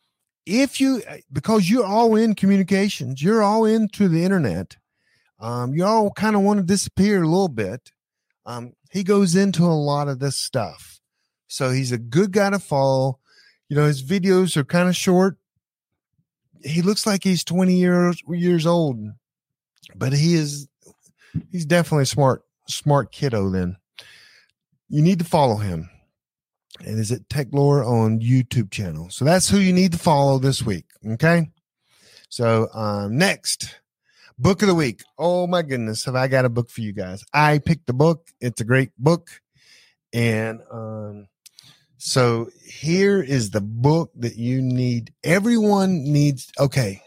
if 0.45 0.81
you 0.81 1.03
because 1.33 1.71
you're 1.71 1.87
all 1.87 2.17
in 2.17 2.35
communications, 2.35 3.23
you're 3.23 3.43
all 3.43 3.65
into 3.65 4.09
the 4.09 4.25
internet. 4.25 4.77
Um, 5.39 5.75
you 5.75 5.85
all 5.85 6.11
kind 6.11 6.37
of 6.37 6.43
want 6.43 6.61
to 6.61 6.67
disappear 6.67 7.23
a 7.23 7.29
little 7.29 7.49
bit. 7.49 7.93
Um, 8.47 8.73
he 8.91 9.05
goes 9.05 9.35
into 9.37 9.65
a 9.65 9.73
lot 9.73 10.09
of 10.09 10.19
this 10.19 10.37
stuff, 10.37 11.01
so 11.47 11.71
he's 11.71 11.93
a 11.93 11.99
good 11.99 12.33
guy 12.33 12.51
to 12.51 12.59
follow. 12.59 13.21
You 13.75 13.81
know, 13.81 13.87
his 13.89 14.05
videos 14.05 14.57
are 14.57 14.63
kind 14.63 14.89
of 14.89 14.95
short. 14.95 15.37
He 16.63 16.81
looks 16.81 17.09
like 17.09 17.25
he's 17.25 17.43
20 17.43 17.75
years 17.75 18.23
years 18.29 18.69
old, 18.69 19.01
but 19.97 20.13
he 20.13 20.35
is 20.35 20.69
he's 21.51 21.67
definitely 21.67 22.05
smart 22.05 22.45
smart 22.69 23.11
kiddo. 23.11 23.51
Then 23.51 23.77
you 24.89 25.03
need 25.03 25.19
to 25.19 25.25
follow 25.25 25.57
him 25.57 25.91
and 26.87 27.01
is 27.01 27.11
it 27.11 27.29
Techlore 27.29 27.85
on 27.85 28.21
YouTube 28.21 28.71
channel. 28.71 29.11
So 29.11 29.25
that's 29.25 29.49
who 29.49 29.59
you 29.59 29.73
need 29.73 29.91
to 29.91 29.99
follow 29.99 30.39
this 30.39 30.63
week. 30.63 30.85
Okay. 31.05 31.51
So 32.29 32.69
um, 32.75 33.19
next 33.19 33.81
book 34.39 34.63
of 34.63 34.69
the 34.69 34.75
week. 34.77 35.03
Oh 35.19 35.49
my 35.49 35.63
goodness, 35.63 36.05
have 36.05 36.15
I 36.15 36.29
got 36.29 36.45
a 36.45 36.49
book 36.49 36.71
for 36.71 36.81
you 36.81 36.93
guys? 36.93 37.25
I 37.35 37.59
picked 37.59 37.89
the 37.89 37.93
book. 37.93 38.29
It's 38.41 38.61
a 38.61 38.65
great 38.65 38.93
book, 38.97 39.31
and 40.13 40.61
um, 40.71 41.27
so 42.07 42.51
here 42.63 43.23
is 43.23 43.49
the 43.49 43.63
book 43.63 44.11
that 44.17 44.37
you 44.37 44.61
need. 44.61 45.15
Everyone 45.25 46.05
needs. 46.05 46.53
Okay, 46.61 47.01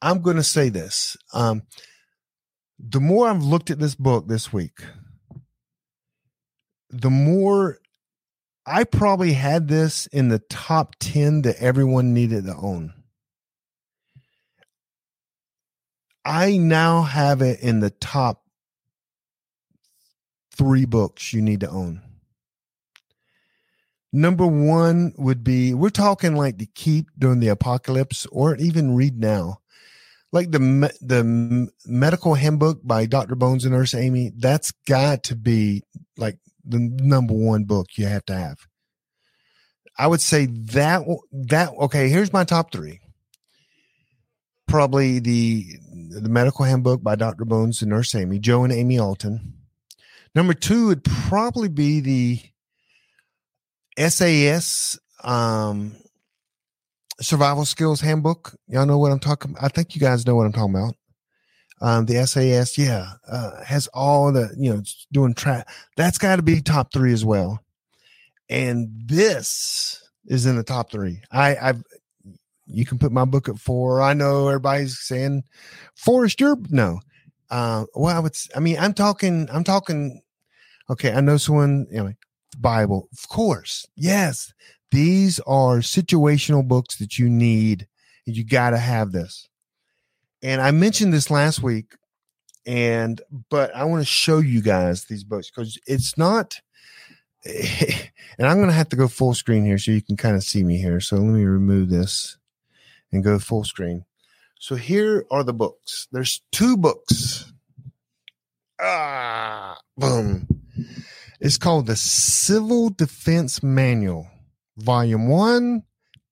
I'm 0.00 0.22
going 0.22 0.36
to 0.36 0.42
say 0.42 0.70
this. 0.70 1.18
Um, 1.34 1.64
the 2.78 2.98
more 2.98 3.28
I've 3.28 3.42
looked 3.42 3.70
at 3.70 3.78
this 3.78 3.94
book 3.94 4.28
this 4.28 4.50
week, 4.50 4.80
the 6.88 7.10
more 7.10 7.76
I 8.64 8.84
probably 8.84 9.34
had 9.34 9.68
this 9.68 10.06
in 10.06 10.28
the 10.28 10.38
top 10.38 10.96
10 10.98 11.42
that 11.42 11.58
everyone 11.58 12.14
needed 12.14 12.46
to 12.46 12.56
own. 12.56 12.94
I 16.24 16.56
now 16.56 17.02
have 17.02 17.42
it 17.42 17.60
in 17.60 17.80
the 17.80 17.90
top 17.90 18.44
three 20.56 20.86
books 20.86 21.34
you 21.34 21.42
need 21.42 21.60
to 21.60 21.68
own. 21.68 22.00
Number 24.12 24.46
one 24.46 25.14
would 25.16 25.42
be 25.42 25.72
we're 25.72 25.88
talking 25.88 26.36
like 26.36 26.58
to 26.58 26.66
keep 26.66 27.06
during 27.18 27.40
the 27.40 27.48
apocalypse 27.48 28.26
or 28.26 28.56
even 28.56 28.94
read 28.94 29.18
now. 29.18 29.60
Like 30.32 30.50
the 30.50 30.58
the 31.00 31.68
medical 31.86 32.34
handbook 32.34 32.80
by 32.84 33.06
Dr. 33.06 33.34
Bones 33.34 33.64
and 33.64 33.74
Nurse 33.74 33.94
Amy, 33.94 34.32
that's 34.36 34.72
got 34.86 35.24
to 35.24 35.36
be 35.36 35.82
like 36.16 36.38
the 36.64 36.78
number 36.78 37.34
one 37.34 37.64
book 37.64 37.88
you 37.96 38.06
have 38.06 38.24
to 38.26 38.34
have. 38.34 38.58
I 39.98 40.06
would 40.06 40.20
say 40.20 40.46
that 40.46 41.02
that 41.32 41.70
okay. 41.80 42.08
Here's 42.08 42.32
my 42.32 42.44
top 42.44 42.70
three. 42.70 43.00
Probably 44.66 45.20
the 45.20 45.66
the 46.20 46.28
medical 46.28 46.64
handbook 46.64 47.02
by 47.02 47.14
Dr. 47.14 47.44
Bones 47.44 47.82
and 47.82 47.90
Nurse 47.90 48.14
Amy, 48.14 48.38
Joe 48.38 48.64
and 48.64 48.72
Amy 48.72 48.98
Alton. 48.98 49.54
Number 50.34 50.54
two 50.54 50.88
would 50.88 51.04
probably 51.04 51.68
be 51.68 52.00
the 52.00 52.40
SAS 53.98 54.98
um, 55.24 55.96
Survival 57.20 57.64
Skills 57.64 58.00
Handbook. 58.00 58.54
Y'all 58.68 58.86
know 58.86 58.98
what 58.98 59.12
I'm 59.12 59.20
talking. 59.20 59.54
I 59.60 59.68
think 59.68 59.94
you 59.94 60.00
guys 60.00 60.26
know 60.26 60.34
what 60.34 60.46
I'm 60.46 60.52
talking 60.52 60.74
about. 60.74 60.94
Um, 61.80 62.06
the 62.06 62.24
SAS, 62.26 62.78
yeah, 62.78 63.10
uh, 63.28 63.62
has 63.64 63.88
all 63.88 64.32
the 64.32 64.54
you 64.56 64.72
know 64.72 64.82
doing 65.10 65.34
track. 65.34 65.68
That's 65.96 66.18
got 66.18 66.36
to 66.36 66.42
be 66.42 66.60
top 66.60 66.92
three 66.92 67.12
as 67.12 67.24
well. 67.24 67.60
And 68.48 68.88
this 69.06 70.00
is 70.26 70.46
in 70.46 70.56
the 70.56 70.62
top 70.62 70.90
three. 70.90 71.20
I, 71.32 71.56
I've 71.56 71.82
you 72.66 72.86
can 72.86 72.98
put 72.98 73.12
my 73.12 73.24
book 73.24 73.48
at 73.48 73.58
four. 73.58 74.00
I 74.00 74.14
know 74.14 74.48
everybody's 74.48 74.98
saying 75.00 75.42
Forrest, 75.94 76.40
you're 76.40 76.56
no. 76.70 77.00
Uh, 77.50 77.84
well, 77.94 78.16
I 78.16 78.20
would. 78.20 78.36
I 78.56 78.60
mean, 78.60 78.78
I'm 78.78 78.94
talking. 78.94 79.48
I'm 79.52 79.64
talking. 79.64 80.22
Okay, 80.88 81.12
I 81.12 81.20
know 81.20 81.36
someone. 81.36 81.86
You 81.90 82.14
Bible, 82.54 83.08
of 83.12 83.28
course. 83.28 83.86
Yes, 83.96 84.52
these 84.90 85.40
are 85.40 85.78
situational 85.78 86.66
books 86.66 86.96
that 86.96 87.18
you 87.18 87.28
need. 87.28 87.88
And 88.26 88.36
you 88.36 88.44
got 88.44 88.70
to 88.70 88.78
have 88.78 89.10
this. 89.12 89.48
And 90.42 90.60
I 90.60 90.70
mentioned 90.70 91.12
this 91.12 91.30
last 91.30 91.62
week, 91.62 91.94
and 92.66 93.20
but 93.50 93.74
I 93.74 93.84
want 93.84 94.02
to 94.02 94.06
show 94.06 94.38
you 94.38 94.62
guys 94.62 95.04
these 95.04 95.24
books 95.24 95.50
because 95.50 95.78
it's 95.86 96.16
not. 96.16 96.60
And 98.38 98.46
I'm 98.46 98.56
going 98.56 98.68
to 98.68 98.74
have 98.74 98.88
to 98.88 98.96
go 98.96 99.08
full 99.08 99.34
screen 99.34 99.64
here 99.64 99.76
so 99.76 99.90
you 99.90 100.00
can 100.00 100.16
kind 100.16 100.36
of 100.36 100.42
see 100.42 100.64
me 100.64 100.78
here. 100.78 101.00
So 101.00 101.16
let 101.16 101.24
me 101.24 101.44
remove 101.44 101.90
this 101.90 102.38
and 103.12 103.22
go 103.22 103.38
full 103.38 103.62
screen. 103.62 104.06
So 104.58 104.74
here 104.74 105.26
are 105.30 105.44
the 105.44 105.52
books. 105.52 106.08
There's 106.12 106.40
two 106.50 106.76
books. 106.76 107.52
Ah, 108.80 109.76
boom. 109.98 110.48
It's 111.42 111.58
called 111.58 111.86
the 111.88 111.96
Civil 111.96 112.90
Defense 112.90 113.64
Manual, 113.64 114.30
Volume 114.76 115.26
One, 115.26 115.82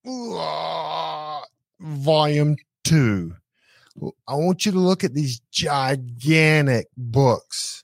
ah, 0.07 1.43
Volume 1.81 2.55
Two. 2.85 3.35
I 4.29 4.35
want 4.37 4.65
you 4.65 4.71
to 4.71 4.79
look 4.79 5.03
at 5.03 5.13
these 5.13 5.41
gigantic 5.51 6.87
books. 6.97 7.83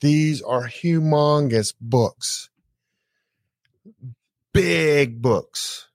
These 0.00 0.40
are 0.40 0.66
humongous 0.66 1.74
books. 1.78 2.48
Big 4.54 5.20
books. 5.20 5.88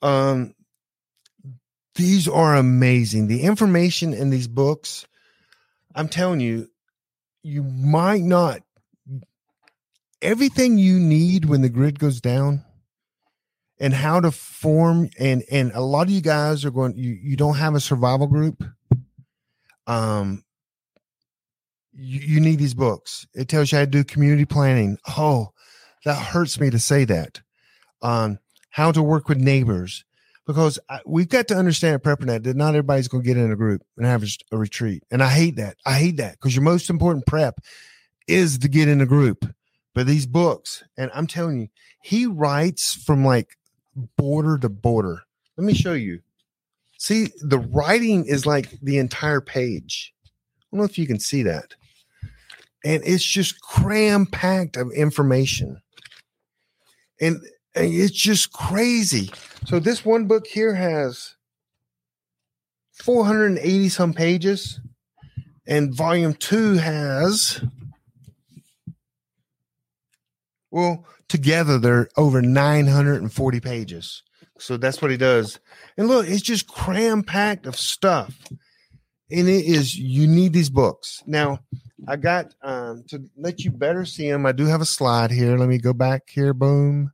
Um 0.00 0.54
these 1.96 2.26
are 2.26 2.56
amazing. 2.56 3.26
The 3.26 3.42
information 3.42 4.14
in 4.14 4.30
these 4.30 4.48
books, 4.48 5.06
I'm 5.94 6.08
telling 6.08 6.40
you, 6.40 6.70
you 7.42 7.62
might 7.62 8.22
not 8.22 8.62
everything 10.26 10.76
you 10.76 10.98
need 10.98 11.44
when 11.44 11.62
the 11.62 11.68
grid 11.68 12.00
goes 12.00 12.20
down 12.20 12.64
and 13.78 13.94
how 13.94 14.18
to 14.18 14.32
form 14.32 15.08
and 15.20 15.44
and 15.52 15.70
a 15.72 15.80
lot 15.80 16.08
of 16.08 16.10
you 16.10 16.20
guys 16.20 16.64
are 16.64 16.72
going 16.72 16.96
you, 16.96 17.12
you 17.12 17.36
don't 17.36 17.56
have 17.56 17.76
a 17.76 17.80
survival 17.80 18.26
group. 18.26 18.64
Um 19.86 20.42
you, 21.92 22.20
you 22.20 22.40
need 22.40 22.58
these 22.58 22.74
books. 22.74 23.26
It 23.34 23.48
tells 23.48 23.70
you 23.70 23.78
how 23.78 23.84
to 23.84 23.90
do 23.90 24.02
community 24.02 24.44
planning. 24.44 24.98
Oh 25.16 25.50
that 26.04 26.16
hurts 26.16 26.58
me 26.58 26.70
to 26.70 26.78
say 26.80 27.04
that. 27.04 27.40
Um 28.02 28.40
how 28.70 28.90
to 28.90 29.02
work 29.02 29.28
with 29.28 29.38
neighbors. 29.38 30.04
Because 30.44 30.78
I, 30.88 31.00
we've 31.06 31.28
got 31.28 31.48
to 31.48 31.56
understand 31.56 31.94
at 31.94 32.02
preppernet 32.04 32.44
that 32.44 32.56
not 32.56 32.70
everybody's 32.70 33.08
going 33.08 33.22
to 33.22 33.26
get 33.26 33.36
in 33.36 33.50
a 33.50 33.56
group 33.56 33.82
and 33.96 34.06
have 34.06 34.22
a, 34.22 34.28
a 34.52 34.56
retreat. 34.56 35.02
And 35.10 35.20
i 35.20 35.28
hate 35.28 35.56
that. 35.56 35.76
I 35.84 35.94
hate 35.94 36.18
that 36.18 36.32
because 36.32 36.54
your 36.54 36.62
most 36.62 36.88
important 36.88 37.26
prep 37.26 37.58
is 38.28 38.58
to 38.58 38.68
get 38.68 38.86
in 38.88 39.00
a 39.00 39.06
group 39.06 39.44
but 39.96 40.06
these 40.06 40.26
books 40.26 40.84
and 40.96 41.10
i'm 41.12 41.26
telling 41.26 41.58
you 41.58 41.68
he 42.02 42.24
writes 42.24 42.94
from 42.94 43.24
like 43.24 43.56
border 44.16 44.58
to 44.58 44.68
border. 44.68 45.22
Let 45.56 45.64
me 45.64 45.74
show 45.74 45.94
you. 45.94 46.20
See, 46.98 47.28
the 47.42 47.58
writing 47.58 48.24
is 48.26 48.46
like 48.46 48.70
the 48.82 48.98
entire 48.98 49.40
page. 49.40 50.14
I 50.24 50.28
don't 50.70 50.78
know 50.78 50.84
if 50.84 50.98
you 50.98 51.06
can 51.06 51.18
see 51.18 51.42
that. 51.42 51.74
And 52.84 53.02
it's 53.04 53.24
just 53.24 53.60
cram 53.60 54.26
packed 54.26 54.76
of 54.76 54.92
information. 54.92 55.80
And, 57.20 57.40
and 57.74 57.92
it's 57.92 58.14
just 58.14 58.52
crazy. 58.52 59.30
So, 59.64 59.80
this 59.80 60.04
one 60.04 60.26
book 60.26 60.46
here 60.46 60.74
has 60.74 61.34
480 63.02 63.88
some 63.88 64.12
pages, 64.12 64.80
and 65.66 65.94
volume 65.94 66.34
two 66.34 66.74
has, 66.74 67.64
well, 70.76 71.06
together 71.26 71.78
they're 71.78 72.06
over 72.18 72.42
940 72.42 73.60
pages. 73.60 74.22
So 74.58 74.76
that's 74.76 75.00
what 75.00 75.10
he 75.10 75.16
does. 75.16 75.58
And 75.96 76.06
look, 76.06 76.28
it's 76.28 76.42
just 76.42 76.68
cram 76.68 77.22
packed 77.22 77.64
of 77.64 77.76
stuff. 77.76 78.36
And 79.30 79.48
it 79.48 79.64
is, 79.64 79.96
you 79.96 80.26
need 80.26 80.52
these 80.52 80.68
books. 80.68 81.22
Now, 81.26 81.60
I 82.06 82.16
got 82.16 82.54
um, 82.60 83.04
to 83.08 83.24
let 83.38 83.64
you 83.64 83.70
better 83.70 84.04
see 84.04 84.30
them. 84.30 84.44
I 84.44 84.52
do 84.52 84.66
have 84.66 84.82
a 84.82 84.84
slide 84.86 85.30
here. 85.30 85.56
Let 85.56 85.70
me 85.70 85.78
go 85.78 85.94
back 85.94 86.28
here. 86.28 86.52
Boom. 86.52 87.10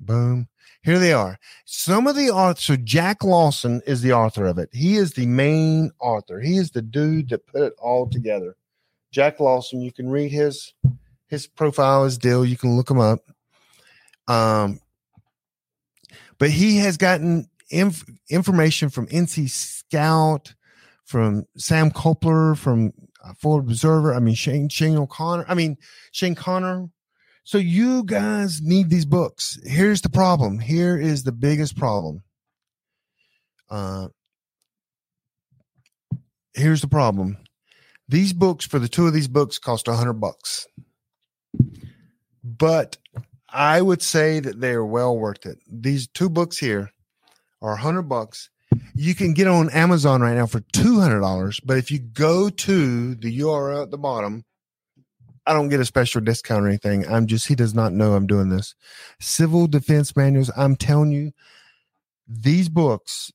Boom. 0.00 0.48
Here 0.82 0.98
they 0.98 1.12
are. 1.12 1.38
Some 1.64 2.08
of 2.08 2.16
the 2.16 2.30
authors, 2.30 2.64
so 2.64 2.74
Jack 2.74 3.22
Lawson 3.22 3.82
is 3.86 4.02
the 4.02 4.14
author 4.14 4.46
of 4.46 4.58
it. 4.58 4.68
He 4.72 4.96
is 4.96 5.12
the 5.12 5.26
main 5.26 5.92
author. 6.00 6.40
He 6.40 6.56
is 6.56 6.72
the 6.72 6.82
dude 6.82 7.28
that 7.28 7.46
put 7.46 7.62
it 7.62 7.74
all 7.78 8.10
together. 8.10 8.56
Jack 9.12 9.38
Lawson, 9.38 9.80
you 9.80 9.92
can 9.92 10.08
read 10.08 10.32
his 10.32 10.74
his 11.28 11.46
profile 11.46 12.04
is 12.04 12.18
Dill. 12.18 12.44
You 12.44 12.56
can 12.56 12.76
look 12.76 12.90
him 12.90 13.00
up. 13.00 13.20
Um, 14.26 14.80
but 16.38 16.50
he 16.50 16.78
has 16.78 16.96
gotten 16.96 17.48
inf- 17.70 18.04
information 18.30 18.90
from 18.90 19.06
NC 19.08 19.50
Scout, 19.50 20.54
from 21.04 21.46
Sam 21.56 21.90
Culper, 21.90 22.56
from 22.56 22.92
uh, 23.24 23.32
Forward 23.34 23.68
Observer. 23.68 24.14
I 24.14 24.20
mean 24.20 24.34
Shane 24.34 24.68
Shane 24.68 24.96
O'Connor. 24.96 25.44
I 25.48 25.54
mean 25.54 25.76
Shane 26.12 26.34
Connor. 26.34 26.88
So 27.44 27.56
you 27.56 28.04
guys 28.04 28.60
need 28.60 28.90
these 28.90 29.06
books. 29.06 29.58
Here's 29.64 30.02
the 30.02 30.10
problem. 30.10 30.58
Here 30.58 30.98
is 30.98 31.24
the 31.24 31.32
biggest 31.32 31.78
problem. 31.78 32.22
Uh, 33.70 34.08
here's 36.52 36.82
the 36.82 36.88
problem. 36.88 37.38
These 38.06 38.32
books 38.34 38.66
for 38.66 38.78
the 38.78 38.88
two 38.88 39.06
of 39.06 39.14
these 39.14 39.28
books 39.28 39.58
cost 39.58 39.88
a 39.88 39.94
hundred 39.94 40.14
bucks, 40.14 40.66
but 42.44 42.96
I 43.48 43.80
would 43.80 44.02
say 44.02 44.40
that 44.40 44.60
they 44.60 44.72
are 44.72 44.84
well 44.84 45.16
worth 45.16 45.46
it. 45.46 45.58
These 45.70 46.08
two 46.08 46.28
books 46.28 46.58
here 46.58 46.90
are 47.62 47.72
a 47.72 47.78
hundred 47.78 48.02
bucks. 48.02 48.50
You 48.94 49.14
can 49.14 49.32
get 49.32 49.46
on 49.46 49.70
Amazon 49.70 50.20
right 50.20 50.36
now 50.36 50.46
for 50.46 50.60
two 50.72 51.00
hundred 51.00 51.20
dollars, 51.20 51.60
but 51.60 51.78
if 51.78 51.90
you 51.90 51.98
go 51.98 52.50
to 52.50 53.14
the 53.14 53.38
URL 53.40 53.84
at 53.84 53.90
the 53.90 53.98
bottom, 53.98 54.44
I 55.46 55.54
don't 55.54 55.70
get 55.70 55.80
a 55.80 55.84
special 55.86 56.20
discount 56.20 56.64
or 56.64 56.68
anything. 56.68 57.06
I'm 57.08 57.26
just 57.26 57.48
he 57.48 57.54
does 57.54 57.74
not 57.74 57.92
know 57.92 58.12
I'm 58.12 58.26
doing 58.26 58.50
this. 58.50 58.74
Civil 59.18 59.66
defense 59.66 60.14
manuals. 60.14 60.50
I'm 60.56 60.76
telling 60.76 61.10
you, 61.10 61.32
these 62.28 62.68
books 62.68 63.32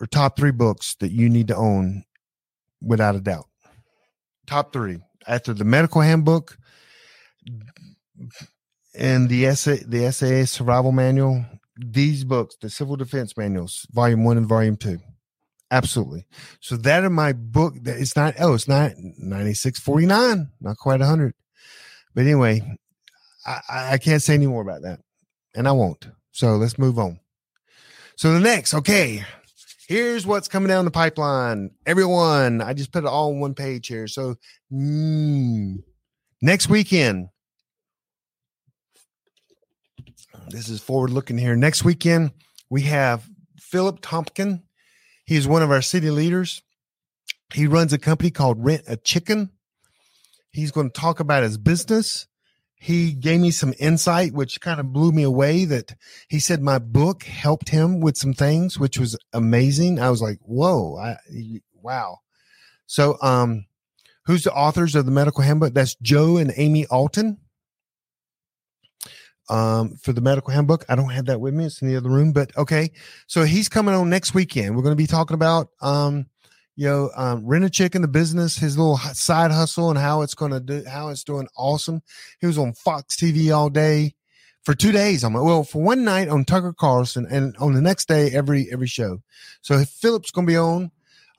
are 0.00 0.06
top 0.06 0.36
three 0.38 0.52
books 0.52 0.94
that 1.00 1.12
you 1.12 1.28
need 1.28 1.48
to 1.48 1.56
own 1.56 2.04
without 2.80 3.16
a 3.16 3.20
doubt. 3.20 3.48
Top 4.46 4.72
three 4.72 5.00
after 5.26 5.52
the 5.52 5.64
medical 5.64 6.00
handbook 6.00 6.56
and 8.98 9.28
the 9.28 9.54
SA, 9.54 9.76
the 9.86 10.10
SAA 10.12 10.44
survival 10.44 10.92
manual. 10.92 11.44
These 11.78 12.24
books, 12.24 12.56
the 12.60 12.70
civil 12.70 12.96
defense 12.96 13.36
manuals, 13.36 13.86
volume 13.90 14.24
one 14.24 14.38
and 14.38 14.46
volume 14.46 14.76
two. 14.76 14.98
Absolutely. 15.70 16.26
So 16.60 16.76
that 16.78 17.04
in 17.04 17.12
my 17.12 17.32
book, 17.32 17.74
that 17.82 17.98
it's 17.98 18.16
not, 18.16 18.34
oh, 18.40 18.54
it's 18.54 18.68
not 18.68 18.92
9649, 18.96 20.50
not 20.60 20.76
quite 20.78 21.00
100. 21.00 21.34
But 22.14 22.22
anyway, 22.22 22.62
I, 23.44 23.60
I 23.92 23.98
can't 23.98 24.22
say 24.22 24.34
any 24.34 24.46
more 24.46 24.62
about 24.62 24.82
that. 24.82 25.00
And 25.54 25.68
I 25.68 25.72
won't. 25.72 26.08
So 26.30 26.56
let's 26.56 26.78
move 26.78 26.98
on. 26.98 27.20
So 28.16 28.32
the 28.32 28.40
next, 28.40 28.72
okay, 28.74 29.24
here's 29.86 30.26
what's 30.26 30.48
coming 30.48 30.68
down 30.68 30.84
the 30.84 30.90
pipeline. 30.90 31.70
Everyone, 31.86 32.60
I 32.60 32.74
just 32.74 32.92
put 32.92 33.04
it 33.04 33.08
all 33.08 33.30
on 33.30 33.40
one 33.40 33.54
page 33.54 33.86
here. 33.86 34.06
So 34.08 34.36
mm, 34.72 35.82
next 36.42 36.68
weekend, 36.68 37.28
this 40.48 40.68
is 40.68 40.80
forward 40.80 41.10
looking 41.10 41.38
here. 41.38 41.56
Next 41.56 41.84
weekend, 41.84 42.32
we 42.70 42.82
have 42.82 43.28
Philip 43.58 44.00
Tompkin. 44.00 44.62
He's 45.24 45.48
one 45.48 45.62
of 45.62 45.70
our 45.70 45.82
city 45.82 46.10
leaders. 46.10 46.62
He 47.52 47.66
runs 47.66 47.92
a 47.92 47.98
company 47.98 48.30
called 48.30 48.64
Rent 48.64 48.82
a 48.86 48.96
Chicken. 48.96 49.50
He's 50.52 50.72
going 50.72 50.90
to 50.90 51.00
talk 51.00 51.20
about 51.20 51.42
his 51.42 51.58
business. 51.58 52.26
He 52.78 53.12
gave 53.12 53.40
me 53.40 53.50
some 53.50 53.74
insight, 53.78 54.32
which 54.32 54.60
kind 54.60 54.78
of 54.78 54.92
blew 54.92 55.10
me 55.10 55.22
away. 55.22 55.64
That 55.64 55.94
he 56.28 56.38
said 56.38 56.62
my 56.62 56.78
book 56.78 57.24
helped 57.24 57.70
him 57.70 58.00
with 58.00 58.16
some 58.16 58.34
things, 58.34 58.78
which 58.78 58.98
was 58.98 59.16
amazing. 59.32 59.98
I 59.98 60.10
was 60.10 60.22
like, 60.22 60.38
"Whoa, 60.42 60.96
I, 60.96 61.16
wow!" 61.74 62.18
So, 62.86 63.16
um, 63.22 63.66
who's 64.26 64.44
the 64.44 64.52
authors 64.52 64.94
of 64.94 65.06
the 65.06 65.12
medical 65.12 65.42
handbook? 65.42 65.74
That's 65.74 65.96
Joe 65.96 66.36
and 66.36 66.52
Amy 66.56 66.86
Alton 66.86 67.38
um, 69.48 69.96
for 69.96 70.12
the 70.12 70.20
medical 70.20 70.52
handbook. 70.52 70.84
I 70.88 70.96
don't 70.96 71.10
have 71.10 71.26
that 71.26 71.40
with 71.40 71.54
me. 71.54 71.66
It's 71.66 71.82
in 71.82 71.88
the 71.88 71.96
other 71.96 72.10
room, 72.10 72.32
but 72.32 72.56
okay. 72.56 72.90
So 73.26 73.44
he's 73.44 73.68
coming 73.68 73.94
on 73.94 74.10
next 74.10 74.34
weekend. 74.34 74.76
We're 74.76 74.82
going 74.82 74.92
to 74.92 74.96
be 74.96 75.06
talking 75.06 75.34
about, 75.34 75.68
um, 75.80 76.26
you 76.76 76.86
know, 76.86 77.10
um, 77.16 77.44
rent 77.44 77.64
a 77.64 77.70
chicken, 77.70 78.02
the 78.02 78.08
business, 78.08 78.56
his 78.56 78.76
little 78.76 78.98
side 78.98 79.50
hustle 79.50 79.90
and 79.90 79.98
how 79.98 80.20
it's 80.20 80.34
going 80.34 80.52
to 80.52 80.60
do, 80.60 80.84
how 80.84 81.08
it's 81.08 81.24
doing 81.24 81.48
awesome. 81.56 82.02
He 82.40 82.46
was 82.46 82.58
on 82.58 82.74
Fox 82.74 83.16
TV 83.16 83.54
all 83.54 83.70
day 83.70 84.14
for 84.62 84.74
two 84.74 84.92
days. 84.92 85.24
I'm 85.24 85.32
like, 85.32 85.44
well, 85.44 85.64
for 85.64 85.82
one 85.82 86.04
night 86.04 86.28
on 86.28 86.44
Tucker 86.44 86.74
Carlson 86.74 87.26
and 87.30 87.56
on 87.56 87.72
the 87.72 87.80
next 87.80 88.08
day, 88.08 88.30
every, 88.30 88.68
every 88.70 88.86
show. 88.86 89.22
So 89.62 89.82
Philip's 89.84 90.30
going 90.30 90.46
to 90.46 90.52
be 90.52 90.58
on 90.58 90.90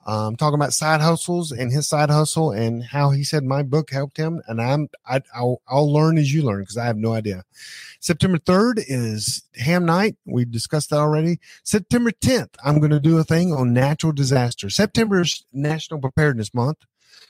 um, 0.08 0.36
talking 0.36 0.54
about 0.54 0.72
side 0.72 1.02
hustles 1.02 1.52
and 1.52 1.70
his 1.70 1.86
side 1.86 2.08
hustle 2.08 2.50
and 2.50 2.82
how 2.82 3.10
he 3.10 3.22
said 3.22 3.44
my 3.44 3.62
book 3.62 3.90
helped 3.90 4.16
him. 4.16 4.40
And 4.48 4.58
I'm 4.58 4.88
I, 5.06 5.20
will 5.38 5.60
I'll 5.68 5.92
learn 5.92 6.16
as 6.16 6.32
you 6.32 6.42
learn 6.42 6.60
because 6.60 6.78
I 6.78 6.86
have 6.86 6.96
no 6.96 7.12
idea. 7.12 7.44
September 8.00 8.38
3rd 8.38 8.84
is 8.88 9.42
Ham 9.56 9.84
Night. 9.84 10.16
We 10.24 10.46
discussed 10.46 10.90
that 10.90 10.96
already. 10.96 11.40
September 11.62 12.10
10th, 12.10 12.54
I'm 12.64 12.78
going 12.78 12.90
to 12.90 13.00
do 13.00 13.18
a 13.18 13.24
thing 13.24 13.52
on 13.52 13.74
natural 13.74 14.12
disaster. 14.12 14.70
September 14.70 15.20
is 15.20 15.44
National 15.52 16.00
Preparedness 16.00 16.54
Month. 16.54 16.78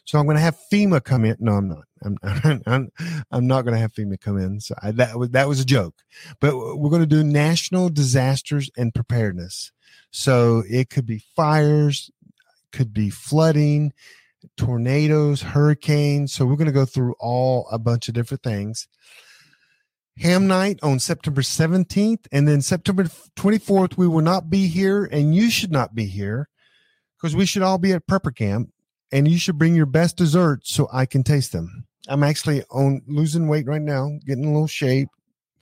So 0.05 0.19
I'm 0.19 0.27
going 0.27 0.37
to 0.37 0.43
have 0.43 0.57
FEMA 0.73 1.03
come 1.03 1.25
in. 1.25 1.37
No, 1.41 1.55
I'm 1.55 1.69
not. 1.69 1.85
I'm 2.05 2.19
I'm, 2.67 2.93
I'm 3.33 3.47
not 3.49 3.63
going 3.63 3.75
to 3.75 3.81
have 3.81 3.93
FEMA 3.93 4.21
come 4.21 4.39
in. 4.39 4.61
So 4.61 4.77
I, 4.81 4.93
that 4.93 5.19
was 5.19 5.31
that 5.31 5.49
was 5.49 5.59
a 5.59 5.65
joke. 5.65 5.97
But 6.41 6.57
we're 6.57 6.91
going 6.91 7.03
to 7.03 7.07
do 7.07 7.25
national 7.25 7.89
disasters 7.89 8.71
and 8.77 8.95
preparedness. 8.95 9.73
So 10.11 10.63
it 10.69 10.91
could 10.91 11.07
be 11.07 11.23
fires, 11.37 12.11
could 12.73 12.93
be 12.93 13.11
flooding, 13.11 13.93
tornadoes, 14.57 15.43
hurricanes. 15.43 16.33
So 16.33 16.47
we're 16.47 16.57
going 16.57 16.67
to 16.67 16.73
go 16.73 16.85
through 16.85 17.15
all 17.21 17.69
a 17.71 17.79
bunch 17.79 18.09
of 18.09 18.15
different 18.15 18.43
things. 18.43 18.89
Ham 20.19 20.47
night 20.47 20.79
on 20.83 20.99
September 20.99 21.43
17th. 21.43 22.27
And 22.33 22.49
then 22.49 22.61
September 22.61 23.05
24th, 23.37 23.97
we 23.97 24.09
will 24.09 24.23
not 24.23 24.51
be 24.51 24.67
here, 24.67 25.05
and 25.05 25.35
you 25.35 25.51
should 25.51 25.73
not 25.73 25.95
be 25.95 26.07
here 26.07 26.49
because 27.17 27.37
we 27.37 27.47
should 27.47 27.63
all 27.63 27.79
be 27.79 27.93
at 27.93 28.07
prepper 28.07 28.35
camp 28.35 28.71
and 29.11 29.29
you 29.29 29.39
should 29.39 29.59
bring 29.59 29.75
your 29.75 29.87
best 29.87 30.17
desserts 30.17 30.73
so 30.73 30.89
I 30.93 31.07
can 31.07 31.23
taste 31.23 31.53
them. 31.53 31.87
I'm 32.09 32.23
actually 32.23 32.63
on 32.71 33.03
losing 33.07 33.49
weight 33.49 33.67
right 33.67 33.83
now, 33.83 34.11
getting 34.27 34.45
a 34.45 34.53
little 34.53 34.67
shape 34.67 35.09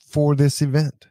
for 0.07 0.35
this 0.35 0.63
event 0.63 1.07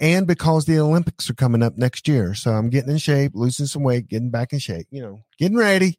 and 0.00 0.26
because 0.26 0.64
the 0.64 0.78
Olympics 0.78 1.30
are 1.30 1.34
coming 1.34 1.62
up 1.62 1.76
next 1.76 2.08
year. 2.08 2.34
So 2.34 2.52
I'm 2.52 2.70
getting 2.70 2.90
in 2.90 2.98
shape, 2.98 3.32
losing 3.34 3.66
some 3.66 3.82
weight, 3.82 4.08
getting 4.08 4.30
back 4.30 4.52
in 4.52 4.58
shape, 4.58 4.86
you 4.90 5.02
know, 5.02 5.22
getting 5.38 5.56
ready. 5.56 5.98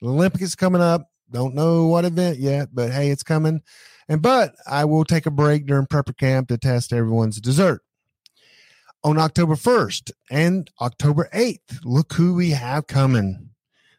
The 0.00 0.08
Olympics 0.08 0.44
is 0.44 0.54
coming 0.54 0.82
up. 0.82 1.10
Don't 1.30 1.54
know 1.54 1.86
what 1.86 2.04
event 2.04 2.38
yet, 2.38 2.68
but 2.72 2.90
hey, 2.90 3.10
it's 3.10 3.22
coming. 3.22 3.62
And 4.08 4.22
but 4.22 4.54
I 4.66 4.84
will 4.84 5.04
take 5.04 5.26
a 5.26 5.30
break 5.30 5.66
during 5.66 5.86
prepper 5.86 6.16
camp 6.16 6.48
to 6.48 6.58
test 6.58 6.92
everyone's 6.92 7.40
dessert. 7.40 7.82
On 9.04 9.18
October 9.18 9.54
1st 9.54 10.10
and 10.30 10.70
October 10.80 11.28
8th, 11.32 11.80
look 11.84 12.14
who 12.14 12.34
we 12.34 12.50
have 12.50 12.86
coming. 12.86 13.50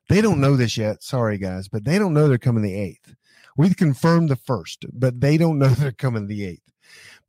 They 0.09 0.21
don't 0.21 0.41
know 0.41 0.55
this 0.55 0.75
yet. 0.75 1.03
Sorry, 1.03 1.37
guys, 1.37 1.67
but 1.67 1.85
they 1.85 1.99
don't 1.99 2.13
know 2.13 2.27
they're 2.27 2.37
coming 2.37 2.63
the 2.63 2.73
8th. 2.73 3.15
We've 3.55 3.77
confirmed 3.77 4.29
the 4.29 4.35
first, 4.35 4.85
but 4.91 5.21
they 5.21 5.37
don't 5.37 5.59
know 5.59 5.67
they're 5.69 5.91
coming 5.91 6.27
the 6.27 6.41
8th. 6.41 6.68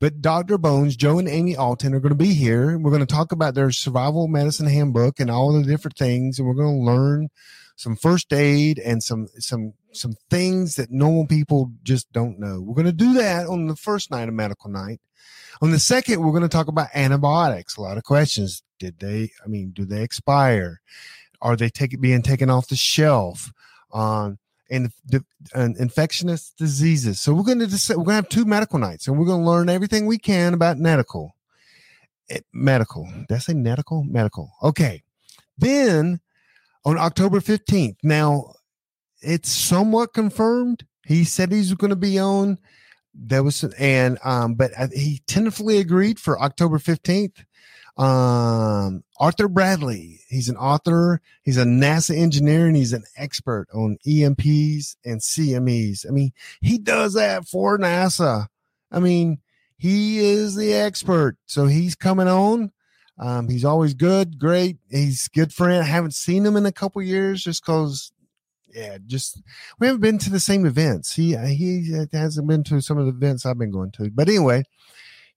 But 0.01 0.19
Dr. 0.19 0.57
Bones, 0.57 0.95
Joe 0.95 1.19
and 1.19 1.27
Amy 1.27 1.55
Alton 1.55 1.93
are 1.93 1.99
going 1.99 2.09
to 2.09 2.15
be 2.15 2.33
here. 2.33 2.75
We're 2.75 2.89
going 2.89 3.05
to 3.05 3.15
talk 3.15 3.31
about 3.31 3.53
their 3.53 3.69
survival 3.69 4.27
medicine 4.27 4.65
handbook 4.65 5.19
and 5.19 5.29
all 5.29 5.53
the 5.53 5.63
different 5.63 5.95
things, 5.95 6.39
and 6.39 6.47
we're 6.47 6.55
going 6.55 6.79
to 6.79 6.91
learn 6.91 7.29
some 7.75 7.95
first 7.95 8.33
aid 8.33 8.79
and 8.79 9.03
some 9.03 9.27
some 9.37 9.73
some 9.93 10.15
things 10.31 10.75
that 10.75 10.89
normal 10.89 11.27
people 11.27 11.71
just 11.83 12.11
don't 12.11 12.39
know. 12.39 12.61
We're 12.61 12.73
going 12.73 12.87
to 12.87 12.91
do 12.91 13.13
that 13.13 13.45
on 13.45 13.67
the 13.67 13.75
first 13.75 14.09
night 14.09 14.27
of 14.27 14.33
medical 14.33 14.71
night. 14.71 14.99
On 15.61 15.69
the 15.69 15.77
second, 15.77 16.19
we're 16.19 16.31
going 16.31 16.41
to 16.41 16.49
talk 16.49 16.67
about 16.67 16.89
antibiotics. 16.95 17.77
A 17.77 17.81
lot 17.81 17.97
of 17.97 18.03
questions. 18.03 18.63
Did 18.79 18.97
they? 18.97 19.29
I 19.45 19.47
mean, 19.47 19.69
do 19.69 19.85
they 19.85 20.01
expire? 20.01 20.81
Are 21.43 21.55
they 21.55 21.69
take, 21.69 22.01
being 22.01 22.23
taken 22.23 22.49
off 22.49 22.69
the 22.69 22.75
shelf? 22.75 23.51
Um, 23.93 24.39
and, 24.71 24.91
and 25.53 25.77
infectious 25.77 26.51
diseases. 26.57 27.21
So 27.21 27.33
we're 27.33 27.43
going 27.43 27.59
to 27.59 27.67
just, 27.67 27.89
we're 27.89 27.95
going 27.95 28.07
to 28.07 28.13
have 28.13 28.29
two 28.29 28.45
medical 28.45 28.79
nights, 28.79 29.07
and 29.07 29.19
we're 29.19 29.25
going 29.25 29.41
to 29.41 29.47
learn 29.47 29.69
everything 29.69 30.07
we 30.07 30.17
can 30.17 30.53
about 30.53 30.77
medical. 30.77 31.35
It, 32.29 32.37
eh, 32.37 32.39
medical. 32.53 33.07
Did 33.27 33.35
I 33.35 33.39
say 33.39 33.53
medical? 33.53 34.03
Medical. 34.03 34.51
Okay. 34.63 35.03
Then 35.57 36.21
on 36.85 36.97
October 36.97 37.41
fifteenth. 37.41 37.97
Now 38.03 38.53
it's 39.21 39.49
somewhat 39.49 40.13
confirmed. 40.13 40.85
He 41.05 41.23
said 41.23 41.51
he's 41.51 41.73
going 41.73 41.89
to 41.89 41.95
be 41.95 42.19
on. 42.19 42.57
There 43.13 43.43
was 43.43 43.63
and 43.63 44.17
um, 44.23 44.55
but 44.55 44.71
he 44.93 45.21
tentatively 45.27 45.77
agreed 45.77 46.19
for 46.19 46.41
October 46.41 46.79
fifteenth. 46.79 47.43
Um, 47.97 49.03
Arthur 49.19 49.47
Bradley, 49.47 50.21
he's 50.29 50.49
an 50.49 50.57
author, 50.57 51.21
he's 51.43 51.57
a 51.57 51.65
NASA 51.65 52.17
engineer, 52.17 52.67
and 52.67 52.75
he's 52.75 52.93
an 52.93 53.03
expert 53.17 53.67
on 53.73 53.97
EMPs 54.07 54.95
and 55.05 55.19
CMEs. 55.19 56.07
I 56.07 56.11
mean, 56.11 56.31
he 56.61 56.77
does 56.77 57.13
that 57.13 57.47
for 57.47 57.77
NASA. 57.77 58.47
I 58.91 58.99
mean, 58.99 59.39
he 59.77 60.19
is 60.19 60.55
the 60.55 60.73
expert. 60.73 61.37
So 61.45 61.65
he's 61.65 61.95
coming 61.95 62.27
on. 62.27 62.71
Um, 63.17 63.49
he's 63.49 63.65
always 63.65 63.93
good, 63.93 64.39
great. 64.39 64.77
He's 64.89 65.27
good 65.27 65.53
friend. 65.53 65.83
I 65.83 65.87
haven't 65.87 66.15
seen 66.15 66.45
him 66.45 66.55
in 66.55 66.65
a 66.65 66.71
couple 66.71 67.01
years 67.03 67.43
just 67.43 67.63
because, 67.63 68.11
yeah, 68.73 68.97
just 69.05 69.41
we 69.79 69.87
haven't 69.87 70.01
been 70.01 70.17
to 70.19 70.29
the 70.29 70.39
same 70.39 70.65
events. 70.65 71.13
He 71.15 71.35
he 71.35 72.05
hasn't 72.13 72.47
been 72.47 72.63
to 72.65 72.81
some 72.81 72.97
of 72.97 73.05
the 73.05 73.11
events 73.11 73.45
I've 73.45 73.59
been 73.59 73.71
going 73.71 73.91
to. 73.91 74.09
But 74.09 74.29
anyway, 74.29 74.63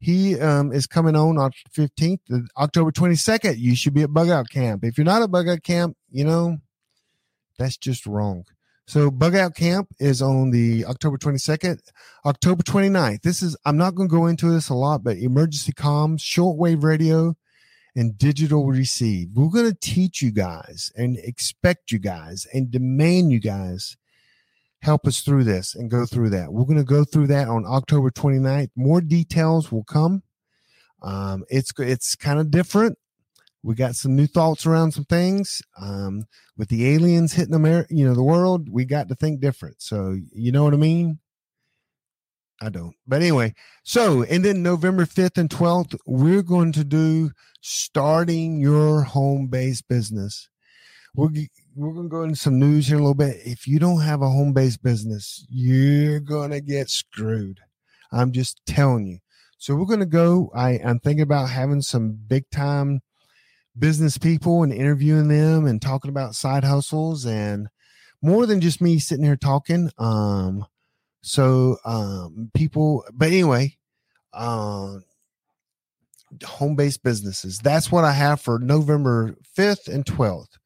he 0.04 0.38
um, 0.38 0.70
is 0.70 0.86
coming 0.86 1.16
on 1.16 1.38
on 1.38 1.50
15th, 1.74 2.20
October 2.58 2.92
22nd. 2.92 3.56
You 3.58 3.74
should 3.74 3.94
be 3.94 4.02
at 4.02 4.12
Bug 4.12 4.28
Out 4.28 4.50
Camp. 4.50 4.84
If 4.84 4.98
you're 4.98 5.04
not 5.06 5.22
at 5.22 5.30
Bug 5.30 5.48
Out 5.48 5.62
Camp, 5.62 5.96
you 6.10 6.24
know, 6.24 6.58
that's 7.58 7.78
just 7.78 8.06
wrong. 8.06 8.44
So 8.86 9.10
Bug 9.10 9.34
Out 9.34 9.54
Camp 9.54 9.88
is 9.98 10.20
on 10.20 10.50
the 10.50 10.84
October 10.84 11.16
22nd, 11.16 11.78
October 12.26 12.62
29th. 12.62 13.22
This 13.22 13.42
is 13.42 13.56
I'm 13.64 13.78
not 13.78 13.94
going 13.94 14.10
to 14.10 14.14
go 14.14 14.26
into 14.26 14.50
this 14.50 14.68
a 14.68 14.74
lot, 14.74 15.02
but 15.02 15.16
emergency 15.16 15.72
comms, 15.72 16.18
shortwave 16.18 16.82
radio, 16.82 17.34
and 17.96 18.18
digital 18.18 18.66
receive. 18.66 19.28
We're 19.34 19.48
going 19.48 19.70
to 19.70 19.78
teach 19.80 20.20
you 20.20 20.32
guys 20.32 20.92
and 20.96 21.16
expect 21.16 21.90
you 21.90 21.98
guys 21.98 22.46
and 22.52 22.70
demand 22.70 23.32
you 23.32 23.40
guys 23.40 23.96
help 24.84 25.06
us 25.06 25.20
through 25.20 25.44
this 25.44 25.74
and 25.74 25.90
go 25.90 26.04
through 26.04 26.28
that. 26.30 26.52
We're 26.52 26.66
going 26.66 26.76
to 26.76 26.84
go 26.84 27.04
through 27.04 27.28
that 27.28 27.48
on 27.48 27.64
October 27.66 28.10
29th. 28.10 28.70
More 28.76 29.00
details 29.00 29.72
will 29.72 29.84
come. 29.84 30.22
Um, 31.02 31.44
it's 31.48 31.72
it's 31.78 32.14
kind 32.14 32.38
of 32.38 32.50
different. 32.50 32.98
We 33.62 33.74
got 33.74 33.94
some 33.94 34.14
new 34.14 34.26
thoughts 34.26 34.66
around 34.66 34.92
some 34.92 35.06
things. 35.06 35.62
Um, 35.80 36.24
with 36.56 36.68
the 36.68 36.86
aliens 36.94 37.32
hitting 37.32 37.54
America, 37.54 37.94
you 37.94 38.06
know, 38.06 38.14
the 38.14 38.22
world, 38.22 38.68
we 38.70 38.84
got 38.84 39.08
to 39.08 39.14
think 39.14 39.40
different. 39.40 39.80
So 39.80 40.16
you 40.32 40.52
know 40.52 40.64
what 40.64 40.74
I 40.74 40.78
mean? 40.78 41.18
I 42.60 42.68
don't. 42.68 42.94
But 43.06 43.22
anyway, 43.22 43.54
so 43.82 44.22
and 44.24 44.44
then 44.44 44.62
November 44.62 45.06
5th 45.06 45.38
and 45.38 45.48
12th, 45.48 45.96
we're 46.06 46.42
going 46.42 46.72
to 46.72 46.84
do 46.84 47.30
starting 47.62 48.60
your 48.60 49.02
home 49.02 49.48
based 49.48 49.88
business. 49.88 50.48
We're 51.14 51.30
we're 51.76 51.92
to 52.04 52.10
go 52.10 52.22
into 52.22 52.36
some 52.36 52.58
news 52.58 52.86
here 52.86 52.96
in 52.96 53.00
a 53.00 53.04
little 53.04 53.14
bit. 53.14 53.38
If 53.44 53.66
you 53.66 53.78
don't 53.78 54.00
have 54.00 54.22
a 54.22 54.28
home 54.28 54.52
based 54.52 54.82
business, 54.82 55.44
you're 55.50 56.20
to 56.50 56.60
get 56.60 56.88
screwed. 56.88 57.60
I'm 58.12 58.32
just 58.32 58.60
telling 58.66 59.06
you. 59.06 59.18
So 59.58 59.74
we're 59.74 59.86
to 60.00 60.06
go. 60.06 60.52
I, 60.54 60.78
I'm 60.84 61.00
thinking 61.00 61.22
about 61.22 61.50
having 61.50 61.80
some 61.82 62.12
big 62.12 62.48
time 62.50 63.00
business 63.76 64.18
people 64.18 64.62
and 64.62 64.72
interviewing 64.72 65.28
them 65.28 65.66
and 65.66 65.82
talking 65.82 66.10
about 66.10 66.36
side 66.36 66.62
hustles 66.62 67.26
and 67.26 67.68
more 68.22 68.46
than 68.46 68.60
just 68.60 68.80
me 68.80 68.98
sitting 69.00 69.24
here 69.24 69.36
talking. 69.36 69.90
Um, 69.98 70.64
so 71.22 71.78
um, 71.84 72.50
people, 72.54 73.04
but 73.12 73.28
anyway, 73.28 73.76
um, 74.32 75.04
home 76.44 76.76
based 76.76 77.02
businesses. 77.02 77.58
That's 77.58 77.90
what 77.90 78.04
I 78.04 78.12
have 78.12 78.40
for 78.40 78.60
November 78.60 79.34
5th 79.58 79.88
and 79.88 80.04
12th 80.04 80.58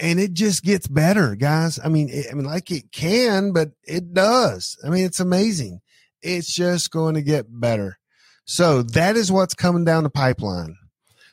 and 0.00 0.18
it 0.18 0.32
just 0.32 0.64
gets 0.64 0.88
better, 0.88 1.36
guys. 1.36 1.78
I 1.84 1.88
mean, 1.88 2.08
it, 2.08 2.26
I 2.30 2.34
mean, 2.34 2.46
like 2.46 2.70
it 2.70 2.90
can, 2.90 3.52
but 3.52 3.72
it 3.84 4.14
does. 4.14 4.78
I 4.84 4.88
mean, 4.88 5.04
it's 5.04 5.20
amazing. 5.20 5.80
It's 6.22 6.52
just 6.52 6.90
going 6.90 7.14
to 7.14 7.22
get 7.22 7.46
better. 7.48 7.98
So 8.46 8.82
that 8.82 9.16
is 9.16 9.30
what's 9.30 9.54
coming 9.54 9.84
down 9.84 10.02
the 10.02 10.10
pipeline. 10.10 10.74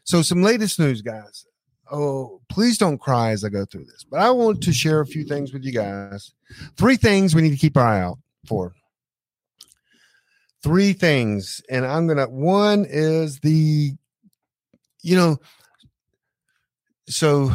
So 0.04 0.22
some 0.22 0.44
latest 0.44 0.80
news, 0.80 1.02
guys. 1.02 1.46
Oh, 1.90 2.42
please 2.50 2.78
don't 2.78 2.98
cry 2.98 3.32
as 3.32 3.46
I 3.46 3.50
go 3.50 3.64
through 3.64 3.86
this, 3.86 4.04
but 4.10 4.20
I 4.20 4.30
want 4.32 4.62
to 4.64 4.74
share 4.74 5.00
a 5.00 5.06
few 5.06 5.24
things 5.24 5.54
with 5.54 5.64
you 5.64 5.72
guys. 5.72 6.34
Three 6.76 6.98
things 6.98 7.34
we 7.34 7.42
need 7.42 7.52
to 7.52 7.58
keep 7.58 7.78
our 7.78 7.88
eye 7.88 8.02
out 8.02 8.20
for. 8.46 8.74
Three 10.62 10.92
things, 10.92 11.62
and 11.70 11.86
I'm 11.86 12.08
gonna. 12.08 12.28
One 12.28 12.86
is 12.90 13.40
the, 13.40 13.94
you 15.02 15.16
know, 15.16 15.38
so 17.08 17.52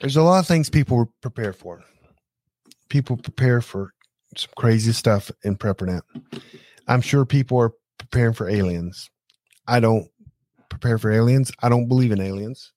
there's 0.00 0.16
a 0.16 0.22
lot 0.22 0.38
of 0.38 0.46
things 0.46 0.70
people 0.70 1.12
prepare 1.20 1.52
for. 1.52 1.82
People 2.88 3.16
prepare 3.16 3.60
for 3.60 3.92
some 4.36 4.50
crazy 4.56 4.92
stuff 4.92 5.30
in 5.42 5.56
PrepperNet. 5.56 6.02
I'm 6.86 7.00
sure 7.00 7.24
people 7.24 7.58
are 7.58 7.72
preparing 7.98 8.34
for 8.34 8.48
aliens. 8.48 9.10
I 9.66 9.80
don't 9.80 10.08
prepare 10.68 10.98
for 10.98 11.10
aliens. 11.10 11.50
I 11.62 11.68
don't 11.68 11.88
believe 11.88 12.12
in 12.12 12.20
aliens. 12.20 12.72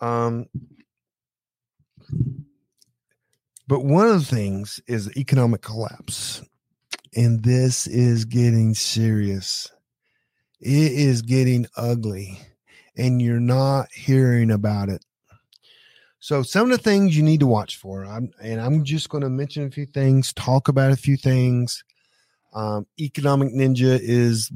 Um, 0.00 0.46
but 3.68 3.84
one 3.84 4.08
of 4.08 4.14
the 4.14 4.36
things 4.36 4.80
is 4.86 5.16
economic 5.16 5.62
collapse. 5.62 6.42
And 7.14 7.42
this 7.42 7.86
is 7.86 8.26
getting 8.26 8.74
serious. 8.74 9.70
It 10.60 10.92
is 10.92 11.22
getting 11.22 11.66
ugly. 11.76 12.38
And 12.96 13.22
you're 13.22 13.40
not 13.40 13.92
hearing 13.92 14.50
about 14.50 14.88
it 14.88 15.04
so 16.26 16.42
some 16.42 16.72
of 16.72 16.76
the 16.76 16.82
things 16.82 17.16
you 17.16 17.22
need 17.22 17.38
to 17.38 17.46
watch 17.46 17.76
for, 17.76 18.04
I'm, 18.04 18.32
and 18.42 18.60
I'm 18.60 18.82
just 18.82 19.10
going 19.10 19.22
to 19.22 19.30
mention 19.30 19.64
a 19.64 19.70
few 19.70 19.86
things, 19.86 20.32
talk 20.32 20.66
about 20.66 20.90
a 20.90 20.96
few 20.96 21.16
things. 21.16 21.84
Um, 22.52 22.88
Economic 22.98 23.54
Ninja 23.54 23.96
is 24.02 24.50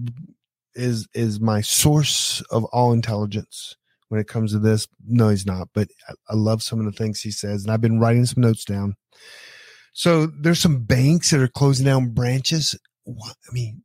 is 0.75 1.07
is 1.15 1.39
my 1.39 1.61
source 1.61 2.43
of 2.51 2.65
all 2.73 2.93
intelligence 2.93 3.77
when 4.09 4.21
it 4.21 4.27
comes 4.27 4.51
to 4.51 4.59
this. 4.59 4.89
No, 5.07 5.29
he's 5.29 5.47
not, 5.47 5.69
but 5.73 5.87
I, 6.09 6.15
I 6.31 6.35
love 6.35 6.61
some 6.61 6.81
of 6.81 6.87
the 6.87 6.99
things 6.99 7.21
he 7.21 7.31
says, 7.31 7.63
and 7.63 7.73
I've 7.73 7.81
been 7.81 8.01
writing 8.01 8.27
some 8.27 8.43
notes 8.43 8.65
down. 8.65 8.97
So 9.93 10.27
there's 10.27 10.59
some 10.59 10.83
banks 10.83 11.31
that 11.31 11.41
are 11.41 11.47
closing 11.47 11.87
down 11.87 12.09
branches. 12.09 12.75
What, 13.05 13.37
I 13.49 13.55
mean, 13.55 13.85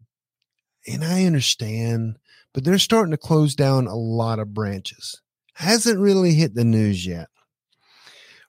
and 0.87 1.05
I 1.05 1.25
understand, 1.25 2.17
but 2.51 2.63
they're 2.63 2.79
starting 2.79 3.11
to 3.11 3.17
close 3.17 3.53
down 3.53 3.85
a 3.85 3.95
lot 3.95 4.39
of 4.39 4.55
branches. 4.55 5.21
Hasn't 5.53 5.99
really 5.99 6.33
hit 6.33 6.55
the 6.55 6.65
news 6.65 7.05
yet 7.05 7.27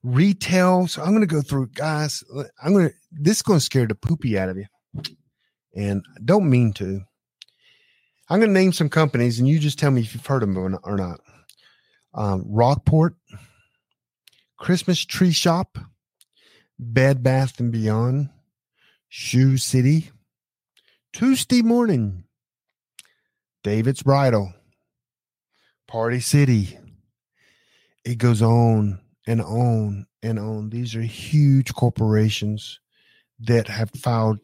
retail. 0.03 0.87
So 0.87 1.03
I'm 1.03 1.11
going 1.11 1.21
to 1.21 1.27
go 1.27 1.43
through, 1.43 1.69
guys. 1.69 2.23
I'm 2.63 2.73
going 2.73 2.89
to, 2.89 2.95
this 3.11 3.37
is 3.37 3.43
going 3.43 3.59
to 3.59 3.65
scare 3.65 3.87
the 3.87 3.95
poopy 3.95 4.39
out 4.39 4.49
of 4.49 4.57
you. 4.57 4.67
And 5.75 6.03
I 6.17 6.21
don't 6.25 6.49
mean 6.49 6.73
to. 6.75 7.03
I'm 8.29 8.41
going 8.41 8.53
to 8.53 8.59
name 8.59 8.73
some 8.73 8.89
companies 8.89 9.39
and 9.39 9.49
you 9.49 9.59
just 9.59 9.79
tell 9.79 9.91
me 9.91 10.01
if 10.01 10.15
you've 10.15 10.27
heard 10.27 10.43
of 10.43 10.53
them 10.53 10.79
or 10.83 10.97
not. 10.97 11.21
Um, 12.15 12.45
Rockport, 12.49 13.15
Christmas 14.59 15.05
Tree 15.05 15.33
Shop, 15.33 15.79
Bed 16.79 17.23
Bath 17.23 17.61
and 17.61 17.71
Beyond, 17.71 18.31
Shoe 19.09 19.59
City, 19.59 20.11
Tuesday 21.13 21.63
Morning, 21.63 22.25
David's 23.63 24.03
Bridal, 24.03 24.53
Party 25.87 26.21
City. 26.21 26.79
It 28.05 28.19
goes 28.19 28.43
on 28.43 29.01
and 29.27 29.41
on 29.41 30.07
and 30.23 30.39
on. 30.39 30.71
These 30.71 30.95
are 30.95 31.03
huge 31.03 31.75
corporations 31.75 32.81
that 33.41 33.69
have 33.69 33.91
filed 33.91 34.39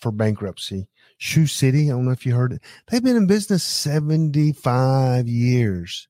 for 0.00 0.10
bankruptcy. 0.12 0.88
Shoe 1.18 1.46
City, 1.46 1.86
I 1.86 1.94
don't 1.94 2.04
know 2.04 2.12
if 2.12 2.24
you 2.24 2.34
heard 2.34 2.52
it. 2.52 2.62
They've 2.88 3.02
been 3.02 3.16
in 3.16 3.26
business 3.26 3.64
75 3.64 5.26
years. 5.28 6.08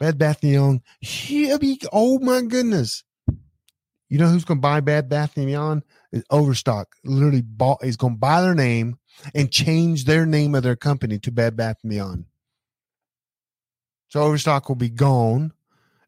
Bad 0.00 0.18
Bath 0.18 0.42
and 0.42 0.50
Beyond, 1.00 1.84
oh 1.92 2.18
my 2.18 2.42
goodness. 2.42 3.04
You 4.08 4.18
know 4.18 4.28
who's 4.28 4.44
going 4.44 4.58
to 4.58 4.62
buy 4.62 4.80
Bad 4.80 5.08
Bath 5.08 5.36
and 5.36 5.46
Beyond? 5.46 5.84
Overstock. 6.28 6.88
Literally 7.04 7.40
bought, 7.40 7.84
is 7.84 7.96
going 7.96 8.14
to 8.14 8.18
buy 8.18 8.42
their 8.42 8.54
name 8.54 8.98
and 9.34 9.50
change 9.50 10.04
their 10.04 10.26
name 10.26 10.54
of 10.54 10.64
their 10.64 10.76
company 10.76 11.18
to 11.20 11.30
Bad 11.30 11.56
Bath 11.56 11.78
and 11.82 11.90
Beyond. 11.90 12.24
So 14.08 14.20
Overstock 14.20 14.68
will 14.68 14.76
be 14.76 14.90
gone 14.90 15.52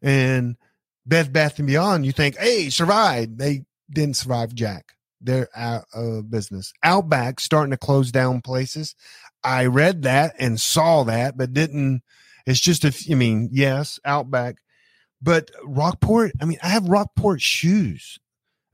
and 0.01 0.57
Bed 1.05 1.31
Bath 1.31 1.59
and 1.59 1.67
Beyond, 1.67 2.05
you 2.05 2.11
think, 2.11 2.37
hey, 2.37 2.69
survived. 2.69 3.37
They 3.37 3.63
didn't 3.89 4.17
survive 4.17 4.53
Jack. 4.55 4.93
They're 5.21 5.49
out 5.55 5.85
of 5.93 6.29
business. 6.29 6.73
Outback 6.83 7.39
starting 7.39 7.71
to 7.71 7.77
close 7.77 8.11
down 8.11 8.41
places. 8.41 8.95
I 9.43 9.67
read 9.67 10.03
that 10.03 10.35
and 10.39 10.59
saw 10.59 11.03
that, 11.03 11.37
but 11.37 11.53
didn't. 11.53 12.01
It's 12.45 12.59
just 12.59 12.85
a. 12.85 12.93
I 13.11 13.15
mean, 13.15 13.49
yes, 13.51 13.99
Outback, 14.05 14.57
but 15.21 15.49
Rockport. 15.63 16.33
I 16.41 16.45
mean, 16.45 16.57
I 16.61 16.69
have 16.69 16.87
Rockport 16.87 17.41
shoes. 17.41 18.19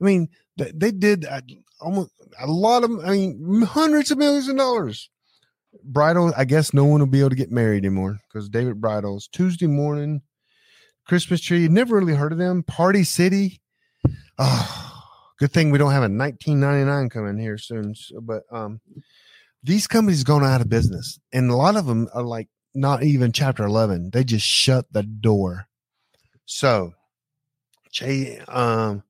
I 0.00 0.04
mean, 0.04 0.28
they, 0.56 0.90
did 0.90 1.24
uh, 1.24 1.40
almost 1.80 2.10
a 2.40 2.46
lot 2.46 2.84
of. 2.84 2.90
I 3.04 3.12
mean, 3.12 3.62
hundreds 3.62 4.10
of 4.10 4.18
millions 4.18 4.48
of 4.48 4.56
dollars. 4.56 5.08
Bridal. 5.84 6.32
I 6.36 6.44
guess 6.44 6.74
no 6.74 6.84
one 6.84 7.00
will 7.00 7.06
be 7.06 7.20
able 7.20 7.30
to 7.30 7.36
get 7.36 7.50
married 7.50 7.84
anymore 7.84 8.18
because 8.28 8.48
David 8.48 8.80
Bridal's 8.80 9.28
Tuesday 9.28 9.66
morning 9.66 10.22
Christmas 11.06 11.40
tree. 11.40 11.68
Never 11.68 11.96
really 11.96 12.14
heard 12.14 12.32
of 12.32 12.38
them. 12.38 12.62
Party 12.62 13.04
City. 13.04 13.60
Oh, 14.38 15.02
good 15.38 15.52
thing 15.52 15.70
we 15.70 15.78
don't 15.78 15.92
have 15.92 16.02
a 16.02 16.08
1999 16.08 17.08
coming 17.10 17.38
here 17.38 17.58
soon. 17.58 17.94
So, 17.94 18.20
but 18.20 18.44
um, 18.50 18.80
these 19.62 19.86
companies 19.86 20.24
going 20.24 20.44
out 20.44 20.60
of 20.60 20.68
business, 20.68 21.18
and 21.32 21.50
a 21.50 21.56
lot 21.56 21.76
of 21.76 21.86
them 21.86 22.08
are 22.14 22.22
like 22.22 22.48
not 22.74 23.02
even 23.02 23.32
Chapter 23.32 23.64
11. 23.64 24.10
They 24.10 24.24
just 24.24 24.46
shut 24.46 24.86
the 24.92 25.02
door. 25.02 25.68
So, 26.46 26.94
Jay, 27.90 28.38
um, 28.48 29.02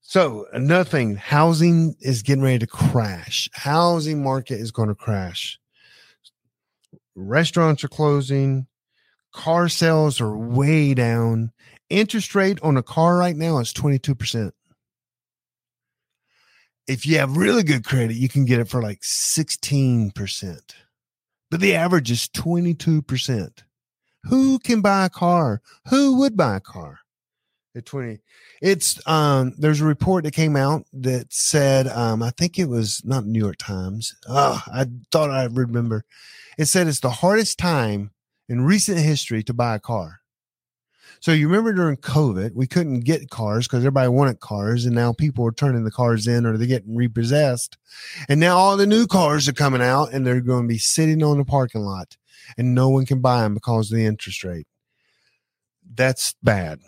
so 0.00 0.46
another 0.52 0.88
thing, 0.88 1.16
housing 1.16 1.94
is 2.00 2.22
getting 2.22 2.42
ready 2.42 2.60
to 2.60 2.66
crash. 2.66 3.50
Housing 3.52 4.22
market 4.22 4.60
is 4.60 4.70
going 4.70 4.88
to 4.88 4.94
crash. 4.94 5.58
Restaurants 7.14 7.84
are 7.84 7.88
closing 7.88 8.66
car 9.32 9.68
sales 9.68 10.20
are 10.20 10.36
way 10.36 10.94
down. 10.94 11.52
Interest 11.90 12.34
rate 12.34 12.58
on 12.62 12.76
a 12.76 12.82
car 12.82 13.16
right 13.16 13.36
now 13.36 13.58
is 13.58 13.72
22%. 13.72 14.52
If 16.86 17.06
you 17.06 17.18
have 17.18 17.36
really 17.36 17.62
good 17.62 17.84
credit, 17.84 18.16
you 18.16 18.28
can 18.28 18.44
get 18.44 18.60
it 18.60 18.68
for 18.68 18.82
like 18.82 19.00
16%. 19.00 20.60
But 21.50 21.60
the 21.60 21.74
average 21.74 22.10
is 22.10 22.28
22%. 22.28 23.62
Who 24.24 24.58
can 24.58 24.80
buy 24.80 25.06
a 25.06 25.10
car? 25.10 25.62
Who 25.88 26.18
would 26.18 26.36
buy 26.36 26.56
a 26.56 26.60
car 26.60 27.00
at 27.76 27.86
20? 27.86 28.18
It's 28.60 29.06
um 29.06 29.54
there's 29.56 29.80
a 29.80 29.86
report 29.86 30.24
that 30.24 30.34
came 30.34 30.56
out 30.56 30.84
that 30.92 31.32
said 31.32 31.86
um 31.86 32.22
I 32.22 32.30
think 32.30 32.58
it 32.58 32.68
was 32.68 33.02
not 33.04 33.24
New 33.24 33.38
York 33.38 33.56
Times. 33.58 34.14
Oh, 34.28 34.60
I 34.66 34.86
thought 35.12 35.30
I 35.30 35.44
remember. 35.44 36.04
It 36.58 36.66
said 36.66 36.88
it's 36.88 37.00
the 37.00 37.10
hardest 37.10 37.58
time 37.58 38.10
in 38.48 38.62
recent 38.62 38.98
history 38.98 39.42
to 39.44 39.54
buy 39.54 39.74
a 39.74 39.80
car. 39.80 40.20
So 41.20 41.32
you 41.32 41.48
remember 41.48 41.72
during 41.72 41.96
COVID, 41.96 42.54
we 42.54 42.66
couldn't 42.66 43.00
get 43.00 43.30
cars 43.30 43.66
because 43.66 43.80
everybody 43.80 44.08
wanted 44.08 44.40
cars, 44.40 44.84
and 44.84 44.94
now 44.94 45.12
people 45.12 45.44
are 45.46 45.52
turning 45.52 45.84
the 45.84 45.90
cars 45.90 46.26
in 46.26 46.46
or 46.46 46.56
they're 46.56 46.66
getting 46.66 46.94
repossessed. 46.94 47.76
And 48.28 48.38
now 48.38 48.56
all 48.56 48.76
the 48.76 48.86
new 48.86 49.06
cars 49.06 49.48
are 49.48 49.52
coming 49.52 49.82
out 49.82 50.12
and 50.12 50.26
they're 50.26 50.40
going 50.40 50.64
to 50.64 50.68
be 50.68 50.78
sitting 50.78 51.22
on 51.22 51.38
the 51.38 51.44
parking 51.44 51.82
lot 51.82 52.16
and 52.56 52.74
no 52.74 52.88
one 52.88 53.04
can 53.04 53.20
buy 53.20 53.42
them 53.42 53.54
because 53.54 53.90
of 53.90 53.96
the 53.96 54.06
interest 54.06 54.44
rate. 54.44 54.66
That's 55.94 56.34
bad. 56.42 56.80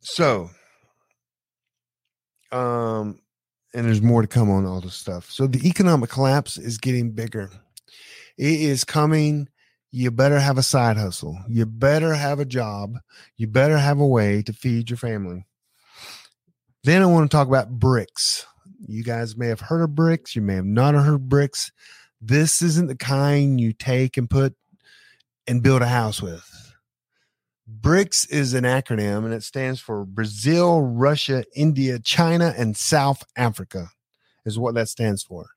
So, 0.00 0.50
um, 2.52 3.20
and 3.74 3.86
there's 3.86 4.00
more 4.00 4.22
to 4.22 4.28
come 4.28 4.50
on 4.50 4.64
all 4.64 4.80
this 4.80 4.94
stuff. 4.94 5.30
So 5.30 5.46
the 5.46 5.68
economic 5.68 6.08
collapse 6.10 6.56
is 6.56 6.78
getting 6.78 7.10
bigger. 7.10 7.50
It 8.36 8.60
is 8.60 8.84
coming. 8.84 9.48
You 9.90 10.10
better 10.10 10.38
have 10.38 10.58
a 10.58 10.62
side 10.62 10.96
hustle. 10.96 11.38
You 11.48 11.64
better 11.66 12.14
have 12.14 12.38
a 12.38 12.44
job. 12.44 12.98
You 13.36 13.46
better 13.46 13.78
have 13.78 13.98
a 13.98 14.06
way 14.06 14.42
to 14.42 14.52
feed 14.52 14.90
your 14.90 14.98
family. 14.98 15.46
Then 16.84 17.02
I 17.02 17.06
want 17.06 17.30
to 17.30 17.34
talk 17.34 17.48
about 17.48 17.78
bricks. 17.78 18.46
You 18.86 19.02
guys 19.02 19.36
may 19.36 19.48
have 19.48 19.60
heard 19.60 19.82
of 19.82 19.94
bricks. 19.94 20.36
You 20.36 20.42
may 20.42 20.54
have 20.54 20.64
not 20.66 20.94
heard 20.94 21.14
of 21.14 21.20
BRICS. 21.22 21.70
This 22.20 22.62
isn't 22.62 22.88
the 22.88 22.96
kind 22.96 23.60
you 23.60 23.72
take 23.72 24.16
and 24.16 24.28
put 24.28 24.54
and 25.46 25.62
build 25.62 25.82
a 25.82 25.88
house 25.88 26.20
with. 26.20 26.44
BRICS 27.80 28.30
is 28.30 28.54
an 28.54 28.64
acronym 28.64 29.24
and 29.24 29.34
it 29.34 29.42
stands 29.42 29.80
for 29.80 30.04
Brazil, 30.04 30.82
Russia, 30.82 31.44
India, 31.54 31.98
China, 31.98 32.54
and 32.56 32.76
South 32.76 33.24
Africa, 33.36 33.88
is 34.44 34.58
what 34.58 34.74
that 34.74 34.88
stands 34.88 35.22
for. 35.22 35.48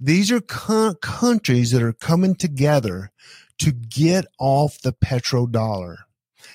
These 0.00 0.30
are 0.32 0.40
co- 0.40 0.94
countries 0.94 1.70
that 1.70 1.82
are 1.82 1.92
coming 1.92 2.34
together 2.34 3.12
to 3.58 3.72
get 3.72 4.26
off 4.38 4.80
the 4.80 4.92
petrodollar, 4.92 5.98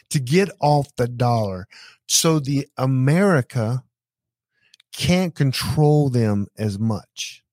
to 0.10 0.20
get 0.20 0.49
off 0.60 0.95
the 0.97 1.08
dollar. 1.08 1.68
So 2.08 2.39
the 2.39 2.68
America 2.78 3.84
can't 4.91 5.34
control 5.36 6.10
them 6.10 6.47
as 6.58 6.78
much. 6.78 7.43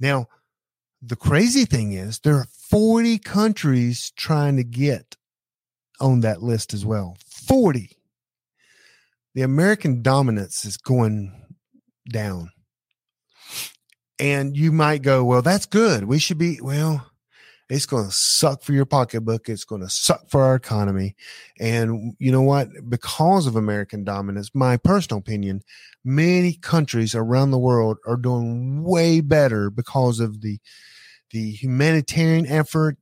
Now, 0.00 0.26
the 1.00 1.16
crazy 1.16 1.64
thing 1.64 1.92
is 1.92 2.20
there 2.20 2.36
are 2.36 2.46
40 2.70 3.18
countries 3.18 4.12
trying 4.16 4.56
to 4.56 4.64
get 4.64 5.16
on 6.00 6.20
that 6.20 6.42
list 6.42 6.72
as 6.72 6.84
well. 6.84 7.16
40. 7.26 7.90
The 9.34 9.42
American 9.42 10.02
dominance 10.02 10.64
is 10.64 10.76
going 10.76 11.32
down. 12.08 12.51
And 14.22 14.56
you 14.56 14.70
might 14.70 15.02
go, 15.02 15.24
well, 15.24 15.42
that's 15.42 15.66
good. 15.66 16.04
We 16.04 16.20
should 16.20 16.38
be, 16.38 16.60
well, 16.62 17.10
it's 17.68 17.86
going 17.86 18.04
to 18.04 18.12
suck 18.12 18.62
for 18.62 18.72
your 18.72 18.84
pocketbook. 18.86 19.48
It's 19.48 19.64
going 19.64 19.80
to 19.80 19.90
suck 19.90 20.30
for 20.30 20.42
our 20.42 20.54
economy. 20.54 21.16
And 21.58 22.14
you 22.20 22.30
know 22.30 22.42
what? 22.42 22.68
Because 22.88 23.48
of 23.48 23.56
American 23.56 24.04
dominance, 24.04 24.52
my 24.54 24.76
personal 24.76 25.18
opinion, 25.18 25.62
many 26.04 26.54
countries 26.54 27.16
around 27.16 27.50
the 27.50 27.58
world 27.58 27.98
are 28.06 28.16
doing 28.16 28.84
way 28.84 29.20
better 29.20 29.70
because 29.70 30.20
of 30.20 30.40
the 30.40 30.60
the 31.32 31.50
humanitarian 31.50 32.46
effort, 32.46 32.98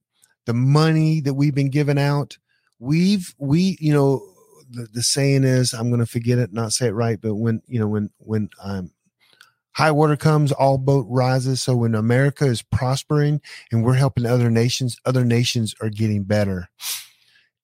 the 0.47 0.55
money 0.55 1.21
that 1.21 1.35
we've 1.35 1.55
been 1.55 1.69
giving 1.69 1.99
out. 1.99 2.39
We've 2.79 3.35
we 3.39 3.77
you 3.79 3.93
know 3.93 4.27
the, 4.71 4.89
the 4.91 5.03
saying 5.03 5.45
is 5.45 5.75
I'm 5.75 5.91
going 5.91 6.01
to 6.01 6.07
forget 6.07 6.39
it, 6.39 6.51
not 6.55 6.73
say 6.73 6.87
it 6.87 6.93
right, 6.93 7.21
but 7.21 7.35
when 7.35 7.61
you 7.67 7.79
know 7.79 7.89
when 7.89 8.09
when 8.21 8.49
um 8.63 8.93
high 9.73 9.91
water 9.91 10.17
comes, 10.17 10.53
all 10.53 10.79
boat 10.79 11.07
rises. 11.09 11.63
So 11.63 11.77
when 11.77 11.95
America 11.95 12.47
is 12.47 12.63
prospering 12.63 13.41
and 13.71 13.85
we're 13.85 13.95
helping 13.95 14.27
other 14.27 14.51
nations, 14.51 14.97
other 15.05 15.25
nations 15.25 15.75
are 15.81 15.91
getting 15.91 16.25
better. 16.25 16.69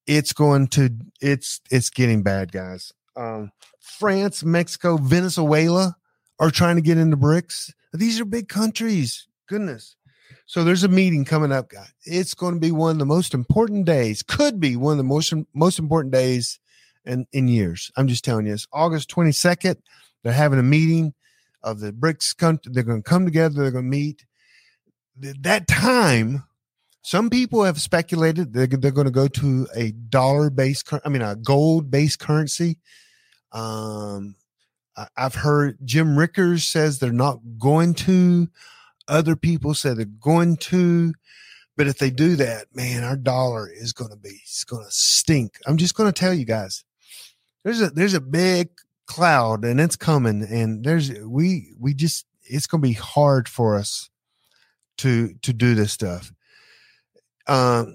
It's 0.07 0.33
going 0.33 0.69
to 0.69 0.91
it's 1.21 1.61
it's 1.71 1.91
getting 1.91 2.23
bad, 2.23 2.53
guys. 2.53 2.93
Um, 3.17 3.51
France, 3.81 4.45
Mexico, 4.45 4.99
Venezuela 4.99 5.97
are 6.39 6.51
trying 6.51 6.77
to 6.77 6.83
get 6.83 6.99
into 6.99 7.17
BRICS. 7.17 7.73
These 7.93 8.21
are 8.21 8.25
big 8.25 8.49
countries. 8.49 9.27
Goodness. 9.49 9.97
So 10.45 10.63
there's 10.63 10.85
a 10.85 10.89
meeting 10.89 11.25
coming 11.25 11.51
up, 11.51 11.71
guys. 11.71 11.93
It's 12.05 12.35
going 12.35 12.55
to 12.55 12.61
be 12.61 12.71
one 12.71 12.93
of 12.93 12.99
the 12.99 13.07
most 13.07 13.35
important 13.35 13.85
days. 13.85 14.23
Could 14.23 14.61
be 14.61 14.77
one 14.77 14.93
of 14.93 14.99
the 14.99 15.05
most 15.05 15.33
most 15.55 15.79
important 15.81 16.13
days 16.13 16.61
in 17.05 17.27
in 17.33 17.49
years. 17.49 17.91
I'm 17.97 18.07
just 18.07 18.25
telling 18.25 18.47
you. 18.47 18.53
It's 18.53 18.69
August 18.73 19.11
22nd. 19.11 19.77
They're 20.23 20.33
having 20.33 20.59
a 20.59 20.63
meeting 20.63 21.15
of 21.67 21.81
the 21.81 21.93
BRICS 21.93 22.37
country. 22.37 22.73
They're 22.73 22.85
going 22.85 23.03
to 23.03 23.09
come 23.09 23.27
together. 23.27 23.61
They're 23.61 23.71
going 23.73 23.85
to 23.85 23.91
meet. 23.91 24.25
That 25.19 25.67
time, 25.67 26.45
some 27.03 27.29
people 27.29 27.65
have 27.65 27.81
speculated 27.81 28.53
they're, 28.53 28.67
they're 28.67 28.91
going 28.91 29.07
to 29.07 29.11
go 29.11 29.29
to 29.29 29.67
a 29.75 29.91
dollar 29.91 30.49
based, 30.49 30.91
I 31.05 31.09
mean, 31.09 31.23
a 31.23 31.37
gold 31.37 31.91
based 31.91 32.21
currency. 32.21 32.79
Um, 33.53 34.37
I've 35.17 35.35
heard 35.35 35.79
Jim 35.85 36.19
Rickards 36.19 36.67
says 36.67 36.99
they're 36.99 37.13
not 37.13 37.41
going 37.59 37.95
to. 37.95 38.49
Other 39.09 39.37
people 39.37 39.75
say 39.75 39.93
they're 39.95 40.07
going 40.07 40.57
to. 40.57 41.13
But 41.77 41.87
if 41.87 41.99
they 41.99 42.11
do 42.11 42.37
that, 42.37 42.69
man, 42.75 43.05
our 43.05 43.17
dollar 43.17 43.69
is 43.71 43.93
going 43.93 44.11
to 44.11 44.17
be, 44.17 44.41
it's 44.43 44.65
going 44.65 44.85
to 44.85 44.91
stink. 44.91 45.59
I'm 45.67 45.77
just 45.77 45.95
going 45.95 46.11
to 46.11 46.19
tell 46.19 46.33
you 46.33 46.47
guys, 46.47 46.85
there's 47.65 47.83
a, 47.83 47.91
there's 47.91 48.15
a 48.15 48.21
big 48.21 48.71
cloud 49.07 49.65
and 49.65 49.81
it's 49.81 49.97
coming 49.97 50.43
and 50.43 50.85
there's 50.85 51.13
we 51.21 51.73
we 51.79 51.95
just 51.95 52.27
it's 52.45 52.67
going 52.67 52.83
to 52.83 52.89
be 52.89 52.95
hard 52.95 53.49
for 53.49 53.77
us 53.77 54.11
to 54.99 55.35
to 55.43 55.53
do 55.53 55.75
this 55.75 55.93
stuff. 55.93 56.33
Um 57.47 57.95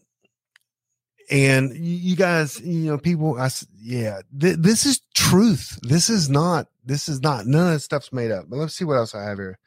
and 1.30 1.76
you 1.78 2.16
guys 2.16 2.60
you 2.60 2.92
know 2.92 2.98
people 2.98 3.40
i 3.40 3.50
yeah 3.80 4.22
th- 4.40 4.58
this 4.60 4.86
is 4.86 5.02
truth. 5.14 5.80
This 5.84 6.10
is 6.10 6.30
not 6.30 6.68
this 6.86 7.08
is 7.08 7.22
not 7.22 7.46
none 7.46 7.68
of 7.68 7.74
this 7.74 7.86
stuff's 7.86 8.14
made 8.14 8.32
up 8.32 8.46
but 8.50 8.58
let's 8.58 8.76
see 8.76 8.86
what 8.86 8.98
else 8.98 9.16
i 9.16 9.24
have 9.24 9.38
here. 9.38 9.58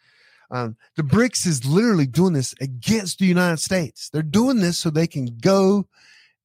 Um 0.51 0.77
the 0.97 1.03
brics 1.03 1.47
is 1.47 1.65
literally 1.65 2.07
doing 2.07 2.33
this 2.35 2.55
against 2.61 3.19
the 3.19 3.27
united 3.27 3.61
states. 3.61 4.11
They're 4.11 4.23
doing 4.23 4.61
this 4.61 4.79
so 4.79 4.91
they 4.91 5.07
can 5.07 5.39
go 5.41 5.87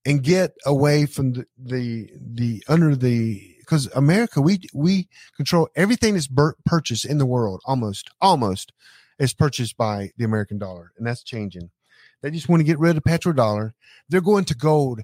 and 0.05 0.23
get 0.23 0.55
away 0.65 1.05
from 1.05 1.33
the 1.33 1.45
the, 1.57 2.09
the 2.17 2.63
under 2.67 2.95
the 2.95 3.55
because 3.69 3.87
America, 3.93 4.41
we 4.41 4.61
we 4.73 5.07
control 5.35 5.69
everything 5.75 6.15
that's 6.15 6.27
bur- 6.27 6.55
purchased 6.65 7.05
in 7.05 7.19
the 7.19 7.25
world. 7.25 7.61
Almost, 7.65 8.09
almost 8.19 8.73
is 9.19 9.33
purchased 9.33 9.77
by 9.77 10.11
the 10.17 10.25
American 10.25 10.57
dollar, 10.57 10.91
and 10.97 11.05
that's 11.05 11.23
changing. 11.23 11.69
They 12.21 12.31
just 12.31 12.49
want 12.49 12.61
to 12.61 12.65
get 12.65 12.79
rid 12.79 12.97
of 12.97 13.03
petrodollar. 13.03 13.73
They're 14.09 14.21
going 14.21 14.45
to 14.45 14.55
gold. 14.55 15.01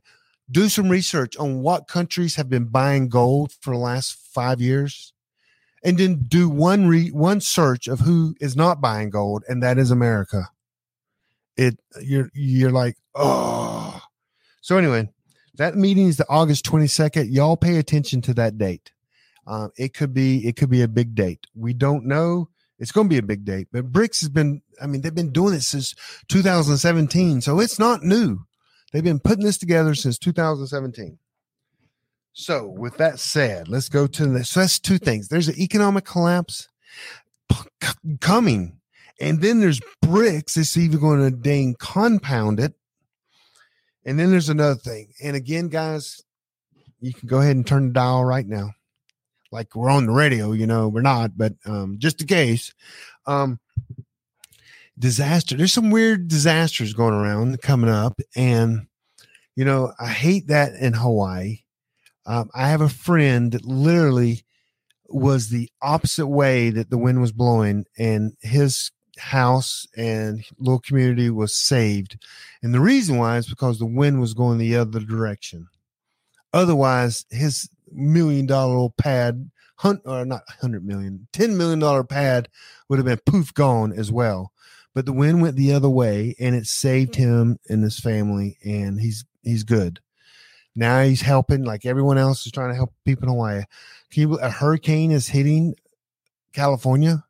Do 0.49 0.68
some 0.70 0.89
research 0.89 1.38
on 1.38 1.61
what 1.61 1.88
countries 1.88 2.36
have 2.36 2.49
been 2.49 2.66
buying 2.66 3.07
gold 3.07 3.51
for 3.61 3.72
the 3.72 3.80
last 3.80 4.16
five 4.34 4.59
years, 4.59 5.13
and 5.84 5.97
then 5.97 6.24
do 6.28 6.49
one 6.49 6.88
re- 6.88 7.09
one 7.11 7.41
search 7.41 7.88
of 7.88 7.99
who 7.99 8.36
is 8.39 8.55
not 8.55 8.82
buying 8.82 9.11
gold, 9.11 9.43
and 9.47 9.61
that 9.61 9.78
is 9.78 9.91
America. 9.91 10.49
It 11.55 11.80
you're 12.01 12.32
you're 12.34 12.72
like 12.72 12.97
oh. 13.13 14.01
So 14.61 14.80
anyway, 14.80 15.09
that 15.58 15.76
meeting 15.76 16.08
is 16.08 16.18
the 16.18 16.28
August 16.30 16.66
22nd. 16.66 17.32
Y'all 17.32 17.58
pay 17.58 17.78
attention 17.78 18.22
to 18.24 18.34
that 18.36 18.58
date. 18.58 18.91
Um, 19.47 19.72
it 19.78 19.93
could 19.93 20.14
be 20.14 20.47
it 20.47 20.56
could 20.56 20.70
be 20.70 20.82
a 20.82 20.88
big 20.88 21.16
date. 21.16 21.47
We 21.56 21.74
don't 21.74 22.06
know. 22.06 22.49
It's 22.80 22.91
going 22.91 23.08
to 23.08 23.14
be 23.14 23.18
a 23.18 23.24
big 23.24 23.45
date. 23.45 23.68
But 23.72 23.91
BRICS 23.91 24.22
has 24.22 24.30
been. 24.30 24.62
I 24.82 24.88
mean, 24.88 25.01
they've 25.01 25.14
been 25.14 25.32
doing 25.32 25.53
it 25.53 25.62
since 25.62 25.95
2017, 26.28 27.41
so 27.41 27.60
it's 27.60 27.80
not 27.80 28.03
new. 28.03 28.45
They've 28.91 29.03
been 29.03 29.20
putting 29.20 29.45
this 29.45 29.58
together 29.58 29.95
since 29.95 30.18
2017. 30.18 31.20
So, 32.34 32.68
with 32.68 32.97
that 32.97 33.20
said, 33.20 33.70
let's 33.70 33.88
go 33.88 34.08
to 34.08 34.28
the. 34.28 34.43
So 34.43 34.60
that's 34.60 34.80
two 34.80 34.97
things. 34.97 35.30
There's 35.30 35.47
an 35.47 35.60
economic 35.60 36.06
collapse 36.06 36.68
coming, 38.20 38.80
and 39.22 39.41
then 39.41 39.62
there's 39.62 39.80
BRICS. 40.03 40.58
It's 40.58 40.78
even 40.78 40.99
going 40.99 41.22
to 41.22 41.32
dang 41.32 41.76
compound 41.76 42.60
it 42.60 42.74
and 44.06 44.20
then 44.20 44.32
there's 44.32 44.49
another 44.49 44.76
thing. 44.76 45.14
And 45.22 45.36
again, 45.36 45.70
guys, 45.70 46.22
you 46.99 47.14
can 47.14 47.28
go 47.28 47.39
ahead 47.39 47.56
and 47.56 47.66
turn 47.66 47.88
the 47.88 47.93
dial 47.93 48.24
right 48.24 48.47
now. 48.47 48.72
Like 49.51 49.76
we're 49.76 49.89
on 49.89 50.06
the 50.06 50.12
radio, 50.12 50.51
you 50.51 50.68
know, 50.68 50.88
we're 50.88 51.01
not, 51.01 51.38
but 51.38 51.53
um, 51.66 51.97
just 51.99 52.22
in 52.22 52.28
case. 52.28 52.74
Um, 53.26 53.60
disaster. 54.97 55.56
There's 55.56 55.74
some 55.74 55.91
weird 55.91 56.28
disasters 56.28 56.93
going 56.93 57.14
around 57.14 57.62
coming 57.62 57.89
up. 57.89 58.20
And, 58.36 58.88
you 59.56 59.66
know, 59.66 59.93
I 59.99 60.08
hate 60.08 60.47
that 60.47 60.74
in 60.74 60.93
Hawaii. 60.93 61.60
Um, 62.26 62.49
I 62.56 62.70
have 62.70 62.82
a 62.82 62.89
friend 62.89 63.51
that 63.51 63.66
literally 63.66 64.43
was 65.08 65.49
the 65.49 65.70
opposite 65.82 66.28
way 66.28 66.70
that 66.72 66.89
the 66.89 66.97
wind 66.97 67.22
was 67.22 67.32
blowing, 67.32 67.86
and 67.97 68.34
his 68.41 68.89
house 69.18 69.88
and 69.95 70.43
little 70.57 70.80
community 70.80 71.30
was 71.30 71.55
saved. 71.55 72.18
And 72.61 72.74
the 72.74 72.80
reason 72.80 73.18
why 73.18 73.38
is 73.38 73.47
because 73.47 73.80
the 73.80 73.86
wind 73.86 74.20
was 74.20 74.34
going 74.34 74.57
the 74.57 74.76
other 74.76 74.99
direction. 74.99 75.68
Otherwise, 76.53 77.26
his 77.30 77.70
million 77.91 78.45
dollar 78.45 78.89
pad, 78.97 79.49
hunt 79.78 80.01
or 80.05 80.26
not 80.26 80.43
hundred 80.61 80.86
million, 80.86 81.28
ten 81.34 81.57
million 81.57 81.80
dollar 81.80 82.03
pad 82.03 82.47
would 82.89 82.99
have 82.99 83.05
been 83.05 83.20
poof 83.26 83.53
gone 83.53 83.91
as 83.91 84.11
well. 84.11 84.51
But 84.93 85.05
the 85.05 85.13
wind 85.13 85.41
went 85.41 85.57
the 85.57 85.74
other 85.74 85.89
way, 85.89 86.36
and 86.39 86.55
it 86.55 86.66
saved 86.66 87.16
him 87.16 87.59
and 87.68 87.84
his 87.84 87.99
family, 87.99 88.57
and 88.63 88.99
he's 88.99 89.26
he's 89.43 89.63
good. 89.63 89.99
Now 90.76 91.03
he's 91.03 91.22
helping, 91.22 91.63
like 91.63 91.86
everyone 91.86 92.18
else 92.18 92.45
is 92.45 92.51
trying 92.51 92.70
to 92.70 92.76
help 92.76 92.93
people 93.05 93.24
in 93.24 93.30
Hawaii. 93.30 93.63
Can 94.11 94.30
you, 94.30 94.36
a 94.36 94.49
hurricane 94.49 95.11
is 95.11 95.28
hitting 95.28 95.76
California, 96.53 97.24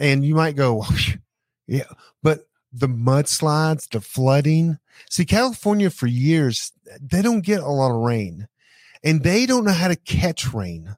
and 0.00 0.24
you 0.24 0.34
might 0.34 0.56
go, 0.56 0.84
yeah, 1.68 1.84
but 2.22 2.48
the 2.72 2.88
mudslides, 2.88 3.88
the 3.88 4.00
flooding. 4.00 4.78
See, 5.08 5.24
California 5.24 5.90
for 5.90 6.06
years 6.06 6.72
they 7.00 7.22
don't 7.22 7.44
get 7.44 7.60
a 7.60 7.68
lot 7.68 7.92
of 7.92 8.02
rain, 8.02 8.48
and 9.04 9.22
they 9.22 9.46
don't 9.46 9.64
know 9.64 9.72
how 9.72 9.88
to 9.88 9.96
catch 9.96 10.52
rain. 10.52 10.96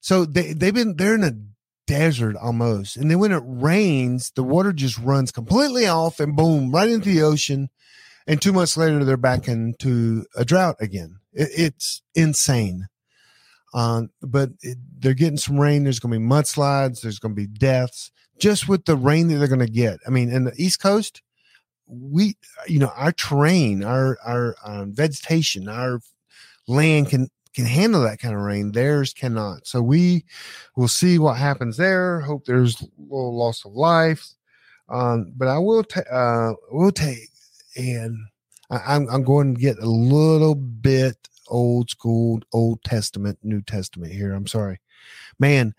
So 0.00 0.24
they 0.24 0.52
they've 0.52 0.74
been 0.74 0.96
they're 0.96 1.14
in 1.14 1.24
a 1.24 1.38
desert 1.86 2.36
almost, 2.36 2.96
and 2.96 3.10
then 3.10 3.18
when 3.18 3.32
it 3.32 3.42
rains, 3.44 4.32
the 4.34 4.42
water 4.42 4.72
just 4.72 4.98
runs 4.98 5.30
completely 5.30 5.86
off, 5.86 6.20
and 6.20 6.36
boom, 6.36 6.72
right 6.72 6.88
into 6.88 7.08
the 7.08 7.22
ocean. 7.22 7.70
And 8.26 8.40
two 8.40 8.54
months 8.54 8.78
later, 8.78 9.04
they're 9.04 9.18
back 9.18 9.48
into 9.48 10.24
a 10.34 10.46
drought 10.46 10.76
again. 10.80 11.18
It, 11.34 11.50
it's 11.56 12.02
insane. 12.14 12.88
Um, 13.74 14.10
but 14.22 14.50
it, 14.62 14.78
they're 14.98 15.12
getting 15.12 15.36
some 15.36 15.60
rain. 15.60 15.84
There's 15.84 15.98
going 15.98 16.14
to 16.14 16.18
be 16.18 16.24
mudslides. 16.24 17.02
There's 17.02 17.18
going 17.18 17.34
to 17.34 17.40
be 17.40 17.46
deaths 17.46 18.12
just 18.38 18.68
with 18.68 18.84
the 18.84 18.96
rain 18.96 19.28
that 19.28 19.36
they're 19.36 19.48
going 19.48 19.60
to 19.60 19.66
get. 19.66 20.00
I 20.06 20.10
mean, 20.10 20.30
in 20.30 20.44
the 20.44 20.54
East 20.56 20.80
Coast, 20.80 21.22
we, 21.86 22.36
you 22.66 22.78
know, 22.78 22.92
our 22.96 23.12
terrain, 23.12 23.84
our 23.84 24.18
our 24.24 24.56
um, 24.64 24.92
vegetation, 24.92 25.68
our 25.68 26.00
land 26.66 27.08
can 27.08 27.28
can 27.54 27.66
handle 27.66 28.02
that 28.02 28.18
kind 28.18 28.34
of 28.34 28.40
rain. 28.40 28.72
Theirs 28.72 29.12
cannot. 29.12 29.66
So 29.66 29.80
we 29.80 30.24
will 30.76 30.88
see 30.88 31.18
what 31.18 31.36
happens 31.36 31.76
there. 31.76 32.20
Hope 32.20 32.44
there's 32.44 32.80
a 32.82 32.86
little 32.98 33.36
loss 33.36 33.64
of 33.64 33.72
life. 33.72 34.26
Um, 34.88 35.32
but 35.36 35.48
I 35.48 35.58
will 35.58 35.84
take, 35.84 36.10
uh, 36.12 36.52
will 36.70 36.92
take, 36.92 37.30
and 37.76 38.16
I, 38.70 38.78
I'm 38.86 39.08
I'm 39.08 39.22
going 39.22 39.54
to 39.54 39.60
get 39.60 39.78
a 39.78 39.88
little 39.88 40.54
bit 40.54 41.16
old 41.48 41.90
school, 41.90 42.40
Old 42.52 42.82
Testament, 42.82 43.38
New 43.42 43.62
Testament 43.62 44.12
here. 44.12 44.32
I'm 44.32 44.46
sorry, 44.46 44.80
man. 45.38 45.74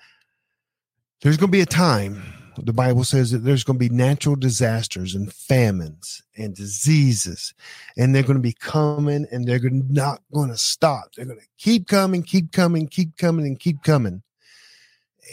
There's 1.21 1.37
going 1.37 1.47
to 1.47 1.57
be 1.57 1.61
a 1.61 1.65
time 1.65 2.21
the 2.63 2.73
Bible 2.73 3.03
says 3.03 3.31
that 3.31 3.39
there's 3.39 3.63
going 3.63 3.79
to 3.79 3.89
be 3.89 3.93
natural 3.93 4.35
disasters 4.35 5.15
and 5.15 5.31
famines 5.31 6.23
and 6.37 6.55
diseases, 6.55 7.53
and 7.97 8.13
they're 8.13 8.23
going 8.23 8.37
to 8.37 8.41
be 8.41 8.53
coming 8.53 9.25
and 9.31 9.47
they're 9.47 9.59
not 9.69 10.21
going 10.33 10.49
to 10.49 10.57
stop. 10.57 11.13
They're 11.15 11.25
going 11.25 11.39
to 11.39 11.45
keep 11.57 11.87
coming, 11.87 12.23
keep 12.23 12.51
coming, 12.51 12.87
keep 12.87 13.17
coming, 13.17 13.45
and 13.45 13.59
keep 13.59 13.83
coming. 13.83 14.21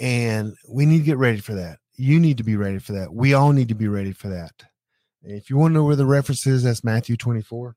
And 0.00 0.54
we 0.68 0.86
need 0.86 0.98
to 0.98 1.04
get 1.04 1.18
ready 1.18 1.40
for 1.40 1.54
that. 1.54 1.78
You 1.96 2.18
need 2.18 2.38
to 2.38 2.44
be 2.44 2.56
ready 2.56 2.78
for 2.78 2.92
that. 2.92 3.12
We 3.12 3.34
all 3.34 3.52
need 3.52 3.68
to 3.68 3.74
be 3.74 3.88
ready 3.88 4.12
for 4.12 4.28
that. 4.28 4.64
If 5.22 5.50
you 5.50 5.56
want 5.56 5.72
to 5.72 5.74
know 5.74 5.84
where 5.84 5.96
the 5.96 6.06
reference 6.06 6.46
is, 6.46 6.64
that's 6.64 6.82
Matthew 6.82 7.16
24 7.16 7.76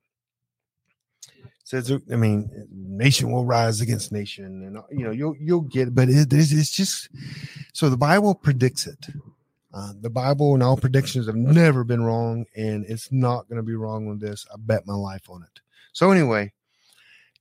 says 1.66 1.92
i 2.12 2.16
mean 2.16 2.68
nation 2.72 3.32
will 3.32 3.44
rise 3.44 3.82
against 3.82 4.12
nation 4.12 4.46
and 4.46 4.78
you 4.92 5.04
know 5.04 5.12
you'll 5.12 5.36
you'll 5.40 5.62
get 5.62 5.88
it 5.88 5.96
but 5.96 6.08
it 6.08 6.32
is 6.32 6.54
it's 6.54 6.72
just 6.72 7.10
so 7.74 7.90
the 7.90 7.98
bible 7.98 8.36
predicts 8.36 8.86
it 8.86 9.08
uh, 9.76 9.92
the 10.02 10.10
bible 10.10 10.56
and 10.56 10.64
all 10.64 10.78
predictions 10.78 11.28
have 11.28 11.36
never 11.36 11.84
been 11.84 12.04
wrong 12.04 12.46
and 12.56 12.86
it's 12.86 13.12
not 13.12 13.48
going 13.48 13.58
to 13.58 13.64
be 13.64 13.76
wrong 13.76 14.08
on 14.08 14.18
this. 14.18 14.46
I 14.52 14.56
bet 14.58 14.88
my 14.88 14.96
life 14.96 15.30
on 15.30 15.44
it. 15.44 15.62
So 15.94 16.12
anyway 16.12 16.52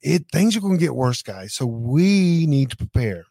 it 0.05 0.26
things 0.30 0.57
are 0.57 0.61
going 0.61 0.74
to 0.74 0.80
get 0.80 0.95
worse 0.95 1.22
guys. 1.22 1.55
So 1.55 1.66
we 1.66 2.47
need 2.47 2.70
to 2.70 2.76
prepare. 2.76 3.24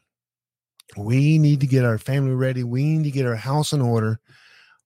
We 0.97 1.38
need 1.38 1.62
to 1.62 1.68
get 1.68 1.86
our 1.86 1.97
family 1.97 2.34
ready. 2.34 2.64
We 2.64 2.84
need 2.84 3.04
to 3.06 3.12
get 3.12 3.28
our 3.28 3.36
house 3.36 3.72
in 3.72 3.82
order. 3.82 4.20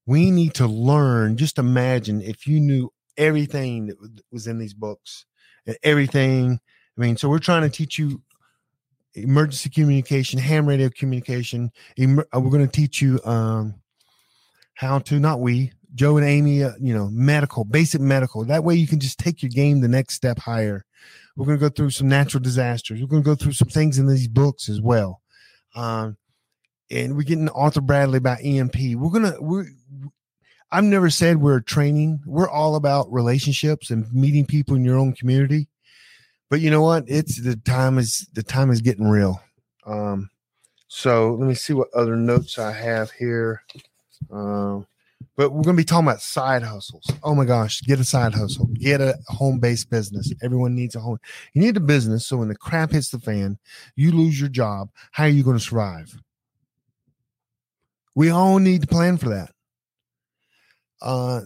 We 0.06 0.30
need 0.30 0.54
to 0.56 0.68
learn. 0.68 1.38
Just 1.38 1.58
imagine 1.58 2.22
if 2.22 2.46
you 2.46 2.60
knew 2.60 2.92
everything 3.18 3.88
that 3.88 3.98
was 4.32 4.48
in 4.48 4.60
these 4.60 4.74
books 4.74 5.26
and 5.66 5.78
everything. 5.82 6.60
I 6.98 7.02
mean, 7.02 7.18
so 7.18 7.30
we're 7.30 7.40
trying 7.40 7.64
to 7.64 7.70
teach 7.70 7.98
you 7.98 8.22
emergency 9.14 9.70
communication, 9.70 10.40
ham 10.40 10.68
radio 10.68 10.90
communication. 10.90 11.72
Uh, 12.00 12.40
we're 12.40 12.52
going 12.52 12.66
to 12.66 12.72
teach 12.72 13.02
you 13.02 13.20
um, 13.24 13.76
how 14.78 15.00
to, 15.00 15.20
not 15.20 15.40
we, 15.40 15.72
Joe 15.96 16.18
and 16.18 16.26
Amy, 16.26 16.64
uh, 16.64 16.74
you 16.80 16.94
know, 16.94 17.10
medical, 17.12 17.66
basic 17.66 18.00
medical. 18.00 18.46
That 18.46 18.64
way 18.64 18.76
you 18.76 18.88
can 18.88 19.00
just 19.00 19.18
take 19.18 19.42
your 19.42 19.50
game 19.50 19.82
the 19.82 19.88
next 19.88 20.14
step 20.14 20.38
higher. 20.38 20.86
We're 21.36 21.48
going 21.48 21.58
to 21.58 21.70
go 21.70 21.70
through 21.70 21.90
some 21.90 22.08
natural 22.08 22.44
disasters. 22.44 23.02
We're 23.02 23.08
going 23.08 23.24
to 23.24 23.26
go 23.26 23.36
through 23.36 23.54
some 23.54 23.70
things 23.70 23.98
in 23.98 24.08
these 24.08 24.28
books 24.28 24.70
as 24.70 24.80
well. 24.80 25.22
Um, 25.76 26.16
and 26.92 27.16
we're 27.16 27.24
getting 27.24 27.50
Arthur 27.50 27.82
Bradley 27.82 28.20
about 28.20 28.44
EMP. 28.44 28.76
We're 28.96 29.10
going 29.10 29.32
to, 29.32 29.38
we're, 29.42 29.66
I've 30.72 30.84
never 30.84 31.10
said 31.10 31.38
we're 31.38 31.62
training. 31.62 32.20
We're 32.28 32.50
all 32.50 32.76
about 32.76 33.12
relationships 33.12 33.90
and 33.90 34.12
meeting 34.14 34.46
people 34.46 34.76
in 34.76 34.86
your 34.86 35.00
own 35.00 35.14
community. 35.14 35.70
But 36.52 36.62
you 36.62 36.70
know 36.70 36.84
what? 36.84 37.06
It's 37.08 37.42
the 37.42 37.56
time 37.56 37.98
is 37.98 38.28
the 38.34 38.44
time 38.44 38.70
is 38.70 38.82
getting 38.82 39.10
real. 39.10 39.42
Um, 39.88 40.30
so 40.88 41.34
let 41.34 41.48
me 41.48 41.56
see 41.56 41.74
what 41.74 41.94
other 41.96 42.16
notes 42.16 42.60
I 42.60 42.72
have 42.74 43.12
here. 43.12 43.64
Um, 44.32 44.88
but 45.36 45.52
we're 45.52 45.64
going 45.64 45.76
to 45.76 45.82
be 45.82 45.86
talking 45.86 46.08
about 46.08 46.22
side 46.22 46.64
hustles. 46.64 47.12
Oh 47.24 47.36
my 47.36 47.46
gosh, 47.46 47.82
get 47.82 48.00
a 48.00 48.04
side 48.04 48.34
hustle, 48.34 48.68
get 48.76 49.02
a 49.02 49.16
home 49.28 49.60
based 49.60 49.90
business. 49.90 50.32
Everyone 50.44 50.76
needs 50.76 50.96
a 50.96 51.00
home. 51.00 51.18
You 51.54 51.62
need 51.62 51.78
a 51.78 51.82
business 51.82 52.26
so 52.26 52.38
when 52.38 52.48
the 52.48 52.56
crap 52.56 52.92
hits 52.92 53.10
the 53.10 53.20
fan, 53.20 53.58
you 53.96 54.12
lose 54.12 54.40
your 54.40 54.50
job. 54.50 54.90
How 55.12 55.24
are 55.24 55.30
you 55.30 55.44
going 55.44 55.58
to 55.58 55.64
survive? 55.64 56.16
We 58.16 58.30
all 58.30 58.60
need 58.60 58.82
to 58.82 58.88
plan 58.88 59.18
for 59.18 59.30
that 59.30 59.52
uh, 61.02 61.42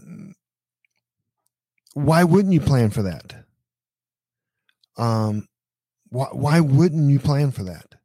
why 1.94 2.24
wouldn't 2.24 2.54
you 2.54 2.62
plan 2.62 2.90
for 2.90 3.04
that? 3.04 3.34
Um, 4.98 5.48
why 6.10 6.28
why 6.32 6.60
wouldn't 6.60 7.10
you 7.10 7.20
plan 7.20 7.52
for 7.52 7.64
that? 7.64 7.96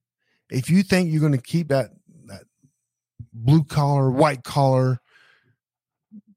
If 0.51 0.71
you 0.71 0.83
think 0.83 1.11
you're 1.11 1.21
going 1.21 1.33
to 1.33 1.39
keep 1.39 1.69
that 1.69 1.91
that 1.91 1.91
blue 3.37 3.65
collar, 3.65 4.11
white 4.11 4.43
collar, 4.43 4.99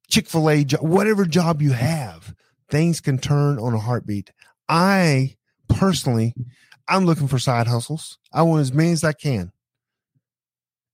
Chick 0.10 0.28
Fil 0.28 0.50
A 0.50 0.64
job, 0.64 0.82
whatever 0.82 1.26
job 1.26 1.62
you 1.62 1.72
have, 1.72 2.34
things 2.70 3.00
can 3.00 3.18
turn 3.18 3.60
on 3.60 3.74
a 3.74 3.80
heartbeat. 3.80 4.32
I 4.68 5.36
personally, 5.68 6.34
I'm 6.88 7.06
looking 7.06 7.28
for 7.28 7.40
side 7.40 7.68
hustles. 7.68 8.18
I 8.34 8.42
want 8.42 8.62
as 8.62 8.74
many 8.74 8.92
as 8.92 9.04
I 9.04 9.14
can. 9.14 9.52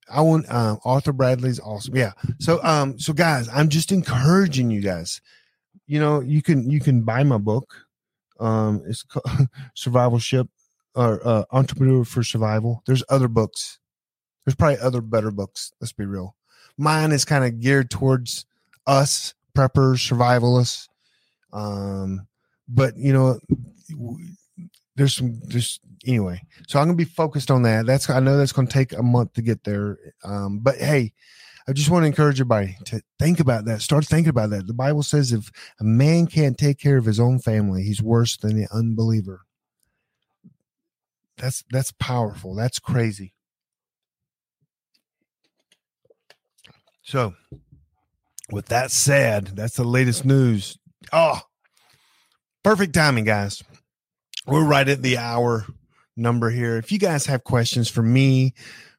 I 0.09 0.21
want 0.21 0.51
um, 0.51 0.79
Arthur 0.85 1.13
Bradley's 1.13 1.59
awesome. 1.59 1.95
Yeah. 1.95 2.11
So 2.39 2.59
um 2.63 2.99
so 2.99 3.13
guys, 3.13 3.49
I'm 3.51 3.69
just 3.69 3.91
encouraging 3.91 4.69
you 4.69 4.81
guys. 4.81 5.21
You 5.87 5.99
know, 5.99 6.19
you 6.19 6.41
can 6.41 6.69
you 6.69 6.79
can 6.79 7.01
buy 7.01 7.23
my 7.23 7.37
book. 7.37 7.73
Um 8.39 8.83
it's 8.87 9.03
called 9.03 9.47
Survivalship 9.77 10.47
or 10.93 11.25
uh, 11.27 11.43
Entrepreneur 11.51 12.05
for 12.05 12.23
Survival. 12.23 12.83
There's 12.85 13.03
other 13.09 13.27
books. 13.27 13.79
There's 14.45 14.55
probably 14.55 14.79
other 14.79 15.01
better 15.01 15.31
books. 15.31 15.71
Let's 15.81 15.93
be 15.93 16.05
real. 16.05 16.35
Mine 16.77 17.11
is 17.11 17.25
kind 17.25 17.43
of 17.43 17.59
geared 17.59 17.89
towards 17.89 18.45
us 18.85 19.33
preppers, 19.55 20.07
survivalists. 20.07 20.87
Um 21.51 22.27
but 22.67 22.97
you 22.97 23.13
know 23.13 23.39
there's 24.95 25.15
some 25.15 25.39
there's 25.45 25.79
anyway 26.05 26.41
so 26.67 26.79
i'm 26.79 26.85
gonna 26.85 26.95
be 26.95 27.03
focused 27.03 27.51
on 27.51 27.63
that 27.63 27.85
that's 27.85 28.09
i 28.09 28.19
know 28.19 28.37
that's 28.37 28.51
gonna 28.51 28.67
take 28.67 28.93
a 28.93 29.03
month 29.03 29.33
to 29.33 29.41
get 29.41 29.63
there 29.63 29.97
um 30.23 30.59
but 30.59 30.75
hey 30.77 31.11
i 31.67 31.73
just 31.73 31.89
want 31.89 32.03
to 32.03 32.07
encourage 32.07 32.39
everybody 32.39 32.77
to 32.85 33.01
think 33.19 33.39
about 33.39 33.65
that 33.65 33.81
start 33.81 34.05
thinking 34.05 34.29
about 34.29 34.49
that 34.49 34.67
the 34.67 34.73
bible 34.73 35.03
says 35.03 35.31
if 35.31 35.51
a 35.79 35.83
man 35.83 36.25
can't 36.27 36.57
take 36.57 36.79
care 36.79 36.97
of 36.97 37.05
his 37.05 37.19
own 37.19 37.39
family 37.39 37.83
he's 37.83 38.01
worse 38.01 38.37
than 38.37 38.55
the 38.55 38.67
unbeliever 38.73 39.41
that's 41.37 41.63
that's 41.71 41.91
powerful 41.93 42.55
that's 42.55 42.79
crazy 42.79 43.33
so 47.05 47.33
with 48.51 48.65
that 48.65 48.91
said 48.91 49.47
that's 49.55 49.77
the 49.77 49.83
latest 49.85 50.25
news 50.25 50.77
oh 51.13 51.39
perfect 52.63 52.93
timing 52.93 53.23
guys 53.23 53.63
we're 54.45 54.65
right 54.65 54.87
at 54.87 55.01
the 55.01 55.17
hour 55.17 55.65
number 56.15 56.49
here. 56.49 56.77
If 56.77 56.91
you 56.91 56.99
guys 56.99 57.25
have 57.25 57.43
questions 57.43 57.89
for 57.89 58.01
me, 58.01 58.53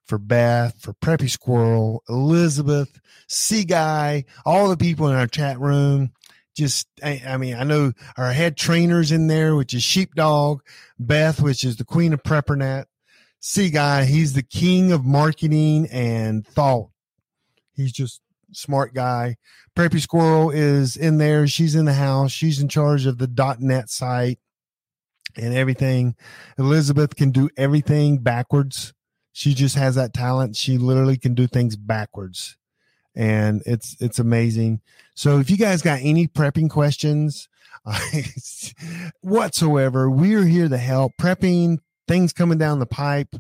for 0.07 0.19
Beth, 0.19 0.81
for 0.81 0.93
Preppy 0.95 1.29
Squirrel, 1.29 2.03
Elizabeth, 2.09 3.01
Sea 3.29 3.65
Guy, 3.65 4.25
all 4.45 4.69
the 4.69 4.77
people 4.77 5.09
in 5.09 5.17
our 5.17 5.27
chat 5.27 5.59
room, 5.59 6.13
just 6.57 6.87
I, 7.03 7.23
I, 7.27 7.37
mean, 7.37 7.55
I 7.55 7.65
know 7.65 7.93
our 8.17 8.33
head 8.33 8.57
trainers 8.57 9.13
in 9.13 9.27
there, 9.27 9.57
which 9.57 9.75
is 9.75 9.83
Sheepdog, 9.83 10.63
Beth, 10.99 11.41
which 11.41 11.65
is 11.65 11.77
the 11.77 11.85
queen 11.85 12.13
of 12.13 12.23
PrepperNet, 12.23 12.87
Sea 13.41 13.71
Guy, 13.71 14.05
he's 14.05 14.33
the 14.33 14.43
king 14.43 14.93
of 14.93 15.05
marketing 15.05 15.89
and 15.91 16.47
thought. 16.47 16.91
He's 17.77 17.93
just 17.93 18.21
smart 18.53 18.95
guy. 18.95 19.37
Preppy 19.77 20.01
Squirrel 20.01 20.51
is 20.51 20.97
in 20.97 21.19
there. 21.19 21.47
She's 21.47 21.75
in 21.75 21.85
the 21.85 21.95
house. 21.95 22.33
She's 22.33 22.61
in 22.61 22.69
charge 22.69 23.07
of 23.07 23.19
the 23.19 23.57
.net 23.61 23.91
site 23.91 24.39
and 25.37 25.55
everything. 25.55 26.17
Elizabeth 26.59 27.17
can 27.17 27.31
do 27.31 27.51
everything 27.57 28.19
backwards. 28.19 28.93
She 29.33 29.55
just 29.55 29.77
has 29.77 29.97
that 29.97 30.15
talent. 30.15 30.57
She 30.57 30.79
literally 30.79 31.19
can 31.19 31.35
do 31.35 31.47
things 31.47 31.77
backwards. 31.77 32.57
And 33.15 33.63
it's 33.67 33.97
it's 34.01 34.19
amazing. 34.19 34.81
So 35.15 35.39
if 35.39 35.51
you 35.51 35.57
guys 35.57 35.83
got 35.83 36.01
any 36.03 36.29
prepping 36.29 36.69
questions 36.71 37.49
whatsoever, 39.23 40.11
we're 40.11 40.45
here 40.45 40.69
to 40.69 40.77
help. 40.77 41.13
Prepping, 41.21 41.79
things 42.09 42.33
coming 42.33 42.59
down 42.59 42.79
the 42.79 42.87
pipe. 42.87 43.35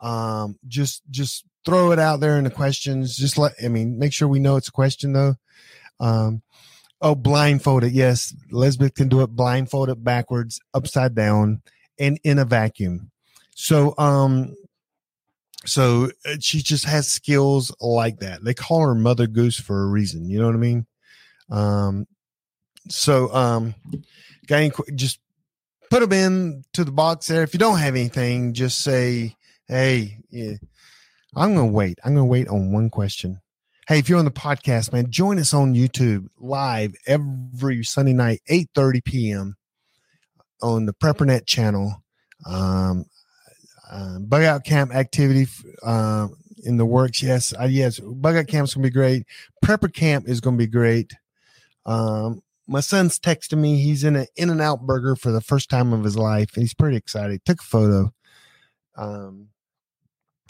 Um, 0.00 0.58
just 0.66 1.02
just 1.10 1.44
throw 1.64 1.92
it 1.92 1.98
out 1.98 2.20
there 2.20 2.38
in 2.38 2.44
the 2.44 2.50
questions. 2.50 3.16
Just 3.16 3.38
let 3.38 3.52
I 3.62 3.68
mean, 3.68 3.98
make 3.98 4.12
sure 4.12 4.28
we 4.28 4.38
know 4.38 4.56
it's 4.56 4.68
a 4.68 4.72
question 4.72 5.12
though. 5.12 5.34
Um, 6.00 6.42
oh, 7.00 7.14
blindfolded. 7.14 7.92
Yes, 7.92 8.34
Elizabeth 8.50 8.94
can 8.94 9.08
do 9.08 9.22
it 9.22 9.28
blindfolded 9.28 10.02
backwards, 10.04 10.60
upside 10.72 11.14
down, 11.14 11.62
and 11.98 12.18
in 12.24 12.38
a 12.38 12.44
vacuum. 12.44 13.10
So, 13.54 13.94
um, 13.98 14.54
so 15.64 16.10
uh, 16.26 16.36
she 16.40 16.60
just 16.60 16.84
has 16.84 17.10
skills 17.10 17.74
like 17.80 18.18
that. 18.18 18.44
They 18.44 18.54
call 18.54 18.86
her 18.86 18.94
Mother 18.94 19.26
Goose 19.26 19.58
for 19.58 19.82
a 19.82 19.86
reason. 19.86 20.28
You 20.28 20.40
know 20.40 20.46
what 20.46 20.54
I 20.54 20.58
mean? 20.58 20.86
Um, 21.50 22.06
so, 22.88 23.32
um, 23.32 23.74
got 24.46 24.72
just 24.94 25.20
put 25.90 26.00
them 26.00 26.12
in 26.12 26.64
to 26.74 26.84
the 26.84 26.92
box 26.92 27.28
there. 27.28 27.42
If 27.42 27.54
you 27.54 27.58
don't 27.58 27.78
have 27.78 27.94
anything, 27.94 28.52
just 28.52 28.82
say, 28.82 29.36
Hey, 29.66 30.18
yeah, 30.30 30.54
I'm 31.36 31.54
going 31.54 31.68
to 31.68 31.72
wait. 31.72 31.98
I'm 32.04 32.14
going 32.14 32.26
to 32.26 32.30
wait 32.30 32.48
on 32.48 32.72
one 32.72 32.90
question. 32.90 33.40
Hey, 33.86 33.98
if 33.98 34.08
you're 34.08 34.18
on 34.18 34.24
the 34.24 34.30
podcast, 34.30 34.92
man, 34.92 35.10
join 35.10 35.38
us 35.38 35.52
on 35.52 35.74
YouTube 35.74 36.28
live 36.38 36.94
every 37.06 37.84
Sunday 37.84 38.14
night, 38.14 38.40
8 38.48 38.70
30 38.74 39.00
p.m. 39.02 39.56
on 40.62 40.86
the 40.86 40.94
PrepperNet 40.94 41.46
channel. 41.46 42.02
Um, 42.46 43.04
uh, 43.90 44.18
bug 44.20 44.42
out 44.42 44.64
camp 44.64 44.94
activity 44.94 45.46
uh, 45.82 46.28
in 46.64 46.78
the 46.78 46.86
works. 46.86 47.22
Yes, 47.22 47.52
uh, 47.60 47.64
yes, 47.64 48.00
bug 48.00 48.36
out 48.36 48.46
camp's 48.46 48.74
gonna 48.74 48.84
be 48.84 48.90
great. 48.90 49.26
Prepper 49.64 49.92
camp 49.92 50.28
is 50.28 50.40
gonna 50.40 50.56
be 50.56 50.66
great. 50.66 51.12
Um, 51.84 52.42
my 52.66 52.80
son's 52.80 53.18
texting 53.18 53.58
me. 53.58 53.82
He's 53.82 54.04
in 54.04 54.16
an 54.16 54.26
In 54.36 54.50
and 54.50 54.62
Out 54.62 54.86
Burger 54.86 55.16
for 55.16 55.30
the 55.30 55.42
first 55.42 55.68
time 55.68 55.92
of 55.92 56.02
his 56.02 56.16
life. 56.16 56.54
He's 56.54 56.74
pretty 56.74 56.96
excited. 56.96 57.44
Took 57.44 57.60
a 57.60 57.64
photo. 57.64 58.12
Um, 58.96 59.48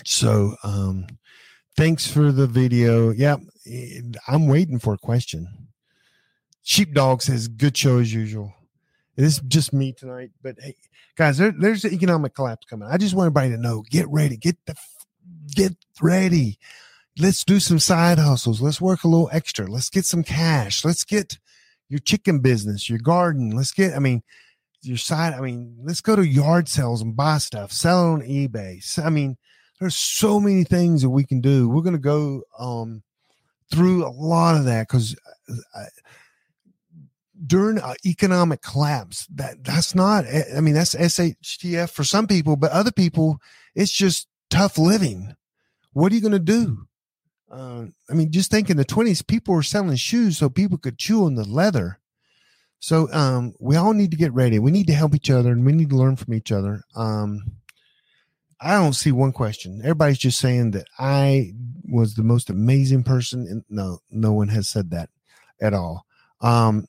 so 0.05 0.57
um, 0.62 1.07
Thanks 1.76 2.07
for 2.07 2.30
the 2.30 2.46
video. 2.46 3.11
Yeah, 3.11 3.36
I'm 4.28 4.46
waiting 4.46 4.78
for 4.78 4.94
a 4.94 4.98
question. 4.98 5.48
Sheepdog 6.62 7.20
says, 7.20 7.48
good 7.48 7.76
show 7.76 7.98
as 7.98 8.14
usual. 8.14 8.55
It 9.16 9.24
is 9.24 9.40
just 9.48 9.72
me 9.72 9.92
tonight, 9.92 10.30
but 10.40 10.57
hey, 10.61 10.76
guys, 11.16 11.38
there, 11.38 11.52
there's 11.57 11.82
the 11.82 11.92
economic 11.92 12.34
collapse 12.34 12.66
coming. 12.66 12.88
I 12.88 12.96
just 12.96 13.14
want 13.14 13.26
everybody 13.26 13.50
to 13.50 13.57
know, 13.57 13.82
get 13.90 14.09
ready, 14.09 14.36
get 14.36 14.57
the, 14.66 14.76
get 15.55 15.74
ready. 16.00 16.59
Let's 17.18 17.44
do 17.44 17.59
some 17.59 17.80
side 17.80 18.18
hustles. 18.18 18.61
Let's 18.61 18.80
work 18.80 19.02
a 19.02 19.09
little 19.09 19.30
extra. 19.32 19.66
Let's 19.66 19.90
get 19.90 20.05
some 20.05 20.22
cash. 20.22 20.84
Let's 20.84 21.05
get 21.05 21.38
your 21.88 22.00
chicken 22.00 22.38
business, 22.38 22.88
your 22.88 22.98
garden. 23.00 23.50
Let's 23.50 23.72
get, 23.72 23.94
I 23.94 23.98
mean, 23.98 24.22
your 24.82 24.96
side. 24.96 25.34
I 25.34 25.40
mean, 25.40 25.76
let's 25.82 26.00
go 26.00 26.14
to 26.14 26.26
yard 26.26 26.68
sales 26.68 27.02
and 27.02 27.16
buy 27.16 27.38
stuff, 27.38 27.72
sell 27.72 28.12
on 28.12 28.22
eBay. 28.22 28.80
I 29.05 29.11
mean, 29.11 29.36
there's 29.81 29.97
so 29.97 30.41
many 30.41 30.64
things 30.64 31.03
that 31.03 31.11
we 31.11 31.25
can 31.25 31.41
do. 31.41 31.68
We're 31.68 31.83
going 31.83 31.95
to 31.95 31.99
go 31.99 32.43
um, 32.59 33.03
through 33.72 34.07
a 34.07 34.09
lot 34.09 34.57
of 34.57 34.64
that 34.64 34.89
because 34.89 35.16
uh, 35.49 35.85
during 37.47 37.81
economic 38.07 38.62
collapse, 38.62 39.27
that 39.35 39.64
that's 39.64 39.95
not. 39.95 40.25
Eh, 40.27 40.45
I 40.57 40.61
mean, 40.61 40.75
that's 40.75 40.95
SHTF 40.95 41.91
for 41.91 42.05
some 42.05 42.27
people, 42.27 42.57
but 42.57 42.70
other 42.70 42.93
people, 42.93 43.39
it's 43.75 43.93
just 43.93 44.29
tough 44.51 44.79
living. 44.79 45.35
What 45.93 46.12
are 46.12 46.14
you 46.14 46.20
going 46.20 46.33
to 46.33 46.39
do? 46.39 46.87
Uh, 47.51 47.87
I 48.11 48.14
mean, 48.14 48.33
just 48.33 48.51
think 48.51 48.70
in 48.70 48.77
the 48.77 48.85
20s, 48.85 49.27
people 49.27 49.55
were 49.55 49.62
selling 49.62 49.97
shoes 49.97 50.39
so 50.39 50.49
people 50.49 50.79
could 50.79 50.99
chew 50.99 51.25
on 51.25 51.35
the 51.35 51.45
leather. 51.45 52.01
So 52.81 53.11
um, 53.12 53.55
we 53.61 53.77
all 53.77 53.95
need 53.95 54.11
to 54.11 54.16
get 54.16 54.33
ready. 54.33 54.59
We 54.59 54.70
need 54.70 54.89
to 54.89 54.95
help 54.95 55.14
each 55.14 55.31
other 55.31 55.53
and 55.53 55.64
we 55.64 55.72
need 55.72 55.91
to 55.91 55.97
learn 55.97 56.16
from 56.16 56.35
each 56.35 56.53
other. 56.53 56.83
Um, 56.97 57.53
I 58.61 58.74
don't 58.74 58.94
see 58.94 59.12
one 59.12 59.32
question. 59.32 59.80
Everybody's 59.82 60.18
just 60.18 60.38
saying 60.38 60.72
that 60.72 60.86
I 60.98 61.52
was 61.88 62.14
the 62.14 62.22
most 62.22 62.50
amazing 62.50 63.02
person. 63.02 63.64
No, 63.68 63.98
no 64.11 64.32
one 64.32 64.48
has 64.48 64.68
said 64.68 64.90
that 64.90 65.11
at 65.61 65.74
all. 65.74 66.07
Um, 66.40 66.86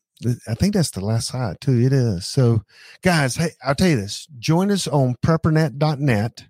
I 0.47 0.55
think 0.55 0.73
that's 0.73 0.91
the 0.91 1.03
last 1.03 1.29
slide 1.29 1.59
too. 1.59 1.79
It 1.79 1.91
is. 1.91 2.25
So 2.25 2.63
guys, 3.01 3.35
hey, 3.35 3.49
I'll 3.63 3.75
tell 3.75 3.89
you 3.89 3.97
this, 3.97 4.27
join 4.39 4.71
us 4.71 4.87
on 4.87 5.15
preppernet.net. 5.23 6.45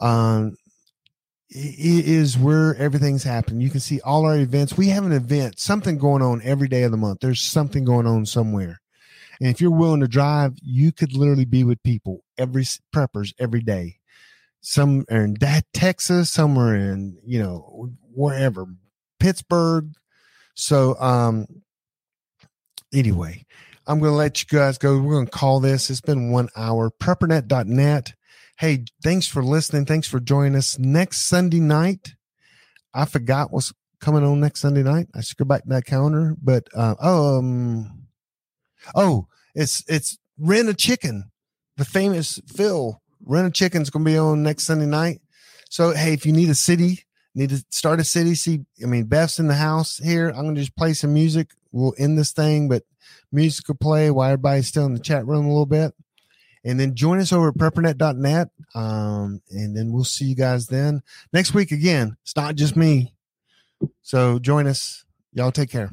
Um, 0.00 0.56
it 1.50 2.08
is 2.08 2.36
where 2.36 2.74
everything's 2.76 3.22
happening. 3.22 3.60
You 3.60 3.70
can 3.70 3.80
see 3.80 4.00
all 4.00 4.26
our 4.26 4.36
events. 4.36 4.76
We 4.76 4.88
have 4.88 5.04
an 5.04 5.12
event, 5.12 5.60
something 5.60 5.98
going 5.98 6.20
on 6.20 6.42
every 6.42 6.66
day 6.66 6.82
of 6.82 6.90
the 6.90 6.96
month. 6.96 7.20
There's 7.20 7.40
something 7.40 7.84
going 7.84 8.06
on 8.06 8.26
somewhere. 8.26 8.80
And 9.40 9.48
if 9.48 9.60
you're 9.60 9.70
willing 9.70 10.00
to 10.00 10.08
drive, 10.08 10.54
you 10.62 10.90
could 10.90 11.12
literally 11.12 11.44
be 11.44 11.62
with 11.62 11.82
people 11.82 12.24
every 12.36 12.64
preppers 12.92 13.32
every 13.38 13.60
day 13.60 13.98
some 14.64 15.04
are 15.10 15.24
in 15.24 15.34
that 15.40 15.66
Texas, 15.74 16.30
some 16.30 16.58
are 16.58 16.74
in, 16.74 17.18
you 17.22 17.38
know, 17.38 17.90
wherever, 18.14 18.66
Pittsburgh. 19.20 19.92
So, 20.54 20.98
um, 20.98 21.46
anyway, 22.92 23.44
I'm 23.86 23.98
to 24.12 24.16
let 24.16 24.40
you 24.40 24.58
guys 24.58 24.78
go. 24.78 24.98
We're 24.98 25.16
to 25.26 25.30
call 25.30 25.60
this. 25.60 25.90
It's 25.90 26.00
been 26.00 26.30
one 26.30 26.48
hour. 26.56 26.90
Preppernet.net. 26.90 28.14
Hey, 28.56 28.86
thanks 29.02 29.26
for 29.26 29.44
listening. 29.44 29.84
Thanks 29.84 30.08
for 30.08 30.18
joining 30.18 30.56
us 30.56 30.78
next 30.78 31.22
Sunday 31.26 31.60
night. 31.60 32.14
I 32.94 33.04
forgot 33.04 33.52
what's 33.52 33.74
coming 34.00 34.24
on 34.24 34.40
next 34.40 34.60
Sunday 34.60 34.82
night. 34.82 35.08
I 35.14 35.20
should 35.20 35.36
go 35.36 35.44
back 35.44 35.64
to 35.64 35.68
that 35.68 35.84
calendar, 35.84 36.36
but, 36.42 36.68
uh, 36.74 36.94
um, 37.00 38.06
oh, 38.94 39.26
it's, 39.54 39.84
it's 39.88 40.16
rent 40.38 40.70
a 40.70 40.74
chicken. 40.74 41.30
The 41.76 41.84
famous 41.84 42.40
Phil 42.46 43.02
Rent 43.24 43.48
a 43.48 43.50
Chicken's 43.50 43.90
gonna 43.90 44.04
be 44.04 44.18
on 44.18 44.42
next 44.42 44.64
Sunday 44.64 44.86
night. 44.86 45.20
So 45.70 45.92
hey, 45.92 46.12
if 46.12 46.26
you 46.26 46.32
need 46.32 46.50
a 46.50 46.54
city, 46.54 47.04
need 47.34 47.50
to 47.50 47.64
start 47.70 48.00
a 48.00 48.04
city. 48.04 48.34
See, 48.34 48.60
I 48.82 48.86
mean, 48.86 49.04
Beth's 49.04 49.38
in 49.38 49.48
the 49.48 49.54
house 49.54 49.98
here. 49.98 50.28
I'm 50.28 50.44
gonna 50.44 50.60
just 50.60 50.76
play 50.76 50.92
some 50.92 51.14
music. 51.14 51.50
We'll 51.72 51.94
end 51.98 52.18
this 52.18 52.32
thing, 52.32 52.68
but 52.68 52.84
music 53.32 53.66
will 53.68 53.74
play 53.74 54.10
while 54.10 54.30
everybody's 54.30 54.68
still 54.68 54.86
in 54.86 54.94
the 54.94 55.00
chat 55.00 55.26
room 55.26 55.46
a 55.46 55.48
little 55.48 55.66
bit. 55.66 55.92
And 56.66 56.80
then 56.80 56.94
join 56.94 57.18
us 57.18 57.32
over 57.32 57.48
at 57.48 57.54
preppernet.net. 57.56 58.48
Um, 58.74 59.42
and 59.50 59.76
then 59.76 59.92
we'll 59.92 60.04
see 60.04 60.24
you 60.26 60.34
guys 60.34 60.68
then. 60.68 61.02
Next 61.32 61.52
week 61.52 61.72
again, 61.72 62.16
it's 62.22 62.36
not 62.36 62.54
just 62.54 62.74
me. 62.74 63.12
So 64.00 64.38
join 64.38 64.66
us. 64.66 65.04
Y'all 65.32 65.52
take 65.52 65.70
care. 65.70 65.90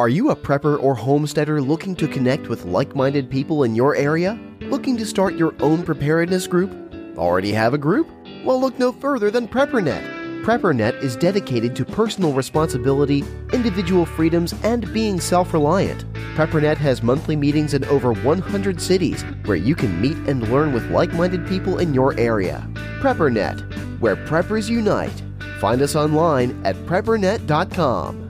Are 0.08 0.20
you 0.20 0.30
a 0.30 0.36
prepper 0.36 0.82
or 0.82 0.94
homesteader 0.94 1.60
looking 1.60 1.94
to 1.96 2.08
connect 2.08 2.48
with 2.48 2.64
like 2.64 2.96
minded 2.96 3.28
people 3.28 3.64
in 3.64 3.74
your 3.74 3.94
area? 3.94 4.40
Looking 4.62 4.96
to 4.96 5.04
start 5.04 5.34
your 5.34 5.54
own 5.60 5.82
preparedness 5.82 6.46
group? 6.46 6.74
Already 7.18 7.52
have 7.52 7.74
a 7.74 7.78
group? 7.78 8.08
Well, 8.42 8.58
look 8.58 8.78
no 8.78 8.90
further 8.90 9.30
than 9.30 9.46
PrepperNet. 9.46 10.44
PrepperNet 10.46 11.02
is 11.02 11.14
dedicated 11.14 11.76
to 11.76 11.84
personal 11.84 12.32
responsibility, 12.32 13.22
individual 13.52 14.06
freedoms, 14.06 14.54
and 14.62 14.90
being 14.94 15.20
self 15.20 15.52
reliant. 15.52 16.10
PrepperNet 16.34 16.78
has 16.78 17.02
monthly 17.02 17.36
meetings 17.36 17.74
in 17.74 17.84
over 17.84 18.14
100 18.14 18.80
cities 18.80 19.20
where 19.44 19.58
you 19.58 19.74
can 19.74 20.00
meet 20.00 20.16
and 20.26 20.48
learn 20.48 20.72
with 20.72 20.90
like 20.90 21.12
minded 21.12 21.46
people 21.46 21.80
in 21.80 21.92
your 21.92 22.18
area. 22.18 22.66
PrepperNet, 23.02 24.00
where 24.00 24.16
preppers 24.16 24.70
unite. 24.70 25.22
Find 25.60 25.82
us 25.82 25.94
online 25.94 26.58
at 26.64 26.76
preppernet.com. 26.86 28.27